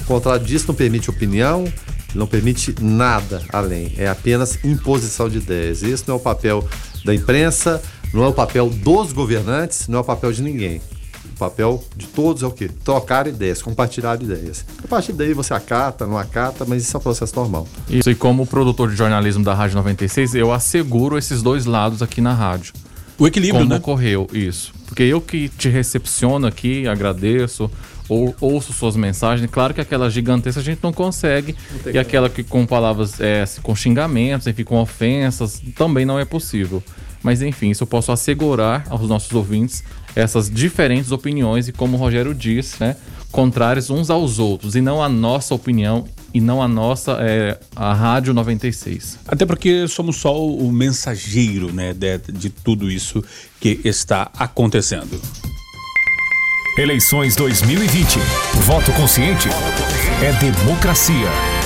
O 0.00 0.04
contrário 0.04 0.46
disso 0.46 0.66
não 0.68 0.74
permite 0.74 1.10
opinião, 1.10 1.64
não 2.14 2.26
permite 2.26 2.74
nada 2.80 3.42
além. 3.52 3.92
É 3.96 4.08
apenas 4.08 4.58
imposição 4.64 5.28
de 5.28 5.38
ideias. 5.38 5.82
Esse 5.82 6.06
não 6.06 6.14
é 6.14 6.18
o 6.18 6.20
papel 6.20 6.66
da 7.04 7.14
imprensa, 7.14 7.82
não 8.14 8.22
é 8.22 8.28
o 8.28 8.32
papel 8.32 8.70
dos 8.70 9.12
governantes, 9.12 9.88
não 9.88 9.98
é 9.98 10.02
o 10.02 10.04
papel 10.04 10.32
de 10.32 10.42
ninguém. 10.42 10.80
O 11.42 11.50
papel 11.50 11.82
de 11.96 12.06
todos 12.06 12.44
é 12.44 12.46
o 12.46 12.52
quê? 12.52 12.70
Trocar 12.84 13.26
ideias, 13.26 13.60
compartilhar 13.60 14.14
ideias. 14.22 14.64
A 14.84 14.86
partir 14.86 15.12
daí 15.12 15.34
você 15.34 15.52
acata, 15.52 16.06
não 16.06 16.16
acata, 16.16 16.64
mas 16.64 16.84
isso 16.84 16.96
é 16.96 17.00
um 17.00 17.02
processo 17.02 17.34
normal. 17.34 17.66
Isso, 17.90 18.08
e 18.08 18.14
como 18.14 18.46
produtor 18.46 18.88
de 18.88 18.94
jornalismo 18.94 19.42
da 19.42 19.52
Rádio 19.52 19.74
96, 19.74 20.36
eu 20.36 20.52
asseguro 20.52 21.18
esses 21.18 21.42
dois 21.42 21.66
lados 21.66 22.00
aqui 22.00 22.20
na 22.20 22.32
rádio. 22.32 22.74
O 23.18 23.26
equilíbrio, 23.26 23.58
como 23.62 23.70
né? 23.70 23.76
ocorreu 23.76 24.28
isso. 24.32 24.72
Porque 24.86 25.02
eu 25.02 25.20
que 25.20 25.48
te 25.48 25.68
recepciono 25.68 26.46
aqui, 26.46 26.86
agradeço, 26.86 27.68
ou, 28.08 28.32
ouço 28.40 28.72
suas 28.72 28.94
mensagens. 28.94 29.50
Claro 29.50 29.74
que 29.74 29.80
aquela 29.80 30.08
gigantesca 30.08 30.60
a 30.60 30.64
gente 30.64 30.78
não 30.80 30.92
consegue. 30.92 31.56
tem 31.82 31.94
e 31.94 31.98
aquela 31.98 32.30
que 32.30 32.44
com 32.44 32.64
palavras, 32.64 33.20
é, 33.20 33.44
com 33.64 33.74
xingamentos, 33.74 34.46
enfim, 34.46 34.62
com 34.62 34.80
ofensas, 34.80 35.60
também 35.74 36.06
não 36.06 36.20
é 36.20 36.24
possível. 36.24 36.80
Mas 37.22 37.40
enfim, 37.40 37.70
isso 37.70 37.84
eu 37.84 37.86
posso 37.86 38.10
assegurar 38.10 38.84
aos 38.90 39.08
nossos 39.08 39.32
ouvintes 39.32 39.84
essas 40.14 40.50
diferentes 40.50 41.10
opiniões 41.10 41.68
e 41.68 41.72
como 41.72 41.96
o 41.96 42.00
Rogério 42.00 42.34
disse, 42.34 42.76
né, 42.80 42.96
contrários 43.30 43.90
uns 43.90 44.10
aos 44.10 44.38
outros 44.38 44.76
e 44.76 44.80
não 44.80 45.02
a 45.02 45.08
nossa 45.08 45.54
opinião 45.54 46.04
e 46.34 46.40
não 46.40 46.62
a 46.62 46.68
nossa 46.68 47.18
é, 47.20 47.58
a 47.74 47.92
Rádio 47.92 48.32
96. 48.34 49.18
Até 49.26 49.44
porque 49.44 49.86
somos 49.88 50.16
só 50.16 50.46
o 50.46 50.70
mensageiro, 50.70 51.72
né, 51.72 51.92
de, 51.92 52.18
de 52.32 52.50
tudo 52.50 52.90
isso 52.90 53.22
que 53.60 53.80
está 53.84 54.30
acontecendo. 54.38 55.20
Eleições 56.78 57.36
2020. 57.36 58.18
Voto 58.64 58.92
consciente 58.92 59.48
é 60.22 60.32
democracia. 60.32 61.61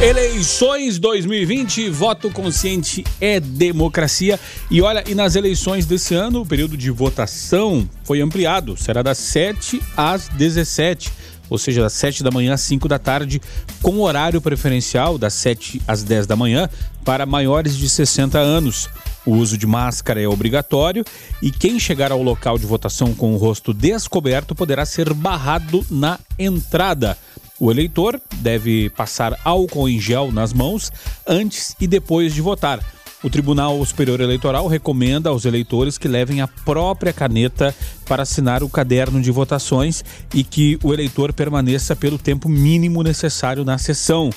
Eleições 0.00 0.96
2020, 0.96 1.90
voto 1.90 2.30
consciente 2.30 3.04
é 3.20 3.40
democracia. 3.40 4.38
E 4.70 4.80
olha, 4.80 5.02
e 5.08 5.12
nas 5.12 5.34
eleições 5.34 5.86
desse 5.86 6.14
ano, 6.14 6.42
o 6.42 6.46
período 6.46 6.76
de 6.76 6.88
votação 6.88 7.88
foi 8.04 8.20
ampliado. 8.20 8.76
Será 8.76 9.02
das 9.02 9.18
7 9.18 9.82
às 9.96 10.28
17, 10.28 11.12
ou 11.50 11.58
seja, 11.58 11.82
das 11.82 11.94
7 11.94 12.22
da 12.22 12.30
manhã 12.30 12.54
às 12.54 12.60
5 12.60 12.86
da 12.86 12.96
tarde, 12.96 13.42
com 13.82 13.98
horário 13.98 14.40
preferencial 14.40 15.18
das 15.18 15.34
7 15.34 15.82
às 15.88 16.04
10 16.04 16.28
da 16.28 16.36
manhã 16.36 16.70
para 17.04 17.26
maiores 17.26 17.76
de 17.76 17.88
60 17.88 18.38
anos. 18.38 18.88
O 19.26 19.32
uso 19.32 19.58
de 19.58 19.66
máscara 19.66 20.22
é 20.22 20.28
obrigatório 20.28 21.04
e 21.42 21.50
quem 21.50 21.78
chegar 21.80 22.12
ao 22.12 22.22
local 22.22 22.56
de 22.56 22.66
votação 22.66 23.12
com 23.12 23.34
o 23.34 23.36
rosto 23.36 23.74
descoberto 23.74 24.54
poderá 24.54 24.86
ser 24.86 25.12
barrado 25.12 25.84
na 25.90 26.20
entrada. 26.38 27.18
O 27.60 27.70
eleitor 27.70 28.20
deve 28.36 28.88
passar 28.90 29.38
álcool 29.44 29.88
em 29.88 30.00
gel 30.00 30.30
nas 30.30 30.52
mãos 30.52 30.92
antes 31.26 31.74
e 31.80 31.86
depois 31.86 32.32
de 32.32 32.40
votar. 32.40 32.80
O 33.22 33.28
Tribunal 33.28 33.84
Superior 33.84 34.20
Eleitoral 34.20 34.68
recomenda 34.68 35.30
aos 35.30 35.44
eleitores 35.44 35.98
que 35.98 36.06
levem 36.06 36.40
a 36.40 36.46
própria 36.46 37.12
caneta 37.12 37.74
para 38.06 38.22
assinar 38.22 38.62
o 38.62 38.68
caderno 38.68 39.20
de 39.20 39.32
votações 39.32 40.04
e 40.32 40.44
que 40.44 40.78
o 40.84 40.94
eleitor 40.94 41.32
permaneça 41.32 41.96
pelo 41.96 42.16
tempo 42.16 42.48
mínimo 42.48 43.02
necessário 43.02 43.64
na 43.64 43.76
sessão. 43.76 44.30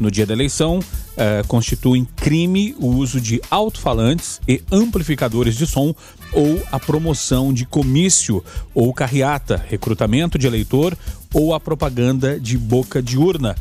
No 0.00 0.10
dia 0.10 0.24
da 0.24 0.32
eleição, 0.32 0.80
eh, 1.14 1.42
constituem 1.46 2.08
crime 2.16 2.74
o 2.78 2.86
uso 2.86 3.20
de 3.20 3.38
alto-falantes 3.50 4.40
e 4.48 4.62
amplificadores 4.72 5.54
de 5.54 5.66
som 5.66 5.94
ou 6.32 6.62
a 6.72 6.80
promoção 6.80 7.52
de 7.52 7.66
comício 7.66 8.42
ou 8.74 8.94
carreata, 8.94 9.62
recrutamento 9.68 10.38
de 10.38 10.46
eleitor 10.46 10.96
ou 11.34 11.52
a 11.52 11.60
propaganda 11.60 12.40
de 12.40 12.56
boca 12.56 13.02
de 13.02 13.18
urna. 13.18 13.54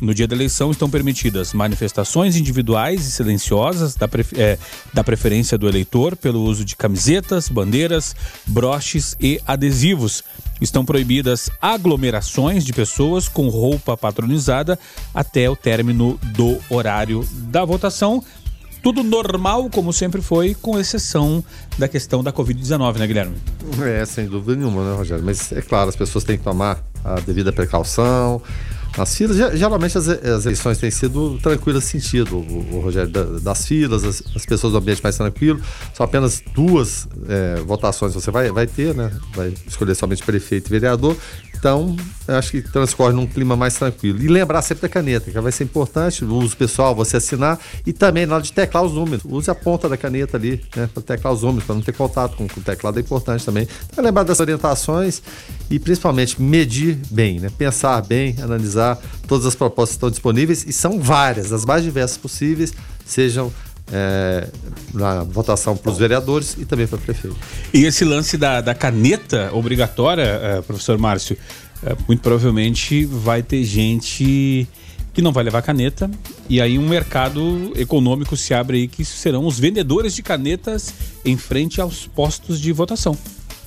No 0.00 0.14
dia 0.14 0.26
da 0.26 0.34
eleição 0.34 0.70
estão 0.70 0.88
permitidas 0.88 1.52
manifestações 1.52 2.34
individuais 2.34 3.06
e 3.06 3.10
silenciosas 3.10 3.94
da, 3.94 4.08
é, 4.34 4.58
da 4.94 5.04
preferência 5.04 5.58
do 5.58 5.68
eleitor 5.68 6.16
pelo 6.16 6.42
uso 6.42 6.64
de 6.64 6.74
camisetas, 6.74 7.48
bandeiras, 7.48 8.16
broches 8.46 9.14
e 9.20 9.40
adesivos. 9.46 10.24
Estão 10.60 10.84
proibidas 10.84 11.50
aglomerações 11.60 12.64
de 12.64 12.72
pessoas 12.72 13.28
com 13.28 13.48
roupa 13.48 13.96
patronizada 13.96 14.78
até 15.14 15.48
o 15.48 15.56
término 15.56 16.18
do 16.34 16.58
horário 16.68 17.26
da 17.32 17.64
votação. 17.64 18.22
Tudo 18.82 19.02
normal, 19.02 19.68
como 19.70 19.92
sempre 19.92 20.22
foi, 20.22 20.54
com 20.54 20.78
exceção 20.78 21.44
da 21.78 21.86
questão 21.86 22.22
da 22.22 22.32
Covid-19, 22.32 22.96
né, 22.96 23.06
Guilherme? 23.06 23.36
É, 23.82 24.04
sem 24.06 24.26
dúvida 24.26 24.56
nenhuma, 24.56 24.82
né, 24.88 24.96
Rogério? 24.96 25.22
Mas 25.24 25.52
é 25.52 25.60
claro, 25.60 25.90
as 25.90 25.96
pessoas 25.96 26.24
têm 26.24 26.38
que 26.38 26.44
tomar 26.44 26.82
a 27.04 27.20
devida 27.20 27.52
precaução. 27.52 28.40
As 28.98 29.16
filas, 29.16 29.36
geralmente 29.36 29.96
as, 29.96 30.08
as 30.08 30.44
eleições 30.44 30.78
têm 30.78 30.90
sido 30.90 31.38
tranquilas 31.38 31.84
nesse 31.84 32.00
sentido, 32.00 32.36
o, 32.36 32.76
o 32.76 32.80
Rogério, 32.80 33.08
da, 33.08 33.24
das 33.24 33.66
filas, 33.66 34.04
as, 34.04 34.22
as, 34.34 34.44
pessoas 34.44 34.72
do 34.72 34.78
ambiente 34.78 35.02
mais 35.02 35.16
tranquilo. 35.16 35.60
São 35.94 36.04
apenas 36.04 36.42
duas 36.54 37.08
é, 37.28 37.60
votações 37.60 38.12
você 38.12 38.30
vai, 38.30 38.50
vai 38.50 38.66
ter, 38.66 38.94
né? 38.94 39.12
Vai 39.34 39.54
escolher 39.66 39.94
somente 39.94 40.22
prefeito 40.24 40.68
e 40.68 40.70
vereador. 40.70 41.16
Então, 41.60 41.94
acho 42.26 42.52
que 42.52 42.62
transcorre 42.62 43.14
num 43.14 43.26
clima 43.26 43.54
mais 43.54 43.74
tranquilo. 43.74 44.20
E 44.22 44.28
lembrar 44.28 44.62
sempre 44.62 44.80
da 44.80 44.88
caneta, 44.88 45.30
que 45.30 45.38
vai 45.38 45.52
ser 45.52 45.64
importante, 45.64 46.24
o 46.24 46.34
uso 46.34 46.56
pessoal, 46.56 46.94
você 46.94 47.18
assinar. 47.18 47.60
E 47.86 47.92
também 47.92 48.24
na 48.24 48.36
hora 48.36 48.42
de 48.42 48.50
teclar 48.50 48.82
os 48.82 48.94
números. 48.94 49.22
Use 49.26 49.50
a 49.50 49.54
ponta 49.54 49.86
da 49.86 49.96
caneta 49.96 50.38
ali, 50.38 50.62
né? 50.74 50.88
Para 50.92 51.02
teclar 51.02 51.34
os 51.34 51.42
números, 51.42 51.64
para 51.64 51.74
não 51.74 51.82
ter 51.82 51.92
contato 51.92 52.34
com, 52.34 52.48
com, 52.48 52.60
o 52.60 52.62
teclado 52.62 52.98
é 52.98 53.02
importante 53.02 53.44
também. 53.44 53.68
Então, 53.90 54.02
lembrar 54.02 54.22
das 54.22 54.40
orientações 54.40 55.22
e 55.70 55.78
principalmente 55.78 56.40
medir 56.40 56.98
bem, 57.10 57.38
né? 57.38 57.50
Pensar 57.58 58.00
bem, 58.00 58.34
analisar 58.40 58.98
todas 59.28 59.44
as 59.44 59.54
propostas 59.54 59.90
que 59.90 59.96
estão 59.98 60.10
disponíveis 60.10 60.64
e 60.66 60.72
são 60.72 60.98
várias, 60.98 61.52
as 61.52 61.66
mais 61.66 61.84
diversas 61.84 62.16
possíveis, 62.16 62.72
sejam 63.04 63.52
é, 63.92 64.46
na 64.94 65.22
votação 65.24 65.76
para 65.76 65.90
os 65.90 65.98
vereadores 65.98 66.56
e 66.58 66.64
também 66.64 66.86
para 66.86 66.96
o 66.96 67.00
prefeito. 67.00 67.36
E 67.72 67.84
esse 67.84 68.04
lance 68.04 68.36
da, 68.36 68.60
da 68.60 68.74
caneta 68.74 69.50
obrigatória, 69.52 70.22
é, 70.22 70.62
professor 70.62 70.98
Márcio, 70.98 71.36
é, 71.82 71.96
muito 72.06 72.20
provavelmente 72.20 73.04
vai 73.04 73.42
ter 73.42 73.64
gente 73.64 74.68
que 75.12 75.20
não 75.20 75.32
vai 75.32 75.42
levar 75.42 75.62
caneta 75.62 76.10
e 76.48 76.60
aí 76.60 76.78
um 76.78 76.88
mercado 76.88 77.72
econômico 77.74 78.36
se 78.36 78.54
abre 78.54 78.78
aí 78.78 78.88
que 78.88 79.04
serão 79.04 79.46
os 79.46 79.58
vendedores 79.58 80.14
de 80.14 80.22
canetas 80.22 80.94
em 81.24 81.36
frente 81.36 81.80
aos 81.80 82.06
postos 82.06 82.60
de 82.60 82.72
votação. 82.72 83.16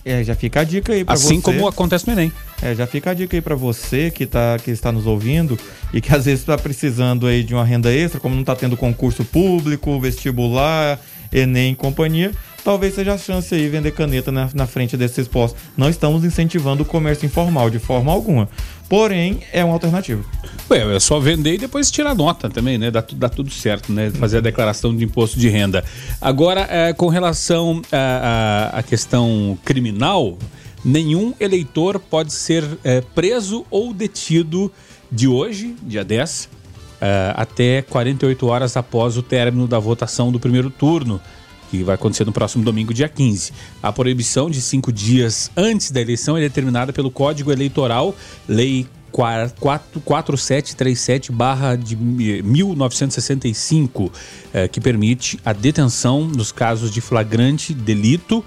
É, 0.06 0.24
já 0.24 0.36
fica 0.36 0.62
a 0.62 0.64
dica 0.64 0.94
aí 0.94 1.04
para 1.04 1.14
assim 1.14 1.24
você. 1.24 1.34
Assim 1.34 1.42
como 1.42 1.68
acontece 1.68 2.06
no 2.08 2.14
Enem. 2.14 2.32
É, 2.64 2.74
já 2.74 2.88
fica 2.88 3.11
a 3.11 3.14
dica 3.14 3.36
aí 3.36 3.41
para 3.41 3.55
você 3.55 4.09
que, 4.09 4.26
tá, 4.26 4.57
que 4.57 4.72
está 4.72 4.91
nos 4.91 5.05
ouvindo 5.05 5.59
e 5.93 5.99
que 5.99 6.16
às 6.16 6.26
vezes 6.26 6.39
está 6.39 6.57
precisando 6.57 7.28
aí 7.28 7.43
de 7.43 7.53
uma 7.53 7.66
renda 7.66 7.93
extra, 7.93 8.20
como 8.20 8.34
não 8.34 8.41
está 8.41 8.55
tendo 8.55 8.78
concurso 8.78 9.26
público, 9.26 9.99
vestibular, 9.99 10.99
Enem 11.32 11.74
e 11.74 11.76
companhia 11.76 12.32
talvez 12.64 12.95
seja 12.95 13.14
a 13.14 13.18
chance 13.18 13.53
aí 13.53 13.68
vender 13.68 13.91
caneta 13.91 14.32
na, 14.32 14.49
na 14.53 14.66
frente 14.66 14.95
desses 14.95 15.28
postos. 15.28 15.61
Não 15.76 15.89
estamos 15.89 16.24
incentivando 16.24 16.84
o 16.84 16.86
comércio 16.86 17.26
informal 17.26 17.70
de 17.70 17.80
forma 17.80 18.11
alguma. 18.11 18.47
Porém, 18.88 19.39
é 19.51 19.64
uma 19.64 19.74
alternativa. 19.74 20.24
Ué, 20.70 20.95
é 20.95 20.99
só 20.99 21.20
vender 21.20 21.55
e 21.55 21.57
depois 21.57 21.91
tirar 21.91 22.16
nota 22.16 22.49
também, 22.49 22.78
né? 22.78 22.89
Dá, 22.89 23.03
dá 23.16 23.30
tudo 23.30 23.51
certo, 23.51 23.91
né? 23.91 24.11
Fazer 24.11 24.38
a 24.38 24.41
declaração 24.41 24.95
de 24.95 25.03
imposto 25.03 25.38
de 25.38 25.49
renda. 25.49 25.84
Agora, 26.22 26.68
é, 26.70 26.93
com 26.93 27.07
relação 27.07 27.82
à 27.91 28.82
questão 28.84 29.57
criminal, 29.66 30.38
nenhum 30.84 31.34
eleitor 31.40 32.00
pode 32.00 32.34
ser 32.34 32.64
é, 32.84 33.02
preso 33.02 33.66
ou 33.70 33.94
detido 33.94 34.72
de 35.12 35.28
hoje, 35.28 35.76
dia 35.84 36.04
10, 36.04 36.50
é, 37.00 37.34
até 37.36 37.82
48 37.82 38.48
horas 38.48 38.78
após 38.78 39.18
o 39.18 39.22
término 39.22 39.68
da 39.68 39.80
votação 39.80 40.32
do 40.32 40.40
primeiro 40.40 40.70
turno 40.70 41.20
que 41.70 41.84
vai 41.84 41.96
acontecer 41.96 42.24
no 42.24 42.32
próximo 42.32 42.64
domingo, 42.64 42.94
dia 42.94 43.10
15. 43.10 43.52
A 43.82 43.92
proibição 43.92 44.48
de 44.48 44.62
cinco 44.62 44.92
dias 44.92 45.50
antes 45.58 45.90
da 45.90 46.00
eleição 46.00 46.38
é 46.38 46.42
determinada 46.42 46.94
pelo 46.94 47.10
Código 47.10 47.52
Eleitoral, 47.52 48.16
Lei 48.48 48.86
4737 49.12 51.32
de 51.84 51.96
1965, 51.96 54.12
eh, 54.52 54.68
que 54.68 54.82
permite 54.82 55.40
a 55.46 55.54
detenção 55.54 56.28
nos 56.28 56.52
casos 56.52 56.90
de 56.92 57.00
flagrante 57.00 57.76
delito, 57.76 58.44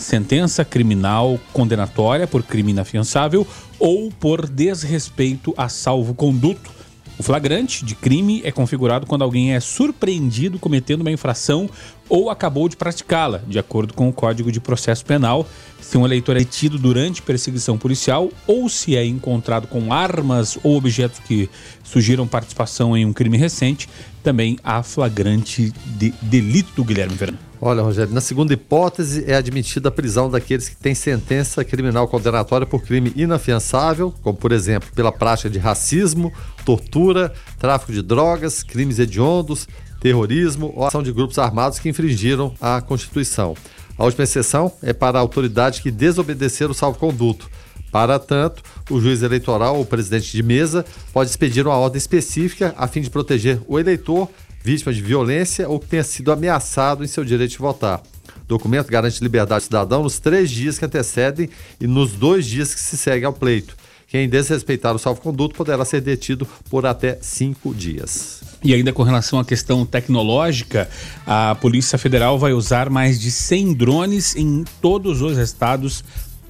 sentença 0.00 0.64
criminal 0.64 1.38
condenatória 1.52 2.26
por 2.26 2.42
crime 2.42 2.72
inafiançável 2.72 3.46
ou 3.78 4.10
por 4.10 4.48
desrespeito 4.48 5.54
a 5.56 5.68
salvo-conduto 5.68 6.80
o 7.20 7.22
flagrante 7.22 7.84
de 7.84 7.94
crime 7.94 8.40
é 8.46 8.50
configurado 8.50 9.04
quando 9.04 9.20
alguém 9.20 9.52
é 9.52 9.60
surpreendido 9.60 10.58
cometendo 10.58 11.02
uma 11.02 11.10
infração 11.10 11.68
ou 12.08 12.30
acabou 12.30 12.66
de 12.66 12.78
praticá-la, 12.78 13.42
de 13.46 13.58
acordo 13.58 13.92
com 13.92 14.08
o 14.08 14.12
Código 14.12 14.50
de 14.50 14.58
Processo 14.58 15.04
Penal, 15.04 15.46
se 15.82 15.98
um 15.98 16.06
eleitor 16.06 16.34
é 16.36 16.38
detido 16.38 16.78
durante 16.78 17.20
perseguição 17.20 17.76
policial 17.76 18.30
ou 18.46 18.70
se 18.70 18.96
é 18.96 19.04
encontrado 19.04 19.66
com 19.66 19.92
armas 19.92 20.58
ou 20.64 20.78
objetos 20.78 21.18
que 21.18 21.50
sugiram 21.84 22.26
participação 22.26 22.96
em 22.96 23.04
um 23.04 23.12
crime 23.12 23.36
recente, 23.36 23.86
também 24.22 24.58
há 24.64 24.82
flagrante 24.82 25.74
de 25.98 26.14
delito, 26.22 26.82
Guilherme 26.82 27.18
Fernando. 27.18 27.49
Olha, 27.62 27.82
Rogério, 27.82 28.14
na 28.14 28.22
segunda 28.22 28.54
hipótese 28.54 29.22
é 29.26 29.34
admitida 29.34 29.90
a 29.90 29.92
prisão 29.92 30.30
daqueles 30.30 30.66
que 30.66 30.76
têm 30.76 30.94
sentença 30.94 31.62
criminal 31.62 32.08
condenatória 32.08 32.66
por 32.66 32.82
crime 32.82 33.12
inafiançável, 33.14 34.14
como 34.22 34.38
por 34.38 34.50
exemplo, 34.50 34.88
pela 34.94 35.12
prática 35.12 35.50
de 35.50 35.58
racismo, 35.58 36.32
tortura, 36.64 37.30
tráfico 37.58 37.92
de 37.92 38.00
drogas, 38.00 38.62
crimes 38.62 38.98
hediondos, 38.98 39.68
terrorismo 40.00 40.72
ou 40.74 40.86
ação 40.86 41.02
de 41.02 41.12
grupos 41.12 41.38
armados 41.38 41.78
que 41.78 41.90
infringiram 41.90 42.54
a 42.58 42.80
Constituição. 42.80 43.54
A 43.98 44.04
última 44.06 44.24
exceção 44.24 44.72
é 44.82 44.94
para 44.94 45.18
autoridades 45.18 45.80
que 45.80 45.90
desobedeceram 45.90 46.70
o 46.70 46.74
salvo-conduto. 46.74 47.50
Para 47.92 48.18
tanto, 48.18 48.62
o 48.88 48.98
juiz 48.98 49.20
eleitoral 49.20 49.76
ou 49.76 49.84
presidente 49.84 50.32
de 50.32 50.42
mesa 50.42 50.82
pode 51.12 51.28
expedir 51.28 51.66
uma 51.66 51.76
ordem 51.76 51.98
específica 51.98 52.72
a 52.78 52.88
fim 52.88 53.02
de 53.02 53.10
proteger 53.10 53.60
o 53.68 53.78
eleitor 53.78 54.30
vítima 54.62 54.92
de 54.92 55.00
violência 55.00 55.68
ou 55.68 55.80
que 55.80 55.86
tenha 55.86 56.04
sido 56.04 56.32
ameaçado 56.32 57.04
em 57.04 57.06
seu 57.06 57.24
direito 57.24 57.52
de 57.52 57.58
votar. 57.58 58.02
O 58.44 58.46
documento 58.48 58.88
garante 58.88 59.22
liberdade 59.22 59.62
do 59.62 59.64
cidadão 59.64 60.02
nos 60.02 60.18
três 60.18 60.50
dias 60.50 60.78
que 60.78 60.84
antecedem 60.84 61.48
e 61.80 61.86
nos 61.86 62.12
dois 62.12 62.46
dias 62.46 62.74
que 62.74 62.80
se 62.80 62.96
seguem 62.96 63.24
ao 63.24 63.32
pleito. 63.32 63.76
Quem 64.10 64.28
desrespeitar 64.28 64.94
o 64.94 64.98
salvo-conduto 64.98 65.54
poderá 65.54 65.84
ser 65.84 66.00
detido 66.00 66.44
por 66.68 66.84
até 66.84 67.16
cinco 67.22 67.72
dias. 67.72 68.42
E 68.62 68.74
ainda 68.74 68.92
com 68.92 69.04
relação 69.04 69.38
à 69.38 69.44
questão 69.44 69.86
tecnológica, 69.86 70.90
a 71.24 71.54
Polícia 71.54 71.96
Federal 71.96 72.36
vai 72.36 72.52
usar 72.52 72.90
mais 72.90 73.20
de 73.20 73.30
100 73.30 73.74
drones 73.74 74.34
em 74.34 74.64
todos 74.82 75.22
os 75.22 75.38
estados 75.38 76.02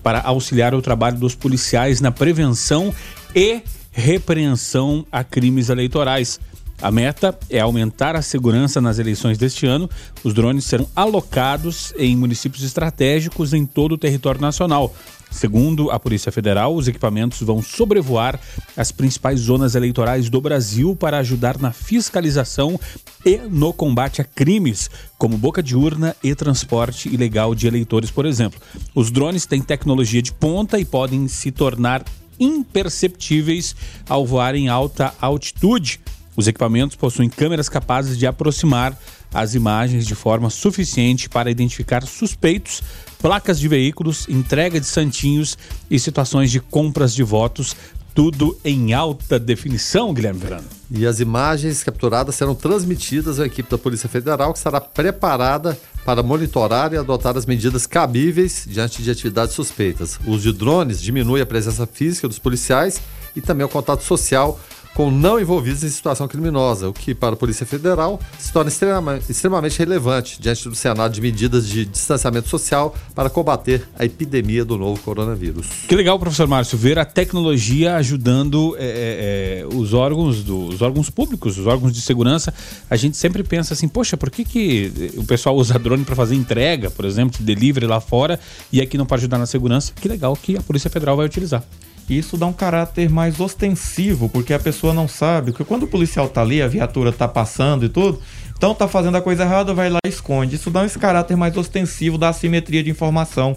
para 0.02 0.20
auxiliar 0.22 0.74
o 0.74 0.80
trabalho 0.80 1.18
dos 1.18 1.34
policiais 1.34 2.00
na 2.00 2.10
prevenção 2.10 2.94
e 3.36 3.60
repreensão 3.92 5.06
a 5.12 5.22
crimes 5.22 5.68
eleitorais. 5.68 6.40
A 6.82 6.90
meta 6.90 7.38
é 7.50 7.60
aumentar 7.60 8.16
a 8.16 8.22
segurança 8.22 8.80
nas 8.80 8.98
eleições 8.98 9.36
deste 9.36 9.66
ano. 9.66 9.88
Os 10.24 10.32
drones 10.32 10.64
serão 10.64 10.88
alocados 10.96 11.92
em 11.98 12.16
municípios 12.16 12.62
estratégicos 12.62 13.52
em 13.52 13.66
todo 13.66 13.92
o 13.92 13.98
território 13.98 14.40
nacional. 14.40 14.94
Segundo 15.30 15.90
a 15.90 16.00
Polícia 16.00 16.32
Federal, 16.32 16.74
os 16.74 16.88
equipamentos 16.88 17.40
vão 17.42 17.62
sobrevoar 17.62 18.40
as 18.76 18.90
principais 18.90 19.40
zonas 19.40 19.74
eleitorais 19.74 20.28
do 20.28 20.40
Brasil 20.40 20.96
para 20.96 21.18
ajudar 21.18 21.58
na 21.58 21.70
fiscalização 21.70 22.80
e 23.24 23.36
no 23.36 23.72
combate 23.72 24.20
a 24.20 24.24
crimes, 24.24 24.90
como 25.16 25.38
boca 25.38 25.62
de 25.62 25.76
urna 25.76 26.16
e 26.22 26.34
transporte 26.34 27.08
ilegal 27.08 27.54
de 27.54 27.68
eleitores, 27.68 28.10
por 28.10 28.26
exemplo. 28.26 28.60
Os 28.94 29.10
drones 29.10 29.46
têm 29.46 29.62
tecnologia 29.62 30.20
de 30.20 30.32
ponta 30.32 30.80
e 30.80 30.84
podem 30.84 31.28
se 31.28 31.52
tornar 31.52 32.02
imperceptíveis 32.40 33.76
ao 34.08 34.26
voar 34.26 34.54
em 34.56 34.68
alta 34.68 35.14
altitude. 35.20 36.00
Os 36.36 36.46
equipamentos 36.46 36.96
possuem 36.96 37.28
câmeras 37.28 37.68
capazes 37.68 38.16
de 38.16 38.26
aproximar 38.26 38.96
as 39.32 39.54
imagens 39.54 40.06
de 40.06 40.14
forma 40.14 40.50
suficiente 40.50 41.28
para 41.28 41.50
identificar 41.50 42.02
suspeitos, 42.06 42.82
placas 43.20 43.58
de 43.58 43.68
veículos, 43.68 44.28
entrega 44.28 44.80
de 44.80 44.86
santinhos 44.86 45.56
e 45.90 45.98
situações 45.98 46.50
de 46.50 46.60
compras 46.60 47.14
de 47.14 47.22
votos, 47.22 47.76
tudo 48.14 48.58
em 48.64 48.92
alta 48.92 49.38
definição, 49.38 50.12
Guilherme 50.12 50.40
Verano. 50.40 50.66
E 50.90 51.06
as 51.06 51.20
imagens 51.20 51.84
capturadas 51.84 52.34
serão 52.34 52.54
transmitidas 52.54 53.38
à 53.38 53.46
equipe 53.46 53.70
da 53.70 53.78
Polícia 53.78 54.08
Federal, 54.08 54.52
que 54.52 54.58
estará 54.58 54.80
preparada 54.80 55.78
para 56.04 56.22
monitorar 56.22 56.92
e 56.92 56.96
adotar 56.96 57.36
as 57.36 57.46
medidas 57.46 57.86
cabíveis 57.86 58.66
diante 58.68 59.02
de 59.02 59.10
atividades 59.10 59.54
suspeitas. 59.54 60.18
O 60.26 60.32
uso 60.32 60.52
de 60.52 60.58
drones 60.58 61.00
diminui 61.00 61.40
a 61.40 61.46
presença 61.46 61.86
física 61.86 62.26
dos 62.26 62.38
policiais 62.38 63.00
e 63.36 63.40
também 63.40 63.64
o 63.64 63.68
contato 63.68 64.02
social 64.02 64.58
com 65.00 65.10
não 65.10 65.40
envolvidos 65.40 65.82
em 65.82 65.88
situação 65.88 66.28
criminosa, 66.28 66.86
o 66.86 66.92
que 66.92 67.14
para 67.14 67.32
a 67.32 67.36
Polícia 67.36 67.64
Federal 67.64 68.20
se 68.38 68.52
torna 68.52 68.68
extremamente, 68.68 69.78
relevante 69.78 70.38
diante 70.38 70.68
do 70.68 70.74
cenário 70.74 71.14
de 71.14 71.22
medidas 71.22 71.66
de 71.66 71.86
distanciamento 71.86 72.50
social 72.50 72.94
para 73.14 73.30
combater 73.30 73.88
a 73.98 74.04
epidemia 74.04 74.62
do 74.62 74.76
novo 74.76 75.00
coronavírus. 75.00 75.66
Que 75.88 75.96
legal, 75.96 76.18
professor 76.18 76.46
Márcio, 76.46 76.76
ver 76.76 76.98
a 76.98 77.06
tecnologia 77.06 77.96
ajudando 77.96 78.76
é, 78.78 79.64
é, 79.70 79.74
os 79.74 79.94
órgãos 79.94 80.44
do, 80.44 80.66
os 80.66 80.82
órgãos 80.82 81.08
públicos, 81.08 81.56
os 81.56 81.66
órgãos 81.66 81.94
de 81.94 82.02
segurança. 82.02 82.52
A 82.90 82.96
gente 82.96 83.16
sempre 83.16 83.42
pensa 83.42 83.72
assim, 83.72 83.88
poxa, 83.88 84.18
por 84.18 84.30
que, 84.30 84.44
que 84.44 85.14
o 85.16 85.24
pessoal 85.24 85.56
usa 85.56 85.78
drone 85.78 86.04
para 86.04 86.14
fazer 86.14 86.34
entrega, 86.34 86.90
por 86.90 87.06
exemplo, 87.06 87.38
de 87.38 87.42
delivery 87.42 87.86
lá 87.86 88.02
fora, 88.02 88.38
e 88.70 88.82
aqui 88.82 88.98
não 88.98 89.06
para 89.06 89.16
ajudar 89.16 89.38
na 89.38 89.46
segurança? 89.46 89.94
Que 89.98 90.08
legal 90.08 90.36
que 90.36 90.58
a 90.58 90.60
Polícia 90.60 90.90
Federal 90.90 91.16
vai 91.16 91.24
utilizar. 91.24 91.64
Isso 92.10 92.36
dá 92.36 92.46
um 92.46 92.52
caráter 92.52 93.08
mais 93.08 93.38
ostensivo, 93.38 94.28
porque 94.28 94.52
a 94.52 94.58
pessoa 94.58 94.92
não 94.92 95.06
sabe, 95.06 95.52
porque 95.52 95.64
quando 95.64 95.84
o 95.84 95.86
policial 95.86 96.28
tá 96.28 96.40
ali, 96.40 96.60
a 96.60 96.66
viatura 96.66 97.12
tá 97.12 97.28
passando 97.28 97.84
e 97.84 97.88
tudo, 97.88 98.20
então 98.56 98.74
tá 98.74 98.88
fazendo 98.88 99.16
a 99.16 99.22
coisa 99.22 99.44
errada, 99.44 99.72
vai 99.72 99.88
lá 99.88 99.98
e 100.04 100.08
esconde. 100.08 100.56
Isso 100.56 100.70
dá 100.70 100.84
esse 100.84 100.98
caráter 100.98 101.36
mais 101.36 101.56
ostensivo 101.56 102.18
da 102.18 102.30
assimetria 102.30 102.82
de 102.82 102.90
informação. 102.90 103.56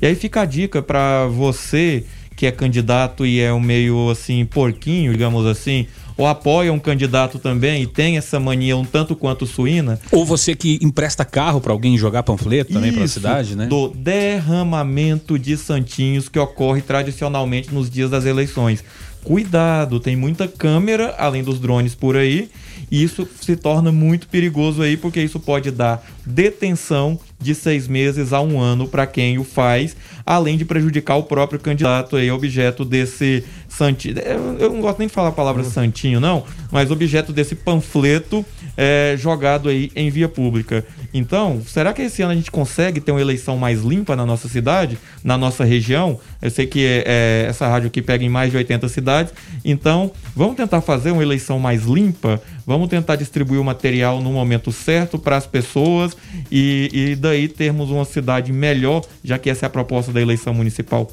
E 0.00 0.06
aí 0.06 0.14
fica 0.14 0.40
a 0.40 0.44
dica 0.44 0.80
para 0.80 1.26
você 1.26 2.04
que 2.34 2.46
é 2.46 2.50
candidato 2.50 3.26
e 3.26 3.38
é 3.38 3.52
um 3.52 3.60
meio 3.60 4.10
assim 4.10 4.46
porquinho, 4.46 5.12
digamos 5.12 5.44
assim, 5.44 5.86
ou 6.20 6.26
apoia 6.26 6.70
um 6.70 6.78
candidato 6.78 7.38
também 7.38 7.82
e 7.82 7.86
tem 7.86 8.18
essa 8.18 8.38
mania 8.38 8.76
um 8.76 8.84
tanto 8.84 9.16
quanto 9.16 9.46
suína. 9.46 9.98
Ou 10.12 10.26
você 10.26 10.54
que 10.54 10.78
empresta 10.82 11.24
carro 11.24 11.62
para 11.62 11.72
alguém 11.72 11.96
jogar 11.96 12.22
panfleto 12.22 12.74
também 12.74 12.92
para 12.92 13.04
a 13.04 13.08
cidade, 13.08 13.56
né? 13.56 13.64
Do 13.64 13.88
derramamento 13.88 15.38
de 15.38 15.56
santinhos 15.56 16.28
que 16.28 16.38
ocorre 16.38 16.82
tradicionalmente 16.82 17.72
nos 17.72 17.88
dias 17.88 18.10
das 18.10 18.26
eleições. 18.26 18.84
Cuidado, 19.24 19.98
tem 19.98 20.14
muita 20.14 20.46
câmera 20.46 21.14
além 21.16 21.42
dos 21.42 21.58
drones 21.58 21.94
por 21.94 22.18
aí. 22.18 22.50
E 22.90 23.02
isso 23.02 23.26
se 23.40 23.54
torna 23.56 23.92
muito 23.92 24.28
perigoso 24.28 24.82
aí, 24.82 24.96
porque 24.96 25.20
isso 25.20 25.38
pode 25.38 25.70
dar 25.70 26.04
detenção 26.26 27.18
de 27.40 27.54
seis 27.54 27.88
meses 27.88 28.32
a 28.32 28.40
um 28.40 28.60
ano 28.60 28.86
para 28.86 29.06
quem 29.06 29.38
o 29.38 29.44
faz, 29.44 29.96
além 30.26 30.58
de 30.58 30.64
prejudicar 30.64 31.16
o 31.16 31.22
próprio 31.22 31.58
candidato 31.58 32.16
aí, 32.16 32.30
objeto 32.30 32.84
desse 32.84 33.44
santinho. 33.68 34.16
Eu 34.58 34.72
não 34.72 34.80
gosto 34.80 34.98
nem 34.98 35.08
de 35.08 35.14
falar 35.14 35.28
a 35.28 35.32
palavra 35.32 35.64
santinho, 35.64 36.20
não, 36.20 36.44
mas 36.70 36.90
objeto 36.90 37.32
desse 37.32 37.54
panfleto 37.54 38.44
é, 38.76 39.14
jogado 39.18 39.68
aí 39.68 39.90
em 39.94 40.10
via 40.10 40.28
pública. 40.28 40.84
Então, 41.12 41.60
será 41.66 41.92
que 41.92 42.02
esse 42.02 42.22
ano 42.22 42.32
a 42.32 42.34
gente 42.34 42.50
consegue 42.50 43.00
ter 43.00 43.10
uma 43.10 43.20
eleição 43.20 43.56
mais 43.56 43.82
limpa 43.82 44.14
na 44.14 44.24
nossa 44.24 44.48
cidade, 44.48 44.98
na 45.24 45.36
nossa 45.36 45.64
região? 45.64 46.18
Eu 46.40 46.50
sei 46.50 46.66
que 46.66 46.84
é, 46.86 47.04
é, 47.06 47.46
essa 47.48 47.66
rádio 47.66 47.88
aqui 47.88 48.00
pega 48.00 48.24
em 48.24 48.28
mais 48.28 48.50
de 48.50 48.56
80 48.56 48.88
cidades, 48.88 49.34
então 49.64 50.12
vamos 50.34 50.56
tentar 50.56 50.80
fazer 50.80 51.10
uma 51.10 51.22
eleição 51.22 51.58
mais 51.58 51.84
limpa, 51.84 52.40
vamos 52.66 52.88
tentar 52.88 53.16
distribuir 53.16 53.60
o 53.60 53.64
material 53.64 54.20
no 54.20 54.32
momento 54.32 54.70
certo 54.70 55.18
para 55.18 55.36
as 55.36 55.46
pessoas 55.46 56.16
e, 56.50 56.90
e 56.92 57.16
daí 57.16 57.48
termos 57.48 57.90
uma 57.90 58.04
cidade 58.04 58.52
melhor, 58.52 59.02
já 59.24 59.38
que 59.38 59.50
essa 59.50 59.66
é 59.66 59.68
a 59.68 59.70
proposta 59.70 60.12
da 60.12 60.20
eleição 60.20 60.54
municipal. 60.54 61.10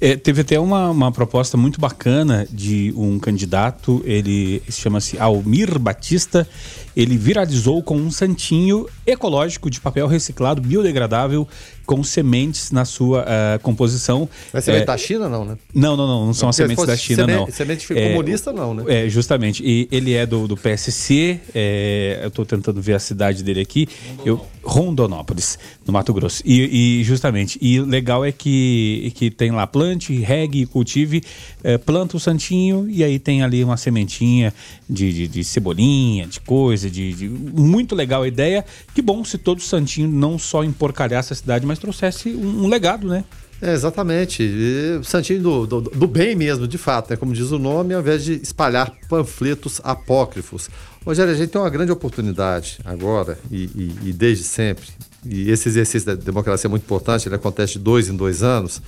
É, 0.00 0.16
teve 0.16 0.42
até 0.42 0.60
uma, 0.60 0.90
uma 0.90 1.10
proposta 1.10 1.56
muito 1.56 1.80
bacana 1.80 2.46
de 2.50 2.94
um 2.96 3.18
candidato, 3.18 4.00
ele 4.04 4.62
chama-se 4.70 5.18
Almir 5.18 5.76
Batista. 5.76 6.48
Ele 6.94 7.16
viralizou 7.16 7.82
com 7.82 7.96
um 7.96 8.10
santinho 8.10 8.86
ecológico 9.04 9.68
de 9.68 9.80
papel 9.80 10.06
reciclado, 10.06 10.60
biodegradável, 10.62 11.48
com 11.88 12.04
sementes 12.04 12.70
na 12.70 12.84
sua 12.84 13.24
ah, 13.26 13.58
composição. 13.60 14.28
Mas 14.52 14.62
semente 14.64 14.82
É, 14.82 14.86
da 14.86 14.98
China, 14.98 15.26
não, 15.26 15.42
né? 15.46 15.56
Não, 15.74 15.96
não, 15.96 16.06
não, 16.06 16.26
não 16.26 16.34
são 16.34 16.50
as 16.50 16.54
sementes 16.56 16.82
se 16.82 16.86
da 16.86 16.96
China, 16.98 17.24
semente- 17.24 17.38
não. 17.38 17.50
semente 17.50 17.86
comunista, 17.94 18.52
não, 18.52 18.74
né? 18.74 18.84
É, 18.86 19.08
justamente. 19.08 19.62
E 19.64 19.88
ele 19.90 20.12
é 20.12 20.26
do, 20.26 20.46
do 20.46 20.54
PSC, 20.54 21.40
é, 21.54 22.20
eu 22.22 22.28
estou 22.28 22.44
tentando 22.44 22.82
ver 22.82 22.92
a 22.92 22.98
cidade 22.98 23.42
dele 23.42 23.60
aqui, 23.60 23.88
eu, 24.22 24.44
Rondonópolis, 24.62 25.58
no 25.86 25.92
Mato 25.94 26.12
Grosso. 26.12 26.42
E, 26.44 27.00
e 27.00 27.04
justamente, 27.04 27.58
e 27.62 27.80
legal 27.80 28.22
é 28.22 28.32
que, 28.32 29.10
que 29.14 29.30
tem 29.30 29.50
lá 29.50 29.66
plante, 29.66 30.14
regue, 30.18 30.66
cultive, 30.66 31.22
é, 31.64 31.78
planta 31.78 32.18
o 32.18 32.20
santinho 32.20 32.86
e 32.90 33.02
aí 33.02 33.18
tem 33.18 33.42
ali 33.42 33.64
uma 33.64 33.78
sementinha 33.78 34.52
de, 34.88 35.10
de, 35.10 35.26
de 35.28 35.42
cebolinha, 35.42 36.26
de 36.26 36.38
coisa, 36.40 36.90
de, 36.90 37.14
de- 37.14 37.28
Muito 37.30 37.94
legal 37.94 38.24
a 38.24 38.28
ideia. 38.28 38.62
Que 38.94 39.00
bom 39.00 39.24
se 39.24 39.38
todo 39.38 39.62
santinho 39.62 40.08
não 40.08 40.38
só 40.38 40.62
emporcalhasse 40.62 41.32
a 41.32 41.36
cidade, 41.36 41.64
mas 41.64 41.77
trouxesse 41.78 42.30
um, 42.30 42.64
um 42.64 42.68
legado, 42.68 43.06
né? 43.06 43.24
É, 43.60 43.72
exatamente. 43.72 44.42
E 44.42 45.00
Santinho 45.02 45.42
do, 45.42 45.66
do, 45.66 45.80
do 45.80 46.06
bem 46.06 46.36
mesmo, 46.36 46.68
de 46.68 46.78
fato, 46.78 47.10
né? 47.10 47.16
como 47.16 47.32
diz 47.32 47.50
o 47.50 47.58
nome, 47.58 47.92
ao 47.92 48.00
invés 48.00 48.24
de 48.24 48.34
espalhar 48.34 48.92
panfletos 49.08 49.80
apócrifos. 49.82 50.70
Rogério, 51.04 51.32
a 51.32 51.36
gente 51.36 51.50
tem 51.50 51.60
uma 51.60 51.70
grande 51.70 51.90
oportunidade 51.90 52.78
agora 52.84 53.38
e, 53.50 53.64
e- 53.64 53.96
e 54.06 54.12
desde 54.12 54.44
sempre, 54.44 54.86
e 55.24 55.50
esse 55.50 55.68
exercício 55.68 56.06
da 56.06 56.14
democracia 56.14 56.68
é 56.68 56.70
muito 56.70 56.82
importante, 56.84 57.26
ele 57.28 57.34
acontece 57.34 57.72
de 57.74 57.78
dois 57.80 58.08
em 58.08 58.16
dois 58.16 58.42
anos, 58.42 58.80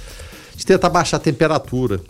de 0.55 0.65
tentar 0.65 0.89
baixar 0.89 1.17
a 1.17 1.21
temperatura. 1.21 2.01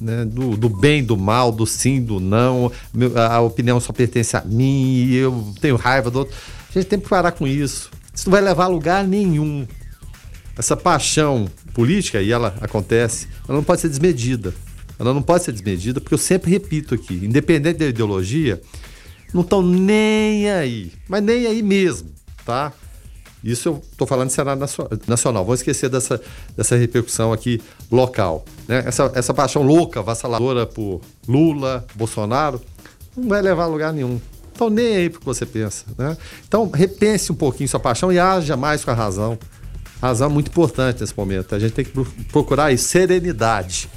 né, 0.00 0.24
do, 0.24 0.56
do 0.56 0.68
bem, 0.68 1.02
do 1.04 1.16
mal, 1.16 1.50
do 1.52 1.64
sim, 1.66 2.02
do 2.02 2.18
não, 2.20 2.70
a, 3.16 3.36
a 3.36 3.40
opinião 3.40 3.78
só 3.80 3.92
pertence 3.92 4.36
a 4.36 4.42
mim, 4.44 5.08
eu 5.12 5.52
tenho 5.60 5.76
raiva 5.76 6.10
do 6.10 6.18
outro. 6.20 6.34
A 6.68 6.72
gente 6.78 6.86
tem 6.88 6.98
que 7.00 7.08
parar 7.08 7.30
com 7.32 7.46
isso. 7.46 7.90
Isso 8.12 8.26
não 8.28 8.32
vai 8.32 8.40
levar 8.42 8.64
a 8.64 8.68
lugar 8.68 9.04
nenhum 9.06 9.66
essa 10.56 10.76
paixão 10.76 11.48
política, 11.72 12.22
e 12.22 12.30
ela 12.30 12.54
acontece, 12.60 13.28
ela 13.48 13.56
não 13.56 13.64
pode 13.64 13.80
ser 13.80 13.88
desmedida. 13.88 14.54
Ela 14.98 15.12
não 15.12 15.22
pode 15.22 15.44
ser 15.44 15.52
desmedida, 15.52 16.00
porque 16.00 16.14
eu 16.14 16.18
sempre 16.18 16.50
repito 16.50 16.94
aqui, 16.94 17.14
independente 17.14 17.78
da 17.78 17.86
ideologia, 17.86 18.60
não 19.32 19.42
estão 19.42 19.60
nem 19.62 20.48
aí, 20.50 20.92
mas 21.08 21.22
nem 21.22 21.46
aí 21.46 21.62
mesmo, 21.62 22.10
tá? 22.44 22.72
Isso 23.42 23.68
eu 23.68 23.82
estou 23.92 24.06
falando 24.06 24.28
de 24.28 24.32
cenário 24.32 24.58
nacio- 24.58 24.88
nacional. 25.06 25.44
Vamos 25.44 25.60
esquecer 25.60 25.90
dessa, 25.90 26.18
dessa 26.56 26.76
repercussão 26.76 27.30
aqui 27.30 27.60
local. 27.90 28.42
Né? 28.66 28.82
Essa, 28.86 29.12
essa 29.14 29.34
paixão 29.34 29.62
louca, 29.62 30.00
vassaladora 30.00 30.64
por 30.64 31.02
Lula, 31.28 31.84
Bolsonaro, 31.94 32.58
não 33.14 33.28
vai 33.28 33.42
levar 33.42 33.64
a 33.64 33.66
lugar 33.66 33.92
nenhum. 33.92 34.18
Então 34.54 34.70
nem 34.70 34.96
aí 34.96 35.10
pro 35.10 35.20
que 35.20 35.26
você 35.26 35.44
pensa. 35.44 35.84
Né? 35.98 36.16
Então 36.48 36.70
repense 36.70 37.30
um 37.30 37.34
pouquinho 37.34 37.68
sua 37.68 37.78
paixão 37.78 38.10
e 38.10 38.18
haja 38.18 38.56
mais 38.56 38.82
com 38.82 38.92
a 38.92 38.94
razão. 38.94 39.38
Razão 40.04 40.28
muito 40.28 40.48
importante 40.48 41.00
nesse 41.00 41.16
momento. 41.16 41.54
A 41.54 41.58
gente 41.58 41.72
tem 41.72 41.82
que 41.82 41.90
pro- 41.90 42.04
procurar 42.30 42.66
aí 42.66 42.76
serenidade. 42.76 43.88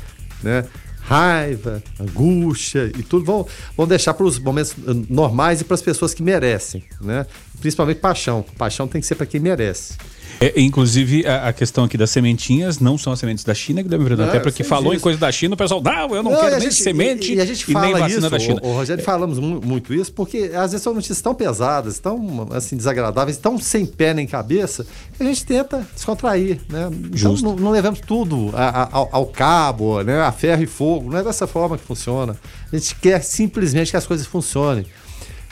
Né? 0.42 0.64
Raiva, 1.02 1.84
angústia 2.00 2.90
e 2.98 3.04
tudo 3.04 3.26
vão, 3.26 3.46
vão 3.76 3.86
deixar 3.86 4.14
para 4.14 4.26
os 4.26 4.40
momentos 4.40 4.72
eh, 4.88 4.94
normais 5.10 5.60
e 5.60 5.66
para 5.66 5.76
as 5.76 5.82
pessoas 5.82 6.14
que 6.14 6.24
merecem. 6.24 6.82
Né? 7.02 7.26
Principalmente 7.60 8.00
paixão. 8.00 8.46
Paixão 8.58 8.88
tem 8.88 9.02
que 9.02 9.08
ser 9.08 9.16
para 9.16 9.26
quem 9.26 9.42
merece. 9.42 9.96
É, 10.40 10.54
inclusive, 10.62 11.26
a, 11.26 11.48
a 11.48 11.54
questão 11.54 11.86
aqui 11.86 11.98
das 11.98 12.12
sementinhas 12.12 12.78
não 12.80 12.96
são 12.96 13.12
as 13.12 13.20
sementes 13.20 13.44
da 13.44 13.56
China, 13.56 13.82
Guilherme 13.82 14.04
Verano. 14.04 14.22
Não, 14.22 14.30
Até 14.30 14.40
porque 14.40 14.64
falou 14.64 14.90
em 14.94 14.98
disso. 14.98 15.04
coisa 15.04 15.18
da 15.20 15.32
China, 15.32 15.56
o 15.56 15.58
pessoal, 15.58 15.82
não, 15.82 16.16
eu 16.16 16.22
não, 16.22 16.32
e 16.32 16.36
quero 16.36 16.52
nem 16.52 16.60
gente- 16.62 16.76
semente 16.84 17.32
e, 17.34 17.36
e 17.38 17.42
a 17.42 17.46
gente 17.46 17.64
e 17.64 17.74
nem 17.74 17.82
fala 17.84 18.00
vacina 18.00 18.20
isso, 18.20 18.30
da 18.30 18.38
China. 18.40 18.60
O, 18.62 18.68
o 18.68 18.74
Rogério, 18.74 19.04
falamos 19.04 19.40
mu- 19.40 19.60
muito 19.66 19.94
isso, 19.96 20.14
porque 20.14 20.52
às 20.54 20.72
vezes 20.72 20.84
são 20.84 20.94
notícias 20.94 21.20
tão 21.22 21.34
pesadas, 21.34 21.98
tão 21.98 22.48
assim, 22.52 22.78
desagradáveis, 22.78 23.38
tão 23.38 23.58
sem 23.58 23.84
pé 23.86 24.14
nem 24.14 24.28
cabeça, 24.28 24.86
que 25.18 25.24
a 25.24 25.26
gente 25.26 25.44
tenta 25.44 25.88
descontrair, 25.96 26.60
né? 26.70 26.88
Então 26.92 27.18
Justo. 27.18 27.44
não, 27.44 27.56
não 27.56 27.72
levamos 27.72 28.00
tudo 28.02 28.52
a- 28.54 28.84
a- 28.84 28.90
ao, 28.92 29.10
ao 29.12 29.26
cabo, 29.26 30.04
né? 30.04 30.22
A 30.22 30.32
ferro 30.32 30.62
e 30.62 30.68
fogo. 30.68 31.10
Não 31.10 31.18
é 31.18 31.24
dessa 31.24 31.48
forma 31.48 31.80
que 31.80 31.84
funciona. 31.84 32.36
A 32.72 32.78
gente 32.78 32.94
quer 33.02 33.24
simplesmente 33.24 33.90
que 33.90 33.98
as 33.98 34.06
coisas 34.06 34.28
funcionem. 34.28 34.86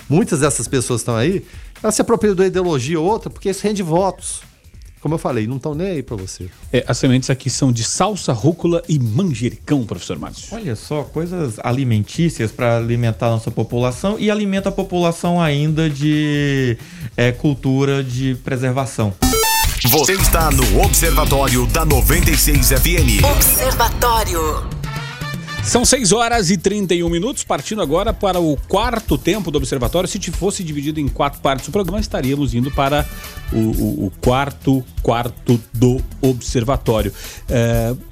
Muitas 0.08 0.42
dessas 0.42 0.68
pessoas 0.68 1.02
estão 1.02 1.16
aí, 1.16 1.44
elas 1.82 1.96
se 1.96 2.02
apropriam 2.04 2.36
de 2.36 2.42
uma 2.42 2.48
ideologia 2.48 3.00
ou 3.00 3.06
outra, 3.08 3.32
porque 3.32 3.50
isso 3.50 3.64
rende 3.64 3.82
votos. 3.82 4.42
Como 5.06 5.14
eu 5.14 5.20
falei, 5.20 5.46
não 5.46 5.58
estão 5.58 5.76
nem 5.76 5.86
aí 5.86 6.02
para 6.02 6.16
você. 6.16 6.50
É, 6.74 6.84
as 6.88 6.98
sementes 6.98 7.30
aqui 7.30 7.48
são 7.48 7.72
de 7.72 7.84
salsa, 7.84 8.34
rúcula 8.34 8.82
e 8.90 8.98
manjericão, 8.98 9.86
professor 9.86 10.18
Márcio. 10.18 10.48
Olha 10.52 10.76
só, 10.76 11.04
coisas 11.04 11.60
alimentícias 11.60 12.52
para 12.52 12.78
alimentar 12.78 13.28
a 13.28 13.30
nossa 13.30 13.52
população 13.52 14.18
e 14.18 14.32
alimenta 14.32 14.70
a 14.70 14.72
população 14.72 15.40
ainda 15.40 15.88
de 15.88 16.76
é, 17.16 17.32
cultura 17.32 18.04
de 18.04 18.34
preservação. 18.44 19.14
Você 19.90 20.14
está 20.14 20.50
no 20.50 20.82
Observatório 20.82 21.68
da 21.68 21.86
96 21.86 22.70
FM. 22.70 23.24
Observatório. 23.32 24.75
São 25.66 25.84
6 25.84 26.12
horas 26.12 26.52
e 26.52 26.58
31 26.58 27.10
minutos, 27.10 27.44
partindo 27.44 27.82
agora 27.82 28.14
para 28.14 28.40
o 28.40 28.56
quarto 28.68 29.18
tempo 29.18 29.50
do 29.50 29.58
Observatório. 29.58 30.08
Se 30.08 30.20
fosse 30.32 30.64
dividido 30.64 31.00
em 31.00 31.08
quatro 31.08 31.42
partes 31.42 31.68
o 31.68 31.72
programa, 31.72 32.00
estaríamos 32.00 32.54
indo 32.54 32.70
para 32.72 33.06
o, 33.52 33.58
o- 33.58 34.06
o 34.06 34.12
quarto 34.22 34.84
quarto 35.02 35.60
do 35.74 36.00
Observatório. 36.22 37.12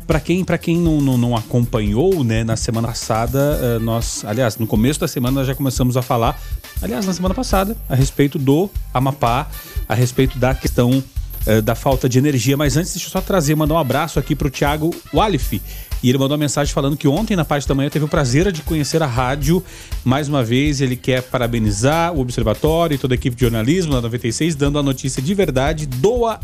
para 0.08 0.20
quem, 0.20 0.43
pra 0.43 0.58
quem 0.58 0.78
não, 0.78 0.99
não, 0.99 1.18
não 1.18 1.36
acompanhou, 1.36 2.24
né, 2.24 2.43
na 2.43 2.58
semana 2.58 2.88
passada, 2.89 3.60
eh, 3.62 3.80
nós, 3.80 4.26
aliás, 4.26 4.58
no 4.58 4.68
começo 4.68 4.99
da 4.99 5.08
semana 5.08 5.36
nós 5.39 5.47
já 5.47 5.56
começamos 5.56 5.95
a 5.95 6.01
falar, 6.01 6.38
aliás, 6.82 7.06
na 7.06 7.14
semana 7.14 7.34
passada, 7.34 7.78
a 7.88 7.95
respeito 7.95 8.38
do 8.38 8.70
Amapá, 8.93 9.47
a 9.88 9.93
respeito 9.93 10.38
da 10.38 10.54
questão 10.54 11.01
eh, 11.46 11.62
da 11.62 11.76
falta 11.76 12.08
de 12.08 12.18
energia. 12.18 12.56
Mas 12.56 12.78
antes, 12.78 12.94
deixa 12.94 13.08
eu 13.08 13.12
só 13.12 13.22
trazer, 13.22 13.56
mandar 13.56 13.76
um 13.76 13.78
abraço 13.78 14.20
aqui 14.20 14.36
pro 14.36 14.50
Thiago 14.50 14.94
Walif. 15.14 15.62
E 16.04 16.10
ele 16.10 16.18
mandou 16.18 16.36
uma 16.36 16.41
mensagem 16.41 16.74
falando 16.74 16.98
que 16.98 17.08
ontem, 17.08 17.36
na 17.36 17.46
parte 17.46 17.66
da 17.66 17.74
manhã, 17.74 17.89
teve 17.89 18.04
o 18.04 18.10
prazer 18.10 18.52
de 18.52 18.62
conhecer 18.62 19.02
a 19.02 19.06
rádio. 19.06 19.64
Mais 20.04 20.28
uma 20.28 20.44
vez, 20.44 20.82
ele 20.82 20.98
quer 20.98 21.24
parabenizar 21.24 22.14
o 22.14 22.20
Observatório 22.20 22.96
e 22.96 22.98
toda 22.98 23.14
a 23.14 23.16
equipe 23.16 23.36
de 23.36 23.41
jornalismo 23.41 23.94
da 23.94 24.02
96, 24.02 24.56
dando 24.56 24.78
a 24.78 24.84
notícia 24.84 25.22
de 25.22 25.34
verdade. 25.34 25.86
Doa 25.86 26.39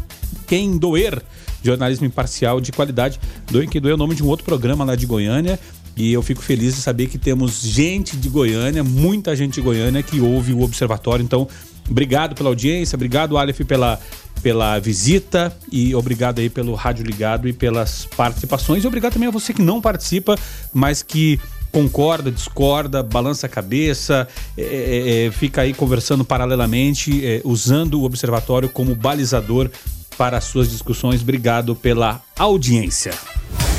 quem 0.48 0.78
doer. 0.78 1.22
Jornalismo 1.62 2.06
imparcial 2.06 2.62
de 2.62 2.72
qualidade. 2.72 3.20
Doe 3.52 3.68
quem 3.68 3.82
doer 3.82 3.92
é 3.92 3.96
o 3.96 3.98
nome 3.98 4.16
de 4.16 4.24
um 4.24 4.28
outro 4.28 4.46
programa 4.46 4.86
lá 4.86 4.96
de 4.96 5.06
Goiânia. 5.06 5.60
E 5.98 6.14
eu 6.14 6.22
fico 6.22 6.42
feliz 6.42 6.76
de 6.76 6.82
saber 6.82 7.08
que 7.08 7.18
temos 7.18 7.62
gente 7.62 8.16
de 8.16 8.30
Goiânia, 8.30 8.82
muita 8.82 9.36
gente 9.36 9.56
de 9.56 9.62
Goiânia 9.62 10.02
que 10.02 10.22
ouve 10.22 10.54
o 10.54 10.62
Observatório. 10.62 11.22
Então, 11.22 11.46
obrigado 11.90 12.36
pela 12.36 12.50
audiência, 12.50 12.96
obrigado, 12.96 13.38
Aleph, 13.38 13.62
pela, 13.62 14.00
pela 14.42 14.80
visita 14.80 15.56
e 15.72 15.94
obrigado 15.96 16.40
aí 16.40 16.50
pelo 16.50 16.74
Rádio 16.76 17.06
Ligado 17.06 17.48
e 17.48 17.54
pelas 17.54 18.06
participações. 18.06 18.84
E 18.84 18.88
obrigado 18.88 19.14
também 19.14 19.28
a 19.28 19.32
você 19.32 19.54
que 19.54 19.62
não 19.62 19.82
participa, 19.82 20.38
mas 20.74 21.02
que 21.02 21.40
concorda, 21.72 22.32
discorda, 22.32 23.04
balança 23.04 23.46
a 23.46 23.50
cabeça, 23.50 24.28
é, 24.58 24.64
é, 24.64 25.26
é, 25.26 25.32
fica 25.32 25.62
aí 25.62 25.74
conversando 25.74 26.26
paralelamente, 26.26 27.26
é, 27.26 27.42
usando 27.44 28.02
o 28.02 28.04
Observatório 28.04 28.70
como 28.70 28.96
balizador 28.96 29.70
para 30.18 30.38
as 30.38 30.46
suas 30.46 30.70
discussões. 30.70 31.22
Obrigado 31.22 31.76
pela 31.76 32.22
audiência. 32.38 33.14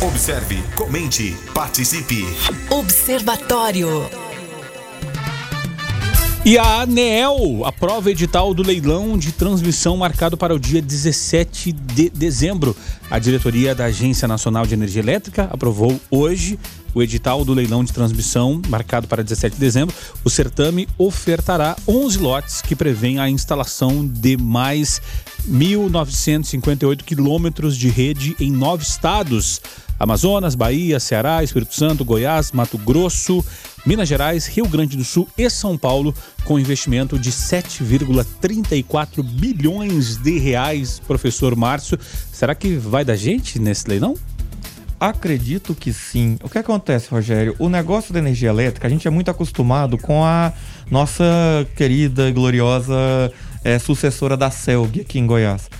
Observe, 0.00 0.62
comente, 0.74 1.36
participe. 1.52 2.24
Observatório. 2.70 4.29
E 6.42 6.56
a 6.56 6.80
ANEEL 6.80 7.66
aprova 7.66 8.10
edital 8.10 8.54
do 8.54 8.62
leilão 8.62 9.18
de 9.18 9.30
transmissão 9.30 9.94
marcado 9.98 10.38
para 10.38 10.54
o 10.54 10.58
dia 10.58 10.80
17 10.80 11.70
de 11.70 12.08
dezembro. 12.08 12.74
A 13.10 13.18
diretoria 13.18 13.74
da 13.74 13.84
Agência 13.84 14.26
Nacional 14.26 14.64
de 14.64 14.72
Energia 14.72 15.02
Elétrica 15.02 15.50
aprovou 15.52 16.00
hoje 16.10 16.58
o 16.94 17.02
edital 17.02 17.44
do 17.44 17.54
leilão 17.54 17.84
de 17.84 17.92
transmissão 17.92 18.60
marcado 18.68 19.06
para 19.06 19.22
17 19.22 19.54
de 19.54 19.60
dezembro. 19.60 19.94
O 20.24 20.30
certame 20.30 20.88
ofertará 20.98 21.76
11 21.86 22.18
lotes 22.18 22.62
que 22.62 22.76
prevêem 22.76 23.18
a 23.18 23.28
instalação 23.28 24.06
de 24.06 24.36
mais 24.36 25.00
1.958 25.48 27.02
quilômetros 27.02 27.76
de 27.76 27.88
rede 27.88 28.36
em 28.38 28.50
nove 28.50 28.82
estados. 28.82 29.60
Amazonas, 29.98 30.54
Bahia, 30.54 30.98
Ceará, 30.98 31.44
Espírito 31.44 31.74
Santo, 31.74 32.06
Goiás, 32.06 32.52
Mato 32.52 32.78
Grosso, 32.78 33.44
Minas 33.84 34.08
Gerais, 34.08 34.46
Rio 34.46 34.66
Grande 34.66 34.96
do 34.96 35.04
Sul 35.04 35.28
e 35.36 35.50
São 35.50 35.76
Paulo, 35.76 36.14
com 36.44 36.58
investimento 36.58 37.18
de 37.18 37.30
7,34 37.30 39.22
bilhões 39.22 40.16
de 40.16 40.38
reais. 40.38 40.98
Professor 41.06 41.54
Márcio, 41.54 41.98
será 42.32 42.54
que 42.54 42.76
vai 42.76 43.04
da 43.04 43.14
gente 43.14 43.58
nesse 43.58 43.86
leilão? 43.88 44.14
Acredito 45.00 45.74
que 45.74 45.94
sim. 45.94 46.36
O 46.42 46.48
que 46.50 46.58
acontece, 46.58 47.08
Rogério? 47.10 47.56
O 47.58 47.70
negócio 47.70 48.12
da 48.12 48.18
energia 48.18 48.50
elétrica, 48.50 48.86
a 48.86 48.90
gente 48.90 49.08
é 49.08 49.10
muito 49.10 49.30
acostumado 49.30 49.96
com 49.96 50.22
a 50.22 50.52
nossa 50.90 51.24
querida 51.74 52.28
e 52.28 52.32
gloriosa 52.32 53.32
é, 53.64 53.78
sucessora 53.78 54.36
da 54.36 54.50
CELG 54.50 55.00
aqui 55.00 55.18
em 55.18 55.26
Goiás. 55.26 55.70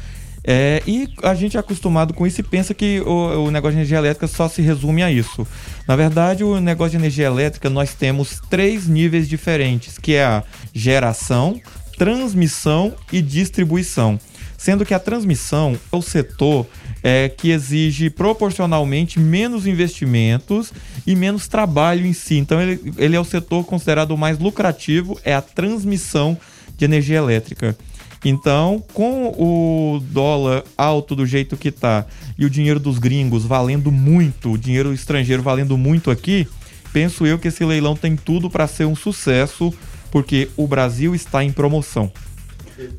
É, 0.43 0.83
e 0.87 1.07
a 1.23 1.35
gente 1.35 1.59
é 1.59 1.61
acostumado 1.61 2.15
com 2.15 2.27
isso 2.27 2.41
e 2.41 2.43
pensa 2.43 2.73
que 2.73 3.01
o, 3.03 3.45
o, 3.45 3.51
negócio 3.51 3.73
de 3.73 3.81
energia 3.81 3.99
elétrica 3.99 4.27
só 4.27 4.49
se 4.49 4.63
resume 4.63 5.03
a 5.03 5.13
isso. 5.13 5.47
Na 5.87 5.97
verdade, 5.97 6.43
o 6.43 6.59
negócio 6.59 6.93
de 6.93 6.97
energia 6.97 7.27
elétrica 7.27 7.69
nós 7.69 7.93
temos 7.93 8.41
três 8.49 8.87
níveis 8.87 9.29
diferentes, 9.29 9.99
que 9.99 10.15
é 10.15 10.25
a 10.25 10.43
geração, 10.73 11.61
transmissão 11.99 12.95
e 13.13 13.21
distribuição. 13.21 14.19
Sendo 14.57 14.87
que 14.87 14.95
a 14.95 14.99
transmissão 14.99 15.79
é 15.93 15.97
o 15.97 16.01
setor 16.01 16.67
é, 17.03 17.29
que 17.29 17.51
exige 17.51 18.11
proporcionalmente 18.11 19.19
menos 19.19 19.67
investimentos 19.67 20.73
e 21.07 21.17
menos 21.17 21.49
trabalho 21.49 22.07
em 22.07 22.13
si. 22.13 22.37
Então, 22.37 22.61
ele, 22.61 22.93
ele 22.97 23.17
é 23.17 23.21
o 23.21 23.25
setor 23.25 23.65
considerado 23.65 24.17
mais 24.17 24.39
lucrativo, 24.39 25.19
é 25.25 25.35
a 25.35 25.43
transmissão 25.43 26.37
de 26.77 26.85
energia 26.85 27.19
elétrica. 27.19 27.77
Então, 28.25 28.85
com 28.93 29.29
o 29.29 30.01
dólar 30.01 30.63
alto 30.77 31.17
do 31.17 31.25
jeito 31.25 31.57
que 31.57 31.71
tá 31.71 32.05
e 32.39 32.45
o 32.45 32.51
dinheiro 32.51 32.79
dos 32.79 32.99
gringos 32.99 33.45
valendo 33.45 33.91
muito, 33.91 34.53
o 34.53 34.59
dinheiro 34.59 34.93
estrangeiro 34.93 35.43
valendo 35.43 35.77
muito 35.79 36.11
aqui, 36.11 36.47
penso 36.93 37.27
eu 37.27 37.39
que 37.39 37.49
esse 37.49 37.65
leilão 37.65 37.97
tem 37.97 38.17
tudo 38.17 38.51
para 38.51 38.67
ser 38.67 38.85
um 38.85 38.95
sucesso, 38.95 39.73
porque 40.11 40.51
o 40.57 40.67
Brasil 40.67 41.15
está 41.15 41.43
em 41.43 41.51
promoção. 41.51 42.13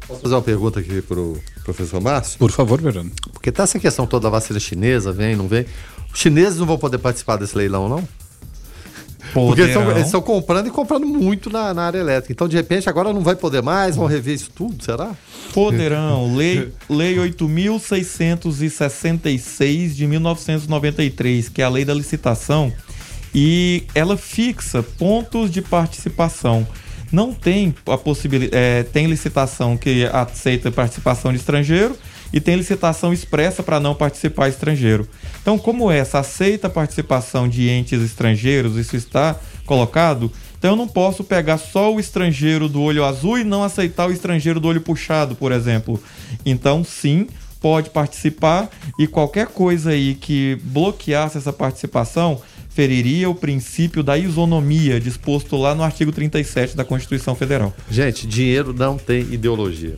Posso 0.08 0.22
fazer 0.22 0.36
uma 0.36 0.42
pergunta 0.42 0.80
aqui 0.80 1.02
pro 1.02 1.40
professor 1.64 2.02
Márcio? 2.02 2.38
Por 2.38 2.52
favor, 2.52 2.82
Verano. 2.82 3.12
Porque 3.32 3.52
tá 3.52 3.64
essa 3.64 3.80
questão 3.80 4.08
toda 4.08 4.24
da 4.24 4.30
vacina 4.30 4.60
chinesa, 4.60 5.12
vem, 5.12 5.36
não 5.36 5.48
vem. 5.48 5.66
Os 6.14 6.20
chineses 6.20 6.60
não 6.60 6.66
vão 6.66 6.78
poder 6.78 6.98
participar 6.98 7.38
desse 7.38 7.58
leilão, 7.58 7.88
não? 7.88 8.08
Porque 9.34 9.62
eles 9.62 10.06
estão 10.06 10.22
comprando 10.22 10.68
e 10.68 10.72
comprando 10.72 11.08
muito 11.08 11.50
na, 11.50 11.74
na, 11.74 11.84
área 11.84 12.00
elétrica. 12.00 12.34
Então, 12.34 12.48
de 12.48 12.56
repente, 12.58 12.90
agora 12.90 13.14
não 13.14 13.22
vai 13.22 13.36
poder 13.36 13.62
mais, 13.62 13.96
vão 13.96 14.06
rever 14.06 14.36
isso 14.36 14.52
tudo, 14.54 14.84
será? 14.84 15.16
Poderão. 15.54 16.36
Lei, 16.36 16.74
lei 16.90 17.16
8.666 17.16 19.94
de 19.94 20.06
1993, 20.08 21.48
que 21.50 21.62
é 21.62 21.66
a 21.66 21.70
lei 21.70 21.86
da 21.86 21.94
licitação, 21.94 22.74
e 23.34 23.86
ela 23.96 24.18
fixa 24.18 24.84
pontos 24.84 25.50
de 25.50 25.62
participação. 25.62 26.68
Não 27.12 27.34
tem 27.34 27.76
a 27.88 27.98
possibilidade. 27.98 28.56
É, 28.56 28.84
tem 28.84 29.08
licitação 29.08 29.78
que 29.78 30.06
aceita 30.12 30.72
participação 30.72 31.32
de 31.32 31.40
estrangeiro 31.40 31.98
e 32.34 32.40
tem 32.40 32.56
licitação 32.56 33.12
expressa 33.12 33.62
para 33.62 33.80
não 33.80 33.94
participar 33.94 34.48
estrangeiro. 34.48 35.08
Então, 35.42 35.58
como 35.58 35.92
essa 35.92 36.20
aceita 36.20 36.68
a 36.68 36.70
participação 36.70 37.48
de 37.48 37.70
entes 37.70 38.02
estrangeiros, 38.02 38.78
isso 38.78 38.96
está 38.96 39.36
colocado, 39.66 40.32
então 40.58 40.72
eu 40.72 40.76
não 40.78 40.88
posso 40.88 41.24
pegar 41.24 41.58
só 41.58 41.94
o 41.94 42.00
estrangeiro 42.00 42.70
do 42.70 42.82
olho 42.82 43.04
azul 43.04 43.38
e 43.38 43.44
não 43.44 43.64
aceitar 43.64 44.08
o 44.08 44.12
estrangeiro 44.12 44.60
do 44.60 44.68
olho 44.68 44.82
puxado, 44.82 45.36
por 45.36 45.52
exemplo. 45.52 46.02
Então, 46.46 46.84
sim, 46.84 47.28
pode 47.60 47.90
participar 47.90 48.70
e 48.98 49.08
qualquer 49.08 49.48
coisa 49.48 49.92
aí 49.92 50.16
que 50.16 50.60
bloqueasse 50.64 51.38
essa 51.38 51.54
participação 51.54 52.42
feriria 52.74 53.30
o 53.30 53.36
princípio 53.36 54.02
da 54.02 54.18
isonomia 54.18 55.00
disposto 55.00 55.58
lá 55.58 55.76
no 55.76 55.84
artigo 55.84 56.12
37 56.12 56.76
da 56.76 56.86
Constituição 56.86 57.36
Federal. 57.36 57.74
Gente, 57.90 58.26
dinheiro 58.26 58.74
não 58.74 58.98
tem 58.98 59.22
ideologia. 59.32 59.96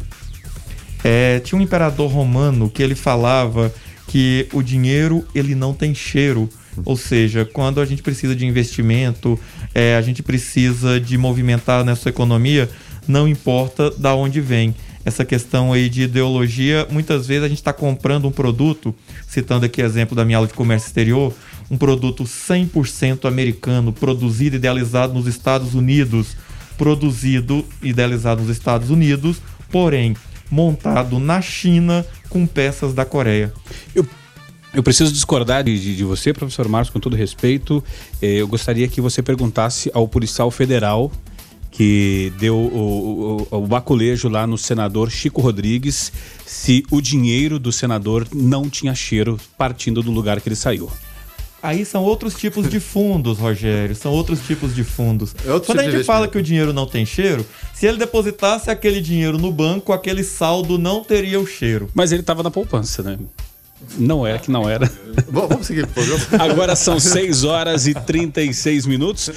É, 1.04 1.40
tinha 1.40 1.60
um 1.60 1.62
imperador 1.62 2.10
romano 2.10 2.70
que 2.70 2.82
ele 2.82 2.96
falava 2.96 3.74
que 4.08 4.48
o 4.54 4.62
dinheiro 4.62 5.26
ele 5.36 5.54
não 5.54 5.74
tem 5.74 5.94
cheiro. 5.94 6.50
Ou 6.86 6.98
seja, 6.98 7.46
quando 7.46 7.80
a 7.80 7.86
gente 7.86 8.02
precisa 8.02 8.36
de 8.36 8.46
investimento, 8.46 9.40
é, 9.76 9.96
a 9.96 10.02
gente 10.02 10.24
precisa 10.24 11.00
de 11.00 11.18
movimentar 11.18 11.84
nessa 11.84 12.10
economia, 12.10 12.70
não 13.08 13.28
importa 13.28 13.92
da 13.92 14.16
onde 14.16 14.42
vem. 14.42 14.74
Essa 15.06 15.26
questão 15.26 15.74
aí 15.74 15.90
de 15.90 16.04
ideologia, 16.04 16.88
muitas 16.90 17.28
vezes 17.28 17.44
a 17.44 17.50
gente 17.50 17.58
está 17.58 17.74
comprando 17.74 18.28
um 18.28 18.32
produto, 18.32 18.96
citando 19.28 19.66
aqui 19.66 19.82
exemplo 19.82 20.16
da 20.16 20.24
minha 20.24 20.38
aula 20.38 20.48
de 20.48 20.54
comércio 20.54 20.88
exterior, 20.88 21.34
um 21.74 21.78
produto 21.78 22.24
100% 22.24 23.26
americano, 23.26 23.92
produzido 23.92 24.56
e 24.56 24.60
idealizado 24.60 25.12
nos 25.12 25.26
Estados 25.26 25.74
Unidos, 25.74 26.38
produzido 26.78 27.66
e 27.82 27.90
idealizado 27.90 28.42
nos 28.42 28.52
Estados 28.52 28.92
Unidos, 28.92 29.38
porém 29.72 30.16
montado 30.52 31.20
na 31.20 31.42
China 31.42 32.06
com 32.30 32.46
peças 32.46 32.94
da 32.94 33.04
Coreia. 33.04 33.52
Eu 33.96 34.06
eu 34.76 34.82
preciso 34.82 35.14
discordar 35.14 35.64
de, 35.64 35.96
de, 35.96 36.04
você, 36.04 36.34
professor 36.34 36.68
Marcos, 36.68 36.90
com 36.90 37.00
todo 37.00 37.16
respeito. 37.16 37.84
Eh, 38.20 38.42
eu 38.42 38.48
gostaria 38.48 38.88
que 38.88 39.00
você 39.00 39.22
perguntasse 39.22 39.92
ao 39.94 40.08
policial 40.08 40.50
federal 40.50 41.12
que 41.70 42.34
deu 42.40 42.56
o, 42.56 43.48
o, 43.52 43.58
o, 43.58 43.68
baculejo 43.68 44.30
lá 44.30 44.48
no 44.48 44.58
senador 44.58 45.12
Chico 45.12 45.42
Rodrigues 45.42 46.12
se 46.44 46.84
o 46.90 47.00
dinheiro 47.02 47.60
do 47.60 47.72
senador 47.72 48.28
não 48.34 48.68
tinha 48.68 48.96
cheiro 48.96 49.40
partindo 49.58 50.02
do 50.02 50.12
lugar 50.12 50.42
que 50.42 50.50
ele 50.50 50.56
saiu. 50.56 50.90
Aí 51.64 51.86
são 51.86 52.04
outros 52.04 52.36
tipos 52.36 52.70
de 52.70 52.78
fundos, 52.82 53.40
Rogério. 53.40 53.96
São 53.96 54.12
outros 54.12 54.42
tipos 54.42 54.76
de 54.76 54.84
fundos. 54.84 55.34
É 55.46 55.48
Quando 55.48 55.62
tipo 55.62 55.80
a 55.80 55.90
gente 55.90 56.04
fala 56.04 56.28
que 56.28 56.38
o 56.38 56.44
dinheiro 56.44 56.74
não 56.74 56.86
tem 56.86 57.06
cheiro, 57.06 57.46
se 57.74 57.88
ele 57.88 57.98
depositasse 57.98 58.70
aquele 58.70 59.00
dinheiro 59.00 59.38
no 59.38 59.50
banco, 59.50 59.94
aquele 59.94 60.26
saldo 60.26 60.78
não 60.78 61.06
teria 61.06 61.40
o 61.40 61.48
cheiro. 61.48 61.90
Mas 61.94 62.12
ele 62.12 62.20
estava 62.20 62.44
na 62.44 62.52
poupança, 62.52 63.02
né? 63.02 63.18
Não 63.98 64.28
era 64.28 64.40
que 64.40 64.52
não 64.52 64.70
era. 64.70 64.92
Vamos 65.30 65.68
seguir 65.68 65.88
pro 65.88 66.04
programa. 66.04 66.26
Agora 66.52 66.76
são 66.76 67.00
6 67.00 67.46
horas 67.46 67.88
e 67.88 67.94
36 67.94 68.86
minutos. 68.86 69.30
Uh, 69.30 69.34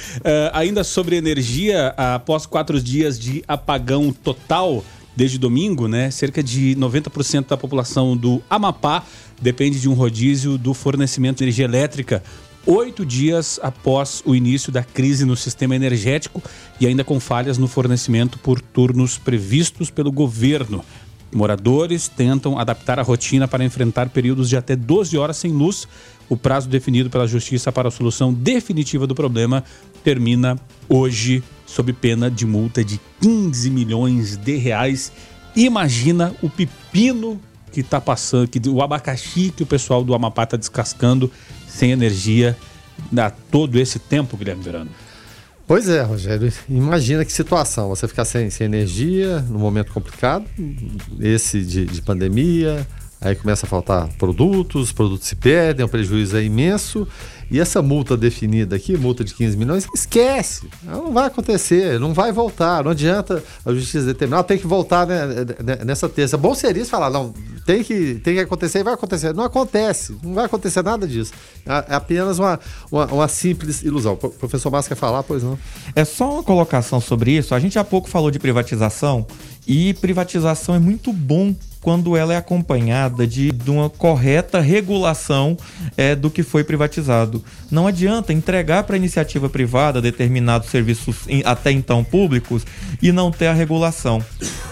ainda 0.51 0.83
sobre 0.83 1.15
energia, 1.15 1.93
após 1.95 2.45
quatro 2.45 2.81
dias 2.81 3.17
de 3.17 3.41
apagão 3.47 4.11
total 4.11 4.83
desde 5.17 5.39
domingo, 5.39 5.87
né? 5.87 6.11
Cerca 6.11 6.43
de 6.43 6.75
90% 6.75 7.47
da 7.47 7.57
população 7.57 8.15
do 8.15 8.39
Amapá 8.47 9.03
depende 9.41 9.81
de 9.81 9.89
um 9.89 9.93
rodízio 9.93 10.59
do 10.59 10.75
fornecimento 10.75 11.39
de 11.39 11.45
energia 11.45 11.65
elétrica. 11.65 12.23
Oito 12.67 13.03
dias 13.03 13.59
após 13.63 14.21
o 14.25 14.35
início 14.35 14.71
da 14.71 14.83
crise 14.83 15.25
no 15.25 15.35
sistema 15.35 15.75
energético 15.75 16.43
e 16.79 16.85
ainda 16.85 17.03
com 17.03 17.19
falhas 17.19 17.57
no 17.57 17.67
fornecimento 17.67 18.37
por 18.37 18.61
turnos 18.61 19.17
previstos 19.17 19.89
pelo 19.89 20.11
governo. 20.11 20.85
Moradores 21.33 22.07
tentam 22.07 22.59
adaptar 22.59 22.99
a 22.99 23.03
rotina 23.03 23.47
para 23.47 23.65
enfrentar 23.65 24.09
períodos 24.09 24.47
de 24.47 24.55
até 24.55 24.75
12 24.75 25.17
horas 25.17 25.37
sem 25.37 25.51
luz. 25.51 25.87
O 26.29 26.37
prazo 26.37 26.69
definido 26.69 27.09
pela 27.09 27.25
Justiça 27.25 27.71
para 27.71 27.87
a 27.87 27.91
solução 27.91 28.33
definitiva 28.33 29.07
do 29.07 29.15
problema 29.15 29.63
termina 30.07 30.57
hoje, 30.87 31.43
sob 31.65 31.91
pena 31.91 32.31
de 32.31 32.45
multa 32.45 32.81
de 32.81 32.97
15 33.19 33.69
milhões 33.69 34.37
de 34.37 34.55
reais. 34.55 35.11
Imagina 35.53 36.33
o 36.41 36.49
pepino 36.49 37.41
que 37.73 37.81
está 37.81 37.99
passando, 37.99 38.47
que, 38.47 38.69
o 38.69 38.81
abacaxi 38.81 39.51
que 39.53 39.63
o 39.63 39.65
pessoal 39.65 40.05
do 40.05 40.15
Amapá 40.15 40.43
está 40.43 40.55
descascando 40.55 41.29
sem 41.67 41.91
energia 41.91 42.55
há 43.17 43.29
todo 43.29 43.77
esse 43.77 43.99
tempo, 43.99 44.37
Guilherme 44.37 44.63
Verano. 44.63 44.89
Pois 45.67 45.89
é, 45.89 46.01
Rogério. 46.03 46.53
Imagina 46.69 47.25
que 47.25 47.33
situação. 47.33 47.89
Você 47.89 48.07
ficar 48.07 48.23
sem, 48.23 48.49
sem 48.49 48.63
energia 48.63 49.41
num 49.41 49.59
momento 49.59 49.91
complicado, 49.91 50.45
esse 51.19 51.61
de, 51.65 51.83
de 51.83 52.01
pandemia, 52.01 52.87
aí 53.19 53.35
começa 53.35 53.65
a 53.65 53.69
faltar 53.69 54.07
produtos, 54.17 54.83
os 54.83 54.91
produtos 54.91 55.27
se 55.27 55.35
perdem, 55.35 55.85
o 55.85 55.89
prejuízo 55.89 56.37
é 56.37 56.43
imenso. 56.43 57.07
E 57.49 57.59
essa 57.59 57.81
multa 57.81 58.17
definida 58.17 58.75
aqui, 58.75 58.97
multa 58.97 59.23
de 59.23 59.33
15 59.33 59.55
milhões, 59.55 59.87
esquece. 59.95 60.67
Não 60.83 61.13
vai 61.13 61.27
acontecer, 61.27 61.97
não 61.97 62.13
vai 62.13 62.31
voltar. 62.31 62.83
Não 62.83 62.91
adianta 62.91 63.41
a 63.65 63.73
justiça 63.73 64.05
determinar, 64.05 64.43
tem 64.43 64.57
que 64.57 64.67
voltar 64.67 65.07
né, 65.07 65.25
né 65.63 65.77
nessa 65.85 66.09
terça. 66.09 66.37
Bom 66.37 66.53
seria 66.53 66.81
isso 66.81 66.91
falar, 66.91 67.09
não, 67.09 67.33
tem 67.65 67.83
que, 67.83 68.15
tem 68.15 68.35
que 68.35 68.41
acontecer 68.41 68.79
e 68.79 68.83
vai 68.83 68.93
acontecer. 68.93 69.33
Não 69.33 69.45
acontece, 69.45 70.17
não 70.21 70.33
vai 70.33 70.45
acontecer 70.45 70.83
nada 70.83 71.07
disso. 71.07 71.31
É, 71.65 71.93
é 71.93 71.95
apenas 71.95 72.37
uma, 72.37 72.59
uma, 72.91 73.05
uma 73.05 73.27
simples 73.29 73.81
ilusão. 73.81 74.13
O 74.13 74.29
professor 74.29 74.69
Márcio 74.69 74.89
quer 74.89 74.95
falar, 74.95 75.23
pois 75.23 75.41
não? 75.41 75.57
É 75.95 76.03
só 76.03 76.33
uma 76.33 76.43
colocação 76.43 76.99
sobre 76.99 77.31
isso. 77.31 77.55
A 77.55 77.59
gente 77.59 77.79
há 77.79 77.83
pouco 77.83 78.09
falou 78.09 78.29
de 78.29 78.39
privatização 78.39 79.25
e 79.67 79.93
privatização 79.95 80.73
é 80.73 80.79
muito 80.79 81.11
bom 81.11 81.53
quando 81.81 82.17
ela 82.17 82.33
é 82.33 82.37
acompanhada 82.37 83.27
de, 83.27 83.51
de 83.51 83.69
uma 83.69 83.89
correta 83.89 84.59
regulação 84.59 85.57
é, 85.95 86.15
do 86.15 86.29
que 86.29 86.43
foi 86.43 86.63
privatizado. 86.63 87.43
Não 87.69 87.87
adianta 87.87 88.33
entregar 88.33 88.83
para 88.83 88.97
iniciativa 88.97 89.49
privada 89.49 90.01
determinados 90.01 90.69
serviços 90.69 91.27
até 91.45 91.71
então 91.71 92.03
públicos 92.03 92.65
e 93.01 93.11
não 93.11 93.31
ter 93.31 93.47
a 93.47 93.53
regulação. 93.53 94.23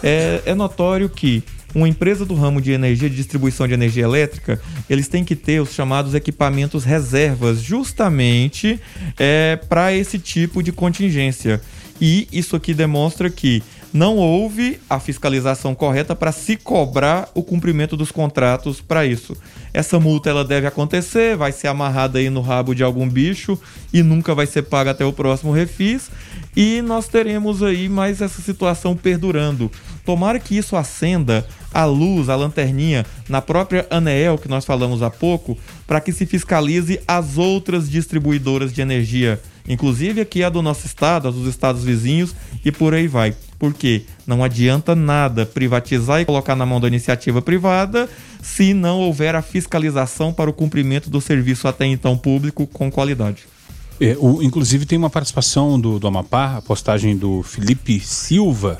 É, 0.03 0.41
é 0.45 0.55
notório 0.55 1.09
que 1.09 1.43
uma 1.73 1.89
empresa 1.89 2.25
do 2.25 2.33
ramo 2.33 2.61
de 2.61 2.71
energia, 2.71 3.09
de 3.09 3.17
distribuição 3.17 3.67
de 3.67 3.73
energia 3.73 4.03
elétrica, 4.03 4.61
eles 4.89 5.09
têm 5.09 5.25
que 5.25 5.35
ter 5.35 5.61
os 5.61 5.73
chamados 5.73 6.13
equipamentos 6.13 6.85
reservas, 6.85 7.61
justamente 7.61 8.79
é, 9.19 9.59
para 9.69 9.93
esse 9.93 10.17
tipo 10.17 10.63
de 10.63 10.71
contingência. 10.71 11.61
E 11.99 12.27
isso 12.31 12.55
aqui 12.55 12.73
demonstra 12.73 13.29
que 13.29 13.61
não 13.95 14.17
houve 14.17 14.77
a 14.89 14.99
fiscalização 14.99 15.73
correta 15.73 16.13
para 16.13 16.33
se 16.33 16.57
cobrar 16.57 17.29
o 17.33 17.41
cumprimento 17.41 17.95
dos 17.95 18.11
contratos 18.11 18.81
para 18.81 19.05
isso. 19.05 19.37
Essa 19.73 19.97
multa 20.01 20.29
ela 20.29 20.43
deve 20.43 20.67
acontecer, 20.67 21.37
vai 21.37 21.53
ser 21.53 21.69
amarrada 21.69 22.19
aí 22.19 22.29
no 22.29 22.41
rabo 22.41 22.75
de 22.75 22.83
algum 22.83 23.07
bicho 23.07 23.57
e 23.93 24.03
nunca 24.03 24.35
vai 24.35 24.47
ser 24.47 24.63
paga 24.63 24.91
até 24.91 25.05
o 25.05 25.13
próximo 25.13 25.53
refis. 25.53 26.11
E 26.57 26.81
nós 26.81 27.07
teremos 27.07 27.63
aí 27.63 27.87
mais 27.87 28.19
essa 28.21 28.41
situação 28.41 28.97
perdurando. 28.97 29.71
Tomara 30.05 30.39
que 30.39 30.57
isso 30.57 30.75
acenda 30.75 31.47
a 31.73 31.85
luz, 31.85 32.27
a 32.27 32.35
lanterninha 32.35 33.05
na 33.29 33.41
própria 33.41 33.87
ANEEL 33.89 34.37
que 34.37 34.49
nós 34.49 34.65
falamos 34.65 35.01
há 35.01 35.09
pouco, 35.09 35.57
para 35.87 36.01
que 36.01 36.11
se 36.11 36.25
fiscalize 36.25 36.99
as 37.07 37.37
outras 37.37 37.89
distribuidoras 37.89 38.73
de 38.73 38.81
energia 38.81 39.41
inclusive 39.67 40.21
aqui 40.21 40.43
a 40.43 40.49
do 40.49 40.61
nosso 40.61 40.85
estado, 40.85 41.27
a 41.27 41.31
dos 41.31 41.47
estados 41.47 41.83
vizinhos 41.83 42.35
e 42.63 42.71
por 42.71 42.93
aí 42.93 43.07
vai. 43.07 43.35
Porque 43.65 44.03
não 44.27 44.43
adianta 44.43 44.95
nada 44.95 45.43
privatizar 45.43 46.21
e 46.21 46.25
colocar 46.25 46.55
na 46.55 46.67
mão 46.67 46.79
da 46.79 46.87
iniciativa 46.87 47.41
privada 47.41 48.07
se 48.39 48.75
não 48.75 48.99
houver 48.99 49.33
a 49.33 49.41
fiscalização 49.41 50.31
para 50.31 50.47
o 50.47 50.53
cumprimento 50.53 51.09
do 51.09 51.19
serviço 51.19 51.67
até 51.67 51.87
então 51.87 52.15
público 52.15 52.67
com 52.67 52.91
qualidade. 52.91 53.47
É, 53.99 54.15
o, 54.19 54.43
inclusive 54.43 54.85
tem 54.85 54.99
uma 54.99 55.09
participação 55.09 55.79
do, 55.79 55.97
do 55.97 56.05
Amapá, 56.05 56.57
a 56.57 56.61
postagem 56.61 57.17
do 57.17 57.41
Felipe 57.41 57.99
Silva, 57.99 58.77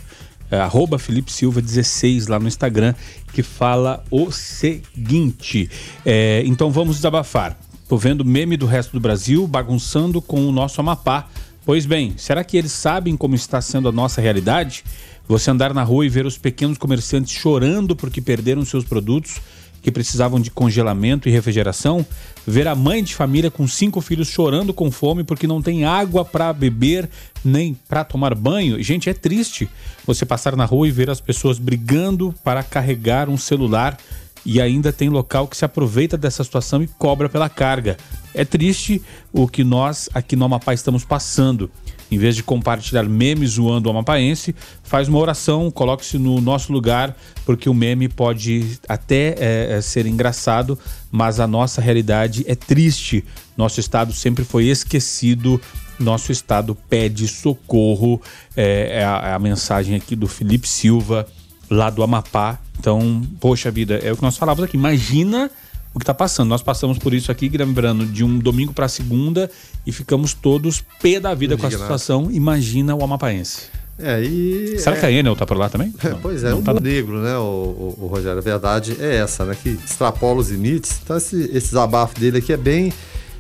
é, 0.52 0.60
arroba 0.60 1.00
Felipe 1.00 1.34
Silva 1.34 1.64
16 1.64 2.28
lá 2.28 2.38
no 2.38 2.48
Instagram, 2.48 2.94
que 3.34 3.42
fala 3.42 4.04
o 4.12 4.32
seguinte. 4.32 5.68
É, 6.06 6.44
então 6.46 6.70
vamos 6.70 6.98
desabafar. 6.98 7.58
Tô 7.88 7.98
vendo 7.98 8.24
meme 8.24 8.56
do 8.56 8.68
resto 8.68 8.92
do 8.92 9.00
Brasil 9.00 9.48
bagunçando 9.48 10.22
com 10.22 10.48
o 10.48 10.52
nosso 10.52 10.80
Amapá. 10.80 11.28
Pois 11.66 11.88
bem, 11.88 12.14
será 12.16 12.44
que 12.44 12.58
eles 12.58 12.72
sabem 12.72 13.18
como 13.18 13.34
está 13.34 13.60
sendo 13.60 13.90
a 13.90 13.92
nossa 13.92 14.22
realidade? 14.22 14.84
Você 15.28 15.50
andar 15.50 15.74
na 15.74 15.82
rua 15.82 16.06
e 16.06 16.10
ver 16.10 16.24
os 16.28 16.38
pequenos 16.38 16.78
comerciantes 16.78 17.34
chorando 17.34 17.96
porque 17.96 18.22
perderam 18.22 18.64
seus 18.64 18.86
produtos 18.86 19.42
que 19.82 19.92
precisavam 19.92 20.40
de 20.40 20.52
congelamento 20.52 21.28
e 21.28 21.32
refrigeração, 21.32 22.06
ver 22.46 22.68
a 22.68 22.76
mãe 22.76 23.04
de 23.04 23.16
família 23.16 23.50
com 23.50 23.68
cinco 23.68 24.00
filhos 24.00 24.28
chorando 24.28 24.76
com 24.76 24.92
fome 24.92 25.24
porque 25.24 25.48
não 25.48 25.60
tem 25.60 25.86
água 25.86 26.24
para 26.24 26.54
beber 26.54 27.10
nem 27.44 27.76
para 27.90 28.04
tomar 28.04 28.36
banho. 28.36 28.82
Gente, 28.84 29.10
é 29.10 29.14
triste 29.14 29.68
você 30.06 30.24
passar 30.24 30.56
na 30.56 30.66
rua 30.66 30.88
e 30.88 30.92
ver 30.92 31.10
as 31.10 31.20
pessoas 31.20 31.58
brigando 31.58 32.34
para 32.44 32.62
carregar 32.62 33.28
um 33.28 33.38
celular 33.38 33.98
e 34.46 34.62
ainda 34.62 34.94
tem 34.94 35.10
local 35.10 35.48
que 35.48 35.58
se 35.58 35.66
aproveita 35.66 36.16
dessa 36.16 36.44
situação 36.44 36.84
e 36.84 36.88
cobra 36.88 37.28
pela 37.28 37.50
carga. 37.50 37.98
É 38.34 38.46
triste 38.46 39.02
o 39.34 39.48
que 39.48 39.64
nós 39.64 40.10
aqui 40.14 40.36
no 40.36 40.46
Amapá 40.46 40.74
estamos 40.74 41.04
passando. 41.04 41.72
Em 42.12 42.18
vez 42.20 42.36
de 42.36 42.44
compartilhar 42.44 43.04
memes 43.04 43.52
zoando 43.52 43.88
o 43.88 43.92
amapaense, 43.92 44.54
faz 44.84 45.08
uma 45.08 45.18
oração, 45.18 45.72
coloque-se 45.72 46.20
no 46.20 46.40
nosso 46.40 46.72
lugar, 46.72 47.18
porque 47.44 47.68
o 47.68 47.74
meme 47.74 48.08
pode 48.08 48.80
até 48.88 49.36
é, 49.40 49.68
é, 49.72 49.82
ser 49.82 50.06
engraçado, 50.06 50.78
mas 51.12 51.40
a 51.40 51.48
nossa 51.48 51.82
realidade 51.82 52.44
é 52.48 52.54
triste. 52.54 53.26
Nosso 53.58 53.80
estado 53.80 54.14
sempre 54.14 54.44
foi 54.44 54.66
esquecido, 54.66 55.60
nosso 55.98 56.32
estado 56.32 56.76
pede 56.88 57.28
socorro. 57.28 58.22
É, 58.56 59.00
é, 59.00 59.04
a, 59.04 59.30
é 59.30 59.34
a 59.34 59.40
mensagem 59.40 59.96
aqui 59.96 60.16
do 60.16 60.28
Felipe 60.28 60.68
Silva 60.68 61.26
lá 61.70 61.90
do 61.90 62.04
Amapá. 62.04 62.60
Então, 62.80 63.22
poxa 63.40 63.72
vida, 63.72 63.96
é 64.04 64.12
o 64.12 64.16
que 64.16 64.22
nós 64.22 64.38
falávamos 64.38 64.68
aqui. 64.68 64.78
Imagina 64.78 65.50
o 65.94 66.00
que 66.00 66.04
está 66.04 66.14
passando. 66.14 66.50
Nós 66.50 66.62
passamos 66.62 66.98
por 66.98 67.14
isso 67.14 67.32
aqui, 67.32 67.50
lembrando, 67.50 68.06
de 68.06 68.24
um 68.24 68.38
domingo 68.38 68.74
para 68.74 68.88
segunda 68.88 69.50
e 69.86 69.92
ficamos 69.92 70.34
todos 70.34 70.84
pé 71.02 71.20
da 71.20 71.34
vida 71.34 71.58
com 71.58 71.66
a 71.66 71.72
situação. 71.72 72.30
Imagina 72.32 72.94
o 72.94 73.04
amapaense. 73.04 73.70
É, 73.98 74.22
e. 74.22 74.78
Será 74.78 74.98
é... 74.98 75.00
que 75.00 75.06
a 75.06 75.12
Enel 75.12 75.36
tá 75.36 75.46
por 75.46 75.56
lá 75.56 75.70
também? 75.70 75.94
É, 76.04 76.10
pois 76.22 76.44
é, 76.44 76.50
não, 76.50 76.60
um 76.60 76.62
tá 76.62 76.74
negro, 76.74 77.22
né, 77.22 77.38
o, 77.38 77.42
o, 77.42 77.98
o, 78.02 78.08
Rogério? 78.08 78.38
A 78.38 78.42
verdade 78.42 78.98
é 79.00 79.16
essa, 79.16 79.46
né? 79.46 79.56
Que 79.62 79.70
extrapola 79.70 80.42
os 80.42 80.50
limites. 80.50 81.00
Então, 81.02 81.16
esse, 81.16 81.44
esse 81.44 81.68
desabafo 81.68 82.20
dele 82.20 82.40
aqui 82.40 82.52
é 82.52 82.58
bem 82.58 82.92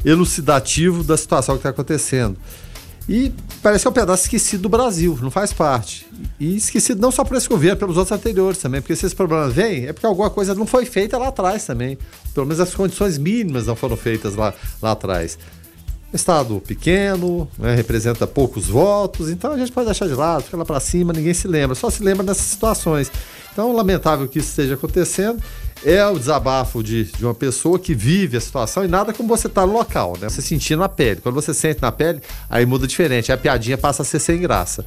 elucidativo 0.05 1.03
da 1.03 1.17
situação 1.17 1.55
que 1.55 1.59
está 1.59 1.69
acontecendo. 1.71 2.38
E 3.07 3.31
parece 3.61 3.83
que 3.83 3.87
é 3.87 3.91
um 3.91 3.93
pedaço 3.93 4.23
esquecido 4.23 4.63
do 4.63 4.69
Brasil, 4.69 5.17
não 5.21 5.29
faz 5.29 5.53
parte. 5.53 6.07
E 6.39 6.55
esquecido 6.55 6.99
não 6.99 7.11
só 7.11 7.23
por 7.23 7.37
esse 7.37 7.47
governo, 7.47 7.77
pelos 7.77 7.97
outros 7.97 8.17
anteriores 8.17 8.57
também, 8.57 8.81
porque 8.81 8.95
se 8.95 9.05
esse 9.05 9.15
problema 9.15 9.47
vem, 9.47 9.85
é 9.85 9.93
porque 9.93 10.07
alguma 10.07 10.29
coisa 10.29 10.55
não 10.55 10.65
foi 10.65 10.85
feita 10.85 11.17
lá 11.17 11.27
atrás 11.27 11.65
também. 11.65 11.97
Pelo 12.33 12.47
menos 12.47 12.59
as 12.59 12.73
condições 12.73 13.17
mínimas 13.17 13.67
não 13.67 13.75
foram 13.75 13.95
feitas 13.95 14.35
lá, 14.35 14.53
lá 14.81 14.91
atrás. 14.91 15.37
Estado 16.16 16.61
pequeno, 16.66 17.47
né, 17.57 17.76
representa 17.76 18.26
poucos 18.26 18.68
votos, 18.68 19.30
então 19.30 19.51
a 19.51 19.57
gente 19.57 19.72
pode 19.72 19.86
deixar 19.86 20.07
de 20.07 20.13
lado, 20.13 20.43
fica 20.43 20.57
lá 20.57 20.66
para 20.66 20.80
cima, 20.80 21.13
ninguém 21.13 21.34
se 21.34 21.47
lembra, 21.47 21.76
só 21.76 21.89
se 21.89 22.03
lembra 22.03 22.24
dessas 22.26 22.45
situações. 22.45 23.11
Então, 23.55 23.72
lamentável 23.72 24.28
que 24.28 24.39
isso 24.39 24.49
esteja 24.49 24.74
acontecendo. 24.74 25.41
É 25.84 26.05
o 26.05 26.18
desabafo 26.18 26.84
de, 26.84 27.05
de 27.05 27.24
uma 27.24 27.34
pessoa 27.34 27.78
que 27.78 27.93
vive 27.93 28.36
a 28.36 28.41
situação 28.41 28.84
e 28.84 28.88
nada 28.88 29.13
como 29.13 29.30
você 29.30 29.47
tá 29.47 29.66
no 29.66 29.74
local, 29.74 30.18
né? 30.20 30.28
Você 30.28 30.41
sentir 30.41 30.76
na 30.76 30.89
pele. 30.89 31.22
Quando 31.22 31.36
você 31.36 31.53
sente 31.53 31.82
na 31.82 31.91
pele, 31.91 32.22
aí 32.49 32.66
muda 32.66 32.88
diferente. 32.88 33.32
A 33.32 33.38
piadinha 33.38 33.78
passa 33.78 34.01
a 34.01 34.05
ser 34.05 34.20
sem 34.20 34.39
graça. 34.39 34.84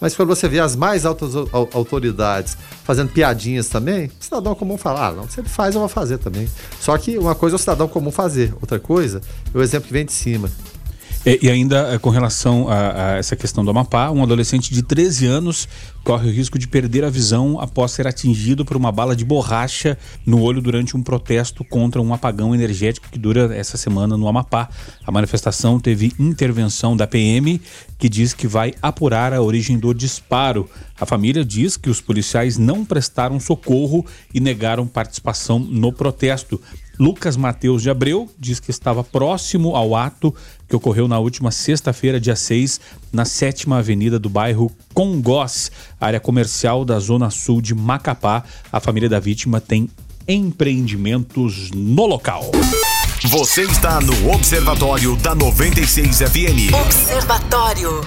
Mas 0.00 0.14
quando 0.14 0.28
você 0.28 0.48
vê 0.48 0.60
as 0.60 0.76
mais 0.76 1.06
altas 1.06 1.32
autoridades 1.72 2.56
fazendo 2.84 3.10
piadinhas 3.12 3.68
também, 3.68 4.06
o 4.06 4.24
cidadão 4.24 4.54
comum 4.54 4.76
fala: 4.76 5.08
ah, 5.08 5.12
não, 5.12 5.28
se 5.28 5.40
ele 5.40 5.48
faz, 5.48 5.74
eu 5.74 5.80
vou 5.80 5.88
fazer 5.88 6.18
também. 6.18 6.48
Só 6.80 6.98
que 6.98 7.16
uma 7.16 7.34
coisa 7.34 7.54
é 7.54 7.56
o 7.56 7.58
cidadão 7.58 7.88
comum 7.88 8.10
fazer, 8.10 8.52
outra 8.60 8.80
coisa 8.80 9.20
é 9.54 9.56
o 9.56 9.62
exemplo 9.62 9.86
que 9.86 9.92
vem 9.92 10.04
de 10.04 10.12
cima. 10.12 10.50
E, 11.24 11.38
e 11.42 11.50
ainda 11.50 11.94
eh, 11.94 11.98
com 11.98 12.10
relação 12.10 12.68
a, 12.68 13.12
a, 13.12 13.16
essa 13.16 13.36
questão 13.36 13.64
do 13.64 13.70
Amapá, 13.70 14.10
um 14.10 14.24
adolescente 14.24 14.74
de 14.74 14.82
13 14.82 15.26
anos 15.26 15.68
corre 16.02 16.28
o 16.28 16.32
risco 16.32 16.58
de 16.58 16.66
perder 16.66 17.04
a 17.04 17.10
visão 17.10 17.60
após 17.60 17.92
ser 17.92 18.08
atingido 18.08 18.64
por 18.64 18.76
uma 18.76 18.90
bala 18.90 19.14
de 19.14 19.24
borracha 19.24 19.96
no 20.26 20.42
olho 20.42 20.60
durante 20.60 20.96
um 20.96 21.02
protesto 21.02 21.64
contra 21.64 22.02
um 22.02 22.12
apagão 22.12 22.52
energético 22.52 23.08
que 23.08 23.20
dura 23.20 23.54
essa 23.54 23.76
semana 23.76 24.16
no 24.16 24.26
Amapá. 24.26 24.68
A 25.06 25.12
manifestação 25.12 25.78
teve 25.78 26.12
intervenção 26.18 26.96
da 26.96 27.06
PM, 27.06 27.60
que 27.98 28.08
diz 28.08 28.34
que 28.34 28.48
vai 28.48 28.74
apurar 28.82 29.32
a 29.32 29.40
origem 29.40 29.78
do 29.78 29.94
disparo. 29.94 30.68
A 31.00 31.06
família 31.06 31.44
diz 31.44 31.76
que 31.76 31.88
os 31.88 32.00
policiais 32.00 32.58
não 32.58 32.84
prestaram 32.84 33.38
socorro 33.38 34.04
e 34.34 34.40
negaram 34.40 34.88
participação 34.88 35.60
no 35.60 35.92
protesto. 35.92 36.60
Lucas 36.98 37.36
Mateus 37.36 37.82
de 37.82 37.90
Abreu 37.90 38.28
diz 38.38 38.60
que 38.60 38.70
estava 38.70 39.02
próximo 39.02 39.74
ao 39.74 39.96
ato 39.96 40.34
que 40.72 40.76
ocorreu 40.76 41.06
na 41.06 41.18
última 41.18 41.50
sexta-feira, 41.50 42.18
dia 42.18 42.34
6, 42.34 42.80
na 43.12 43.26
sétima 43.26 43.80
avenida 43.80 44.18
do 44.18 44.30
bairro 44.30 44.72
Congós. 44.94 45.70
área 46.00 46.18
comercial 46.18 46.82
da 46.82 46.98
Zona 46.98 47.28
Sul 47.28 47.60
de 47.60 47.74
Macapá. 47.74 48.42
A 48.72 48.80
família 48.80 49.06
da 49.06 49.20
vítima 49.20 49.60
tem 49.60 49.90
empreendimentos 50.26 51.70
no 51.72 52.06
local. 52.06 52.50
Você 53.24 53.64
está 53.64 54.00
no 54.00 54.32
Observatório 54.32 55.14
da 55.16 55.34
96 55.34 56.20
FM. 56.20 56.72
Observatório. 56.86 58.00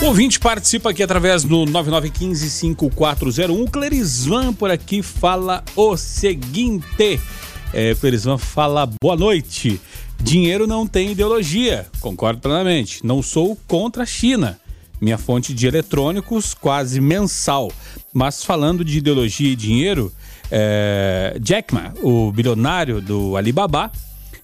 O 0.00 0.06
ouvinte 0.06 0.40
participa 0.40 0.90
aqui 0.90 1.04
através 1.04 1.44
do 1.44 1.64
9915-5401. 1.66 3.70
Clerisvan 3.70 4.52
por 4.52 4.68
aqui 4.68 5.00
fala 5.00 5.62
o 5.76 5.96
seguinte. 5.96 7.20
É, 7.72 7.94
Clerisvan 7.94 8.36
fala 8.36 8.90
boa 9.00 9.14
noite. 9.14 9.80
Dinheiro 10.22 10.68
não 10.68 10.86
tem 10.86 11.10
ideologia. 11.10 11.86
Concordo 12.00 12.40
plenamente. 12.40 13.04
Não 13.04 13.20
sou 13.20 13.58
contra 13.66 14.04
a 14.04 14.06
China. 14.06 14.58
Minha 15.00 15.18
fonte 15.18 15.52
de 15.52 15.66
eletrônicos 15.66 16.54
quase 16.54 17.00
mensal. 17.00 17.72
Mas 18.14 18.44
falando 18.44 18.84
de 18.84 18.98
ideologia 18.98 19.50
e 19.50 19.56
dinheiro, 19.56 20.12
é, 20.48 21.36
Jack 21.40 21.74
Ma, 21.74 21.92
o 22.02 22.30
bilionário 22.30 23.00
do 23.00 23.36
Alibaba 23.36 23.90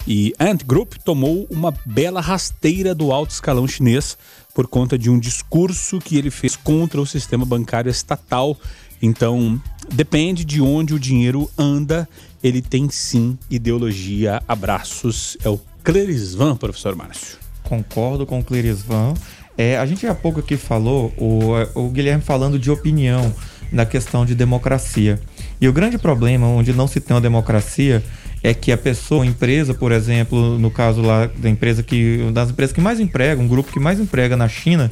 e 0.04 0.34
Ant 0.40 0.64
Group, 0.64 0.94
tomou 1.04 1.46
uma 1.48 1.72
bela 1.86 2.20
rasteira 2.20 2.92
do 2.92 3.12
alto 3.12 3.30
escalão 3.30 3.68
chinês 3.68 4.18
por 4.52 4.66
conta 4.66 4.98
de 4.98 5.08
um 5.08 5.18
discurso 5.18 6.00
que 6.00 6.18
ele 6.18 6.30
fez 6.30 6.56
contra 6.56 7.00
o 7.00 7.06
sistema 7.06 7.44
bancário 7.44 7.88
estatal. 7.88 8.56
Então, 9.00 9.60
depende 9.92 10.44
de 10.44 10.60
onde 10.60 10.92
o 10.92 10.98
dinheiro 10.98 11.48
anda, 11.56 12.08
ele 12.42 12.62
tem 12.62 12.88
sim 12.90 13.38
ideologia. 13.50 14.42
Abraços. 14.46 15.36
É 15.44 15.48
o 15.48 15.60
Clerisvan, 15.82 16.56
professor 16.56 16.94
Márcio. 16.94 17.38
Concordo 17.62 18.26
com 18.26 18.40
o 18.40 18.44
Clerisvan. 18.44 19.14
É, 19.56 19.76
a 19.76 19.84
gente 19.84 20.06
há 20.06 20.14
pouco 20.14 20.40
aqui 20.40 20.56
falou, 20.56 21.12
o, 21.16 21.52
o 21.74 21.90
Guilherme 21.90 22.22
falando 22.22 22.58
de 22.58 22.70
opinião 22.70 23.34
na 23.72 23.84
questão 23.84 24.24
de 24.24 24.34
democracia. 24.34 25.20
E 25.60 25.68
o 25.68 25.72
grande 25.72 25.98
problema 25.98 26.46
onde 26.46 26.72
não 26.72 26.86
se 26.86 27.00
tem 27.00 27.14
uma 27.14 27.20
democracia 27.20 28.02
é 28.42 28.54
que 28.54 28.70
a 28.70 28.78
pessoa, 28.78 29.24
a 29.24 29.26
empresa, 29.26 29.74
por 29.74 29.90
exemplo, 29.90 30.58
no 30.58 30.70
caso 30.70 31.02
lá 31.02 31.26
da 31.26 31.48
empresa 31.48 31.82
que 31.82 32.30
das 32.32 32.50
empresas 32.50 32.72
que 32.72 32.80
mais 32.80 33.00
empregam, 33.00 33.44
um 33.44 33.48
grupo 33.48 33.72
que 33.72 33.80
mais 33.80 33.98
emprega 33.98 34.36
na 34.36 34.48
China, 34.48 34.90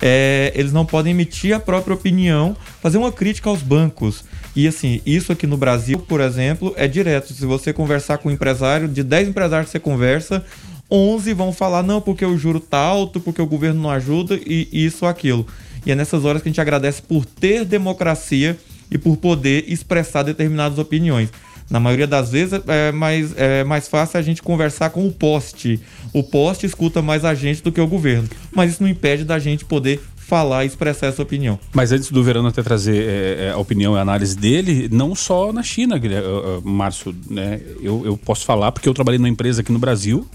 é, 0.00 0.52
eles 0.54 0.72
não 0.72 0.86
podem 0.86 1.12
emitir 1.12 1.54
a 1.54 1.60
própria 1.60 1.94
opinião, 1.94 2.56
fazer 2.80 2.98
uma 2.98 3.10
crítica 3.10 3.50
aos 3.50 3.62
bancos. 3.62 4.24
E 4.56 4.68
assim, 4.68 5.00
isso 5.04 5.32
aqui 5.32 5.46
no 5.46 5.56
Brasil, 5.56 5.98
por 5.98 6.20
exemplo, 6.20 6.72
é 6.76 6.86
direto. 6.86 7.32
Se 7.32 7.44
você 7.44 7.72
conversar 7.72 8.18
com 8.18 8.28
um 8.28 8.32
empresário, 8.32 8.86
de 8.86 9.02
10 9.02 9.28
empresários 9.28 9.66
que 9.66 9.72
você 9.72 9.80
conversa, 9.80 10.44
11 10.90 11.32
vão 11.34 11.52
falar 11.52 11.82
não, 11.82 12.00
porque 12.00 12.24
o 12.24 12.38
juro 12.38 12.60
tá 12.60 12.78
alto, 12.78 13.18
porque 13.18 13.42
o 13.42 13.46
governo 13.46 13.82
não 13.82 13.90
ajuda 13.90 14.38
e 14.46 14.68
isso 14.72 15.06
aquilo. 15.06 15.46
E 15.84 15.90
é 15.90 15.94
nessas 15.94 16.24
horas 16.24 16.40
que 16.40 16.48
a 16.48 16.50
gente 16.50 16.60
agradece 16.60 17.02
por 17.02 17.24
ter 17.24 17.64
democracia 17.64 18.56
e 18.90 18.96
por 18.96 19.16
poder 19.16 19.64
expressar 19.66 20.22
determinadas 20.22 20.78
opiniões. 20.78 21.30
Na 21.70 21.80
maioria 21.80 22.06
das 22.06 22.30
vezes 22.30 22.60
é 22.68 22.92
mais, 22.92 23.32
é 23.36 23.64
mais 23.64 23.88
fácil 23.88 24.18
a 24.18 24.22
gente 24.22 24.42
conversar 24.42 24.90
com 24.90 25.06
o 25.06 25.12
poste. 25.12 25.80
O 26.12 26.22
poste 26.22 26.66
escuta 26.66 27.00
mais 27.00 27.24
a 27.24 27.34
gente 27.34 27.62
do 27.62 27.72
que 27.72 27.80
o 27.80 27.86
governo. 27.86 28.28
Mas 28.52 28.72
isso 28.72 28.82
não 28.82 28.90
impede 28.90 29.24
da 29.24 29.38
gente 29.38 29.64
poder 29.64 30.00
falar 30.26 30.64
e 30.64 30.66
expressar 30.68 31.08
essa 31.08 31.22
opinião. 31.22 31.58
Mas 31.72 31.92
antes 31.92 32.10
do 32.10 32.22
Verano 32.22 32.48
até 32.48 32.62
trazer 32.62 33.04
é, 33.38 33.50
a 33.50 33.58
opinião 33.58 33.94
e 33.94 33.98
a 33.98 34.02
análise 34.02 34.36
dele, 34.36 34.88
não 34.90 35.14
só 35.14 35.52
na 35.52 35.62
China, 35.62 35.96
uh, 35.96 36.58
uh, 36.58 36.68
Márcio, 36.68 37.14
né? 37.28 37.60
Eu, 37.82 38.02
eu 38.04 38.16
posso 38.16 38.44
falar 38.44 38.72
porque 38.72 38.88
eu 38.88 38.94
trabalhei 38.94 39.18
numa 39.18 39.28
empresa 39.28 39.60
aqui 39.60 39.70
no 39.70 39.78
Brasil, 39.78 40.26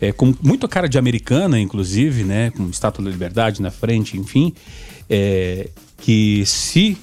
é, 0.00 0.12
com 0.12 0.34
muito 0.42 0.66
cara 0.66 0.88
de 0.88 0.96
americana, 0.98 1.60
inclusive, 1.60 2.24
né? 2.24 2.50
Com 2.50 2.68
estátua 2.70 3.04
da 3.04 3.10
liberdade 3.10 3.60
na 3.60 3.70
frente, 3.70 4.16
enfim. 4.16 4.54
É, 5.10 5.68
que 5.98 6.44
se 6.46 6.96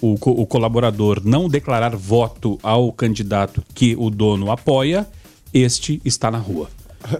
o, 0.00 0.14
o 0.14 0.46
colaborador 0.46 1.20
não 1.24 1.48
declarar 1.48 1.94
voto 1.94 2.58
ao 2.62 2.92
candidato 2.92 3.62
que 3.74 3.94
o 3.98 4.08
dono 4.08 4.50
apoia, 4.50 5.06
este 5.52 6.00
está 6.04 6.30
na 6.30 6.38
rua. 6.38 6.70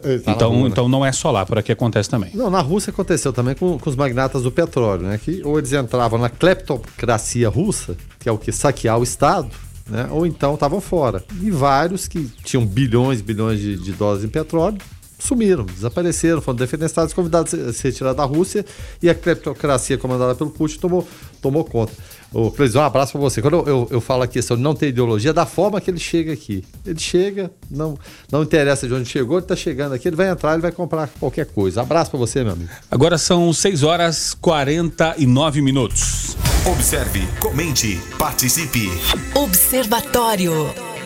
Está 0.05 0.33
então, 0.33 0.51
na 0.51 0.57
rua, 0.57 0.64
né? 0.64 0.68
então 0.70 0.89
não 0.89 1.07
é 1.07 1.12
só 1.12 1.31
lá, 1.31 1.47
por 1.47 1.59
aqui 1.59 1.70
acontece 1.70 2.11
também. 2.11 2.31
Não, 2.35 2.51
na 2.51 2.61
Rússia 2.61 2.91
aconteceu 2.91 3.33
também 3.33 3.55
com, 3.55 3.79
com 3.79 3.89
os 3.91 3.95
magnatas 3.95 4.43
do 4.43 4.51
petróleo, 4.51 5.03
né? 5.03 5.18
Que 5.18 5.41
ou 5.45 5.59
eles 5.59 5.72
entravam 5.72 6.18
na 6.18 6.29
cleptocracia 6.29 7.49
russa, 7.49 7.97
que 8.18 8.29
é 8.29 8.33
o 8.33 8.39
que 8.39 8.51
saquear 8.51 8.99
o 8.99 9.03
Estado, 9.03 9.49
né? 9.89 10.09
Ou 10.11 10.26
então 10.26 10.55
estavam 10.55 10.81
fora. 10.81 11.24
E 11.41 11.51
vários 11.51 12.09
que 12.09 12.29
tinham 12.45 12.66
bilhões 12.66 13.20
e 13.20 13.22
bilhões 13.22 13.61
de, 13.61 13.76
de 13.76 13.93
dólares 13.93 14.24
em 14.24 14.29
petróleo 14.29 14.79
sumiram, 15.18 15.64
desapareceram, 15.64 16.41
foram 16.41 16.57
defenestrados, 16.57 17.12
convidados 17.12 17.53
a 17.53 17.72
se 17.72 17.83
retirar 17.83 18.12
da 18.12 18.24
Rússia 18.24 18.64
e 19.03 19.11
a 19.11 19.14
cleptocracia 19.14 19.99
comandada 19.99 20.35
pelo 20.35 20.51
Putin 20.51 20.79
tomou, 20.79 21.09
tomou 21.43 21.64
conta. 21.64 21.93
Ô, 22.33 22.51
Cleison, 22.51 22.81
um 22.81 22.83
abraço 22.83 23.12
pra 23.12 23.20
você. 23.20 23.41
Quando 23.41 23.55
eu, 23.55 23.66
eu, 23.66 23.89
eu 23.93 24.01
falo 24.01 24.22
a 24.22 24.26
questão 24.26 24.57
de 24.57 24.62
não 24.62 24.74
ter 24.74 24.89
ideologia, 24.89 25.33
da 25.33 25.47
forma 25.47 25.81
que 25.81 25.91
ele 25.91 25.99
chega 25.99 26.33
aqui. 26.33 26.64
Ele 26.85 26.99
chega, 26.99 27.51
não, 27.70 27.99
não 28.31 28.43
interessa 28.43 28.87
de 28.87 28.95
onde 28.95 29.09
chegou, 29.09 29.39
ele 29.39 29.47
tá 29.47 29.57
chegando 29.57 29.95
aqui, 29.95 30.09
ele 30.09 30.16
vai 30.16 30.29
entrar, 30.29 30.53
ele 30.53 30.62
vai 30.62 30.72
comprar 30.72 31.09
qualquer 31.18 31.47
coisa. 31.47 31.81
Abraço 31.81 32.11
pra 32.11 32.18
você, 32.18 32.45
meu 32.45 32.53
amigo. 32.53 32.70
Agora 32.91 33.16
são 33.16 33.53
6 33.53 33.83
horas 33.83 34.35
49 34.35 35.62
minutos. 35.62 36.37
Observe, 36.66 37.26
comente, 37.41 37.99
participe. 38.18 38.91
Observatório. 39.35 40.97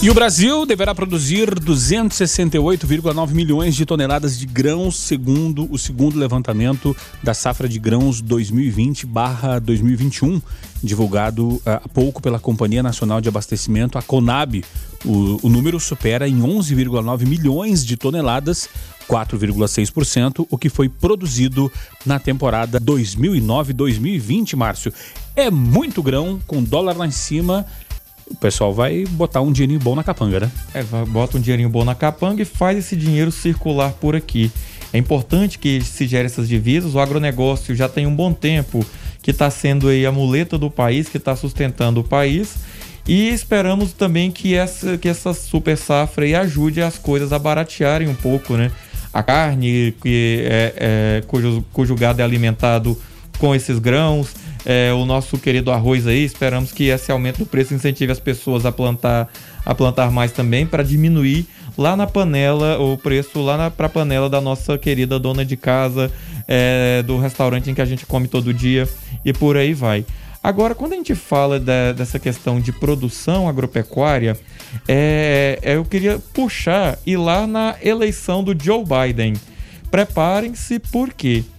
E 0.00 0.08
o 0.08 0.14
Brasil 0.14 0.64
deverá 0.64 0.94
produzir 0.94 1.58
268,9 1.58 3.32
milhões 3.32 3.74
de 3.74 3.84
toneladas 3.84 4.38
de 4.38 4.46
grãos, 4.46 4.96
segundo 4.96 5.66
o 5.72 5.76
segundo 5.76 6.16
levantamento 6.16 6.96
da 7.20 7.34
safra 7.34 7.68
de 7.68 7.80
grãos 7.80 8.22
2020/2021, 8.22 10.40
divulgado 10.80 11.60
ah, 11.66 11.80
há 11.84 11.88
pouco 11.88 12.22
pela 12.22 12.38
Companhia 12.38 12.80
Nacional 12.80 13.20
de 13.20 13.28
Abastecimento, 13.28 13.98
a 13.98 14.02
Conab. 14.02 14.64
O, 15.04 15.44
o 15.44 15.48
número 15.48 15.80
supera 15.80 16.28
em 16.28 16.42
11,9 16.42 17.26
milhões 17.26 17.84
de 17.84 17.96
toneladas, 17.96 18.68
4,6%, 19.08 20.46
o 20.48 20.56
que 20.56 20.68
foi 20.68 20.88
produzido 20.88 21.72
na 22.06 22.20
temporada 22.20 22.80
2009-2020, 22.80 24.54
Márcio. 24.54 24.92
É 25.34 25.50
muito 25.50 26.00
grão, 26.04 26.40
com 26.46 26.62
dólar 26.62 26.96
lá 26.96 27.04
em 27.04 27.10
cima 27.10 27.66
o 28.30 28.36
pessoal 28.36 28.72
vai 28.72 29.04
botar 29.10 29.40
um 29.40 29.52
dinheirinho 29.52 29.80
bom 29.80 29.94
na 29.94 30.04
capanga, 30.04 30.40
né? 30.40 30.50
É, 30.74 30.82
bota 31.06 31.36
um 31.36 31.40
dinheirinho 31.40 31.68
bom 31.68 31.84
na 31.84 31.94
capanga 31.94 32.42
e 32.42 32.44
faz 32.44 32.78
esse 32.78 32.96
dinheiro 32.96 33.32
circular 33.32 33.92
por 33.92 34.14
aqui. 34.14 34.50
É 34.92 34.98
importante 34.98 35.58
que 35.58 35.80
se 35.82 36.06
gere 36.06 36.26
essas 36.26 36.48
divisas. 36.48 36.94
O 36.94 37.00
agronegócio 37.00 37.74
já 37.74 37.88
tem 37.88 38.06
um 38.06 38.14
bom 38.14 38.32
tempo 38.32 38.84
que 39.22 39.30
está 39.30 39.50
sendo 39.50 39.88
aí 39.88 40.06
a 40.06 40.12
muleta 40.12 40.56
do 40.56 40.70
país, 40.70 41.08
que 41.08 41.18
está 41.18 41.36
sustentando 41.36 42.00
o 42.00 42.04
país. 42.04 42.56
E 43.06 43.30
esperamos 43.30 43.92
também 43.92 44.30
que 44.30 44.54
essa, 44.54 44.98
que 44.98 45.08
essa 45.08 45.32
super 45.32 45.76
safra 45.76 46.24
aí 46.24 46.34
ajude 46.34 46.82
as 46.82 46.98
coisas 46.98 47.32
a 47.32 47.38
baratearem 47.38 48.08
um 48.08 48.14
pouco, 48.14 48.54
né? 48.56 48.70
A 49.12 49.22
carne, 49.22 49.94
que 50.02 50.44
é, 50.44 50.74
é, 50.76 51.22
cujo, 51.26 51.64
cujo 51.72 51.94
gado 51.94 52.20
é 52.20 52.24
alimentado 52.24 52.98
com 53.38 53.54
esses 53.54 53.78
grãos, 53.78 54.34
é, 54.66 54.92
o 54.92 55.04
nosso 55.06 55.38
querido 55.38 55.70
arroz 55.70 56.06
aí. 56.06 56.24
Esperamos 56.24 56.72
que 56.72 56.84
esse 56.84 57.10
aumento 57.10 57.38
do 57.38 57.46
preço 57.46 57.72
incentive 57.74 58.12
as 58.12 58.20
pessoas 58.20 58.66
a 58.66 58.72
plantar, 58.72 59.28
a 59.64 59.74
plantar 59.74 60.10
mais 60.10 60.32
também 60.32 60.66
para 60.66 60.82
diminuir 60.82 61.46
lá 61.76 61.96
na 61.96 62.06
panela 62.06 62.78
o 62.78 62.98
preço 62.98 63.40
lá 63.40 63.70
para 63.70 63.86
a 63.86 63.90
panela 63.90 64.28
da 64.28 64.40
nossa 64.40 64.76
querida 64.76 65.18
dona 65.18 65.44
de 65.44 65.56
casa, 65.56 66.10
é, 66.46 67.02
do 67.02 67.18
restaurante 67.18 67.70
em 67.70 67.74
que 67.74 67.80
a 67.80 67.86
gente 67.86 68.04
come 68.04 68.26
todo 68.26 68.52
dia 68.52 68.88
e 69.24 69.32
por 69.32 69.56
aí 69.56 69.72
vai. 69.72 70.04
Agora, 70.42 70.74
quando 70.74 70.92
a 70.92 70.96
gente 70.96 71.14
fala 71.14 71.58
de, 71.58 71.92
dessa 71.96 72.18
questão 72.18 72.60
de 72.60 72.72
produção 72.72 73.48
agropecuária, 73.48 74.36
é, 74.86 75.58
é, 75.62 75.76
eu 75.76 75.84
queria 75.84 76.18
puxar 76.32 76.98
e 77.06 77.16
lá 77.16 77.46
na 77.46 77.76
eleição 77.82 78.42
do 78.42 78.56
Joe 78.60 78.84
Biden. 78.84 79.34
Preparem-se, 79.90 80.78
por 80.78 81.12
quê? 81.12 81.42
porque 81.42 81.57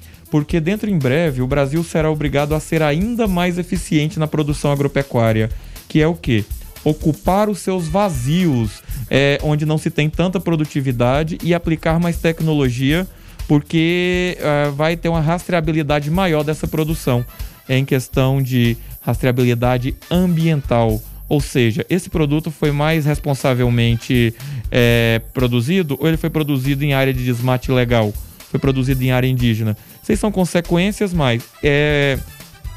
dentro 0.61 0.89
em 0.89 0.97
breve 0.97 1.41
o 1.41 1.47
Brasil 1.47 1.83
será 1.83 2.11
obrigado 2.11 2.53
a 2.53 2.59
ser 2.59 2.81
ainda 2.81 3.27
mais 3.27 3.57
eficiente 3.57 4.19
na 4.19 4.27
produção 4.27 4.71
agropecuária, 4.71 5.49
que 5.87 6.01
é 6.01 6.07
o 6.07 6.13
quê? 6.13 6.45
Ocupar 6.83 7.49
os 7.49 7.59
seus 7.59 7.87
vazios, 7.87 8.83
é, 9.09 9.39
onde 9.43 9.65
não 9.65 9.77
se 9.77 9.89
tem 9.89 10.09
tanta 10.09 10.39
produtividade 10.39 11.37
e 11.43 11.53
aplicar 11.53 11.99
mais 11.99 12.17
tecnologia, 12.17 13.07
porque 13.47 14.37
é, 14.39 14.69
vai 14.69 14.95
ter 14.95 15.09
uma 15.09 15.19
rastreabilidade 15.19 16.11
maior 16.11 16.43
dessa 16.43 16.67
produção 16.67 17.25
em 17.67 17.83
questão 17.83 18.41
de 18.41 18.77
rastreabilidade 19.01 19.95
ambiental. 20.09 21.01
Ou 21.27 21.41
seja, 21.41 21.85
esse 21.89 22.09
produto 22.09 22.49
foi 22.49 22.71
mais 22.71 23.05
responsavelmente 23.05 24.33
é, 24.71 25.21
produzido 25.33 25.97
ou 25.99 26.07
ele 26.07 26.17
foi 26.17 26.29
produzido 26.29 26.83
em 26.83 26.93
área 26.93 27.13
de 27.13 27.23
desmate 27.23 27.71
legal? 27.71 28.13
Foi 28.49 28.59
produzido 28.59 29.03
em 29.03 29.11
área 29.11 29.27
indígena? 29.27 29.77
Sei 30.03 30.15
são 30.15 30.31
consequências, 30.31 31.13
mas 31.13 31.43
é, 31.63 32.17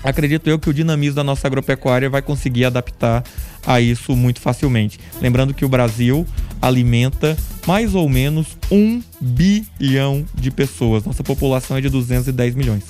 acredito 0.05 0.49
eu 0.49 0.59
que 0.59 0.69
o 0.69 0.75
dinamismo 0.75 1.17
da 1.17 1.25
nossa 1.25 1.47
agropecuária 1.47 2.11
vai 2.11 2.23
conseguir 2.23 2.65
adaptar 2.65 3.25
a 3.67 3.81
isso 3.81 4.15
muito 4.15 4.41
facilmente. 4.41 4.99
Lembrando 5.21 5.55
que 5.55 5.65
o 5.65 5.69
Brasil 5.69 6.27
alimenta 6.61 7.37
mais 7.67 7.95
ou 7.95 8.09
menos 8.09 8.57
um 8.71 9.03
bilhão 9.21 10.25
de 10.35 10.51
pessoas. 10.51 11.05
Nossa 11.05 11.23
população 11.23 11.77
é 11.77 11.81
de 11.81 11.89
210 11.89 12.55
milhões. 12.55 12.85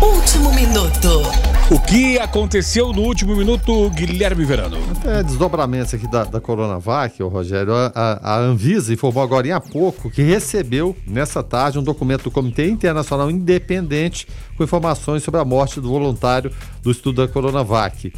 Último 0.00 0.52
minuto. 0.52 1.53
O 1.70 1.80
que 1.80 2.18
aconteceu 2.18 2.92
no 2.92 3.00
último 3.00 3.34
minuto, 3.34 3.88
Guilherme 3.88 4.44
Verano? 4.44 4.76
Até 4.90 5.22
desdobramentos 5.22 5.94
aqui 5.94 6.06
da, 6.06 6.22
da 6.22 6.38
Coronavac, 6.38 7.22
Rogério. 7.22 7.72
A, 7.72 7.90
a, 7.94 8.34
a 8.34 8.38
Anvisa 8.38 8.92
informou 8.92 9.22
agora 9.22 9.56
há 9.56 9.60
pouco 9.60 10.10
que 10.10 10.20
recebeu 10.20 10.94
nessa 11.06 11.42
tarde 11.42 11.78
um 11.78 11.82
documento 11.82 12.24
do 12.24 12.30
Comitê 12.30 12.68
Internacional 12.68 13.30
Independente 13.30 14.28
com 14.58 14.62
informações 14.62 15.22
sobre 15.22 15.40
a 15.40 15.44
morte 15.44 15.80
do 15.80 15.88
voluntário 15.88 16.52
do 16.82 16.90
estudo 16.90 17.26
da 17.26 17.32
Coronavac. 17.32 18.12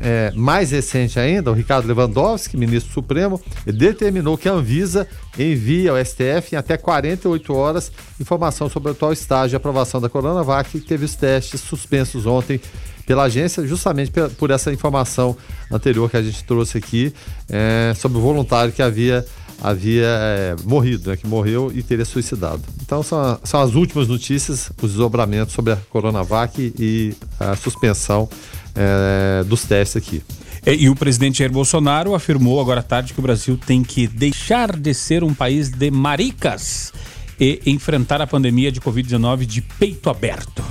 É, 0.00 0.32
mais 0.34 0.70
recente 0.70 1.18
ainda, 1.20 1.50
o 1.50 1.54
Ricardo 1.54 1.86
Lewandowski, 1.86 2.56
ministro 2.56 2.92
supremo, 2.92 3.40
determinou 3.66 4.38
que 4.38 4.48
a 4.48 4.52
Anvisa 4.52 5.06
envie 5.38 5.88
ao 5.88 5.96
STF 6.02 6.54
em 6.54 6.56
até 6.56 6.76
48 6.76 7.54
horas 7.54 7.92
informação 8.20 8.68
sobre 8.68 8.88
o 8.88 8.92
atual 8.92 9.12
estágio 9.12 9.50
de 9.50 9.56
aprovação 9.56 10.00
da 10.00 10.08
Coronavac, 10.08 10.70
que 10.70 10.80
teve 10.80 11.04
os 11.04 11.14
testes 11.14 11.60
suspensos 11.60 12.26
ontem 12.26 12.60
pela 13.06 13.24
agência, 13.24 13.66
justamente 13.66 14.12
por 14.38 14.50
essa 14.50 14.72
informação 14.72 15.36
anterior 15.70 16.08
que 16.10 16.16
a 16.16 16.22
gente 16.22 16.42
trouxe 16.44 16.78
aqui 16.78 17.12
é, 17.48 17.92
sobre 17.96 18.18
o 18.18 18.20
voluntário 18.20 18.72
que 18.72 18.82
havia 18.82 19.24
havia 19.62 20.06
é, 20.06 20.56
morrido, 20.64 21.08
né, 21.08 21.16
que 21.16 21.24
morreu 21.24 21.70
e 21.72 21.84
teria 21.84 22.04
suicidado. 22.04 22.60
Então 22.82 23.00
são, 23.00 23.38
são 23.44 23.60
as 23.60 23.74
últimas 23.74 24.08
notícias, 24.08 24.72
os 24.82 24.90
desdobramentos 24.90 25.54
sobre 25.54 25.72
a 25.72 25.76
Coronavac 25.88 26.74
e 26.76 27.14
a 27.38 27.54
suspensão 27.54 28.28
é, 28.74 29.44
dos 29.44 29.64
testes 29.64 29.96
aqui. 29.96 30.22
É, 30.64 30.74
e 30.74 30.88
o 30.88 30.94
presidente 30.94 31.40
Jair 31.40 31.50
Bolsonaro 31.50 32.14
afirmou 32.14 32.60
agora 32.60 32.80
à 32.80 32.82
tarde 32.82 33.12
que 33.12 33.18
o 33.18 33.22
Brasil 33.22 33.58
tem 33.58 33.82
que 33.82 34.06
deixar 34.06 34.76
de 34.76 34.94
ser 34.94 35.24
um 35.24 35.34
país 35.34 35.68
de 35.68 35.90
maricas 35.90 36.92
e 37.40 37.60
enfrentar 37.66 38.20
a 38.20 38.26
pandemia 38.26 38.70
de 38.70 38.80
Covid-19 38.80 39.44
de 39.44 39.60
peito 39.60 40.08
aberto. 40.08 40.62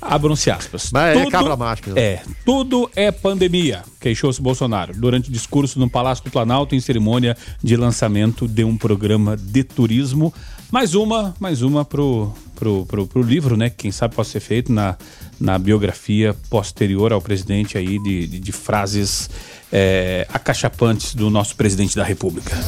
Abram-se 0.00 0.50
aspas. 0.50 0.90
Mas 0.92 1.16
tudo, 1.16 1.28
é 1.28 1.30
cabra 1.30 1.56
macho 1.56 1.82
mesmo. 1.86 1.98
É, 1.98 2.22
tudo 2.44 2.90
é 2.94 3.10
pandemia, 3.10 3.82
queixou-se 3.98 4.40
Bolsonaro 4.40 4.92
durante 4.94 5.30
discurso 5.30 5.78
no 5.78 5.88
Palácio 5.88 6.22
do 6.22 6.30
Planalto 6.30 6.74
em 6.74 6.80
cerimônia 6.80 7.34
de 7.62 7.74
lançamento 7.74 8.46
de 8.46 8.64
um 8.64 8.76
programa 8.76 9.34
de 9.34 9.64
turismo. 9.64 10.32
Mais 10.74 10.96
uma, 10.96 11.32
mais 11.38 11.62
uma 11.62 11.84
pro, 11.84 12.32
pro, 12.56 12.84
pro, 12.84 13.06
pro 13.06 13.22
livro, 13.22 13.56
né? 13.56 13.70
Quem 13.70 13.92
sabe 13.92 14.16
pode 14.16 14.26
ser 14.26 14.40
feito 14.40 14.72
na, 14.72 14.96
na 15.38 15.56
biografia 15.56 16.34
posterior 16.50 17.12
ao 17.12 17.22
presidente 17.22 17.78
aí 17.78 17.96
de, 18.02 18.26
de, 18.26 18.40
de 18.40 18.50
frases 18.50 19.30
é, 19.72 20.26
acachapantes 20.34 21.14
do 21.14 21.30
nosso 21.30 21.54
presidente 21.54 21.94
da 21.94 22.02
República. 22.02 22.58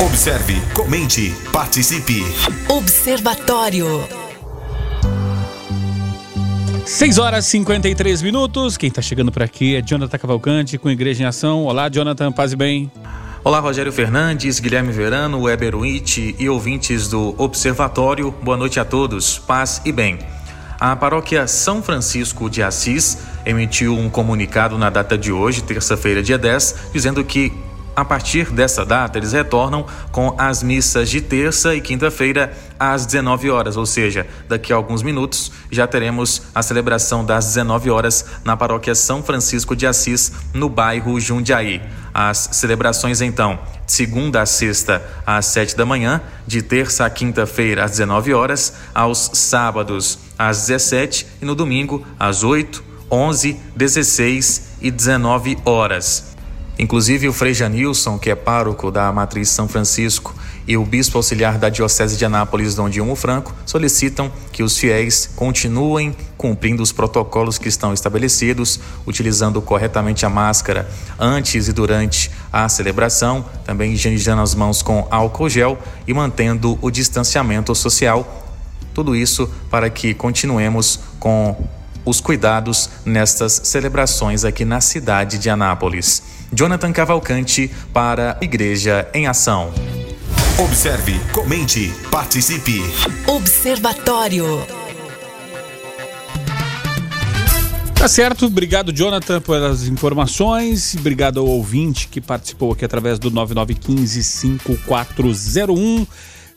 Observe, 0.00 0.54
comente, 0.72 1.30
participe. 1.52 2.22
Observatório. 2.70 3.86
6 6.86 7.18
horas 7.18 7.46
e 7.48 7.50
53 7.50 8.22
minutos. 8.22 8.78
Quem 8.78 8.88
está 8.88 9.02
chegando 9.02 9.30
por 9.30 9.42
aqui 9.42 9.76
é 9.76 9.82
Jonathan 9.82 10.16
Cavalcante 10.16 10.78
com 10.78 10.88
Igreja 10.88 11.22
em 11.22 11.26
Ação. 11.26 11.64
Olá, 11.64 11.90
Jonathan, 11.90 12.32
paz 12.32 12.54
e 12.54 12.56
bem. 12.56 12.90
Olá, 13.44 13.58
Rogério 13.58 13.92
Fernandes, 13.92 14.60
Guilherme 14.60 14.92
Verano, 14.92 15.40
Weber 15.40 15.74
Witt 15.74 16.36
e 16.38 16.48
ouvintes 16.48 17.08
do 17.08 17.34
Observatório. 17.36 18.30
Boa 18.40 18.56
noite 18.56 18.78
a 18.78 18.84
todos, 18.84 19.36
paz 19.36 19.82
e 19.84 19.90
bem. 19.90 20.20
A 20.78 20.94
paróquia 20.94 21.48
São 21.48 21.82
Francisco 21.82 22.48
de 22.48 22.62
Assis 22.62 23.18
emitiu 23.44 23.98
um 23.98 24.08
comunicado 24.08 24.78
na 24.78 24.88
data 24.90 25.18
de 25.18 25.32
hoje, 25.32 25.60
terça-feira, 25.60 26.22
dia 26.22 26.38
10, 26.38 26.90
dizendo 26.92 27.24
que 27.24 27.52
a 27.94 28.04
partir 28.04 28.50
dessa 28.50 28.84
data, 28.84 29.18
eles 29.18 29.32
retornam 29.32 29.86
com 30.10 30.34
as 30.38 30.62
missas 30.62 31.10
de 31.10 31.20
terça 31.20 31.74
e 31.74 31.80
quinta-feira 31.80 32.52
às 32.78 33.06
19 33.06 33.50
horas, 33.50 33.76
ou 33.76 33.86
seja, 33.86 34.26
daqui 34.48 34.72
a 34.72 34.76
alguns 34.76 35.02
minutos 35.02 35.52
já 35.70 35.86
teremos 35.86 36.42
a 36.54 36.62
celebração 36.62 37.24
das 37.24 37.46
19 37.46 37.90
horas 37.90 38.24
na 38.44 38.56
paróquia 38.56 38.94
São 38.94 39.22
Francisco 39.22 39.76
de 39.76 39.86
Assis, 39.86 40.32
no 40.52 40.68
bairro 40.68 41.20
Jundiaí. 41.20 41.82
As 42.14 42.50
celebrações, 42.52 43.20
então, 43.20 43.58
de 43.86 43.92
segunda 43.92 44.42
a 44.42 44.46
sexta 44.46 45.02
às 45.26 45.46
7 45.46 45.76
da 45.76 45.86
manhã, 45.86 46.20
de 46.46 46.62
terça 46.62 47.06
a 47.06 47.10
quinta-feira 47.10 47.84
às 47.84 47.92
19 47.92 48.34
horas, 48.34 48.74
aos 48.94 49.30
sábados 49.34 50.18
às 50.38 50.66
17 50.66 51.26
e 51.40 51.44
no 51.44 51.54
domingo 51.54 52.06
às 52.18 52.42
8, 52.42 52.82
11, 53.10 53.60
16 53.76 54.62
e 54.80 54.90
19 54.90 55.58
horas. 55.64 56.31
Inclusive, 56.78 57.28
o 57.28 57.32
Frei 57.32 57.52
Janilson, 57.52 58.18
que 58.18 58.30
é 58.30 58.34
pároco 58.34 58.90
da 58.90 59.12
Matriz 59.12 59.50
São 59.50 59.68
Francisco, 59.68 60.34
e 60.66 60.76
o 60.76 60.84
bispo 60.84 61.18
auxiliar 61.18 61.58
da 61.58 61.68
Diocese 61.68 62.16
de 62.16 62.24
Anápolis, 62.24 62.74
Dom 62.74 62.88
Diogo 62.88 63.14
Franco, 63.14 63.52
solicitam 63.66 64.32
que 64.52 64.62
os 64.62 64.78
fiéis 64.78 65.28
continuem 65.36 66.16
cumprindo 66.36 66.82
os 66.82 66.92
protocolos 66.92 67.58
que 67.58 67.68
estão 67.68 67.92
estabelecidos, 67.92 68.80
utilizando 69.06 69.60
corretamente 69.60 70.24
a 70.24 70.30
máscara 70.30 70.88
antes 71.18 71.68
e 71.68 71.72
durante 71.72 72.30
a 72.52 72.68
celebração, 72.68 73.44
também 73.64 73.92
higienizando 73.92 74.42
as 74.42 74.54
mãos 74.54 74.82
com 74.82 75.06
álcool 75.10 75.48
gel 75.48 75.78
e 76.06 76.14
mantendo 76.14 76.78
o 76.80 76.90
distanciamento 76.90 77.74
social. 77.74 78.48
Tudo 78.94 79.14
isso 79.14 79.48
para 79.70 79.88
que 79.90 80.14
continuemos 80.14 81.00
com 81.18 81.56
os 82.04 82.20
cuidados 82.20 82.90
nestas 83.04 83.60
celebrações 83.64 84.44
aqui 84.44 84.64
na 84.64 84.80
cidade 84.80 85.38
de 85.38 85.48
Anápolis. 85.48 86.22
Jonathan 86.52 86.92
Cavalcante 86.92 87.70
para 87.92 88.38
Igreja 88.40 89.08
em 89.14 89.26
Ação. 89.26 89.72
Observe, 90.58 91.18
comente, 91.32 91.92
participe. 92.10 92.82
Observatório. 93.26 94.44
Tá 97.94 98.06
certo, 98.08 98.46
obrigado 98.46 98.92
Jonathan 98.92 99.40
pelas 99.40 99.86
informações, 99.86 100.96
obrigado 100.98 101.38
ao 101.40 101.46
ouvinte 101.46 102.08
que 102.08 102.20
participou 102.20 102.72
aqui 102.72 102.84
através 102.84 103.18
do 103.18 103.30
99155401. 103.30 106.06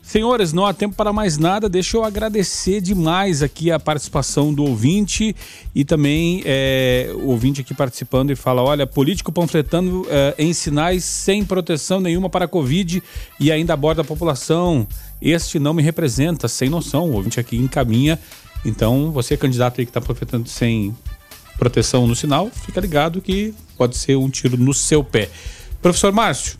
Senhores, 0.06 0.52
não 0.52 0.64
há 0.64 0.72
tempo 0.72 0.94
para 0.94 1.12
mais 1.12 1.36
nada. 1.36 1.68
Deixa 1.68 1.96
eu 1.96 2.04
agradecer 2.04 2.80
demais 2.80 3.42
aqui 3.42 3.72
a 3.72 3.80
participação 3.80 4.54
do 4.54 4.62
ouvinte 4.62 5.34
e 5.74 5.84
também 5.84 6.42
é, 6.46 7.10
o 7.12 7.26
ouvinte 7.26 7.60
aqui 7.60 7.74
participando 7.74 8.30
e 8.30 8.36
fala: 8.36 8.62
olha, 8.62 8.86
político 8.86 9.32
panfletando 9.32 10.06
é, 10.08 10.36
em 10.38 10.52
sinais 10.52 11.02
sem 11.02 11.44
proteção 11.44 12.00
nenhuma 12.00 12.30
para 12.30 12.44
a 12.44 12.48
Covid 12.48 13.02
e 13.40 13.50
ainda 13.50 13.74
aborda 13.74 14.02
a 14.02 14.04
população. 14.04 14.86
Este 15.20 15.58
não 15.58 15.74
me 15.74 15.82
representa, 15.82 16.46
sem 16.46 16.68
noção. 16.68 17.10
O 17.10 17.14
ouvinte 17.14 17.40
aqui 17.40 17.56
encaminha. 17.56 18.16
Então, 18.64 19.10
você, 19.10 19.36
candidato 19.36 19.80
aí 19.80 19.86
que 19.86 19.90
está 19.90 20.00
panfletando 20.00 20.48
sem 20.48 20.96
proteção 21.58 22.06
no 22.06 22.14
sinal, 22.14 22.48
fica 22.64 22.80
ligado 22.80 23.20
que 23.20 23.52
pode 23.76 23.96
ser 23.96 24.14
um 24.14 24.30
tiro 24.30 24.56
no 24.56 24.72
seu 24.72 25.02
pé. 25.02 25.28
Professor 25.82 26.12
Márcio, 26.12 26.56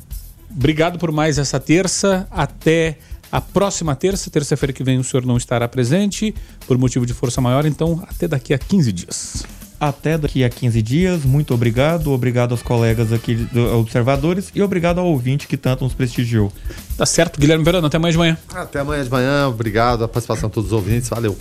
obrigado 0.51 0.99
por 0.99 1.13
mais 1.13 1.39
essa 1.39 1.61
terça. 1.61 2.27
Até 2.29 2.99
a 3.31 3.41
próxima 3.41 3.95
terça, 3.95 4.31
terça-feira 4.31 4.73
que 4.73 4.85
vem, 4.85 4.99
o 4.99 5.05
senhor 5.05 5.25
não 5.25 5.37
estará 5.37 5.67
presente 5.69 6.35
por 6.67 6.79
motivo 6.79 7.05
de 7.05 7.13
força 7.13 7.41
maior, 7.41 7.67
então 7.67 8.03
até 8.09 8.29
daqui 8.29 8.55
a 8.55 8.59
15 8.59 8.93
dias. 8.93 9.45
Até 9.79 10.17
daqui 10.17 10.43
a 10.43 10.49
15 10.49 10.81
dias, 10.81 11.25
muito 11.25 11.53
obrigado. 11.53 12.11
Obrigado 12.11 12.53
aos 12.53 12.63
colegas 12.63 13.13
aqui 13.13 13.35
do 13.35 13.79
observadores 13.79 14.51
e 14.55 14.63
obrigado 14.63 14.99
ao 15.01 15.07
ouvinte 15.07 15.47
que 15.47 15.57
tanto 15.57 15.85
nos 15.85 15.93
prestigiou. 15.93 16.51
Tá 16.97 17.05
certo, 17.05 17.39
Guilherme 17.39 17.63
Verano, 17.63 17.87
até 17.87 17.99
amanhã 17.99 18.13
de 18.13 18.19
manhã. 18.19 18.39
Até 18.55 18.81
amanhã 18.81 19.05
de 19.05 19.11
manhã, 19.11 19.49
obrigado 19.49 20.03
a 20.03 20.09
participação 20.09 20.49
de 20.49 20.55
todos 20.55 20.73
os 20.73 20.73
ouvintes, 20.73 21.11
valeu. 21.11 21.37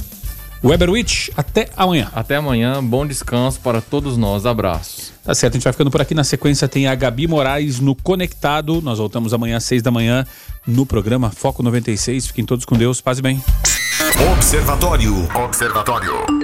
Weberwitch, 0.66 1.30
até 1.38 1.70
amanhã. 1.78 2.09
Até 2.11 2.38
amanhã, 2.38 2.84
bom 2.84 3.05
descanso 3.05 3.59
para 3.59 3.82
todos 3.82 4.18
nós, 4.18 4.47
abraços. 4.47 5.13
Tá 5.24 5.36
certo, 5.36 5.53
a 5.53 5.57
gente 5.57 5.63
vai 5.63 5.74
ficando 5.74 5.91
por 5.91 6.01
aqui. 6.01 6.16
Na 6.16 6.24
sequência 6.24 6.68
tem 6.68 6.88
a 6.88 6.95
Gabi 6.95 7.28
Moraes 7.28 7.80
no 7.80 7.93
Conectado. 7.95 8.82
Nós 8.82 8.97
voltamos 8.97 9.32
amanhã 9.32 9.57
às 9.57 9.63
seis 9.63 9.84
da 9.84 9.91
manhã 9.91 10.26
no 10.66 10.84
programa 10.84 11.30
Foco 11.30 11.61
96. 11.61 12.28
Fiquem 12.28 12.43
todos 12.43 12.66
com 12.66 12.76
Deus, 12.76 12.99
paz 12.99 13.20
e 13.20 13.22
bem. 13.22 13.43
Observatório. 14.34 15.28
Observatório. 15.36 16.36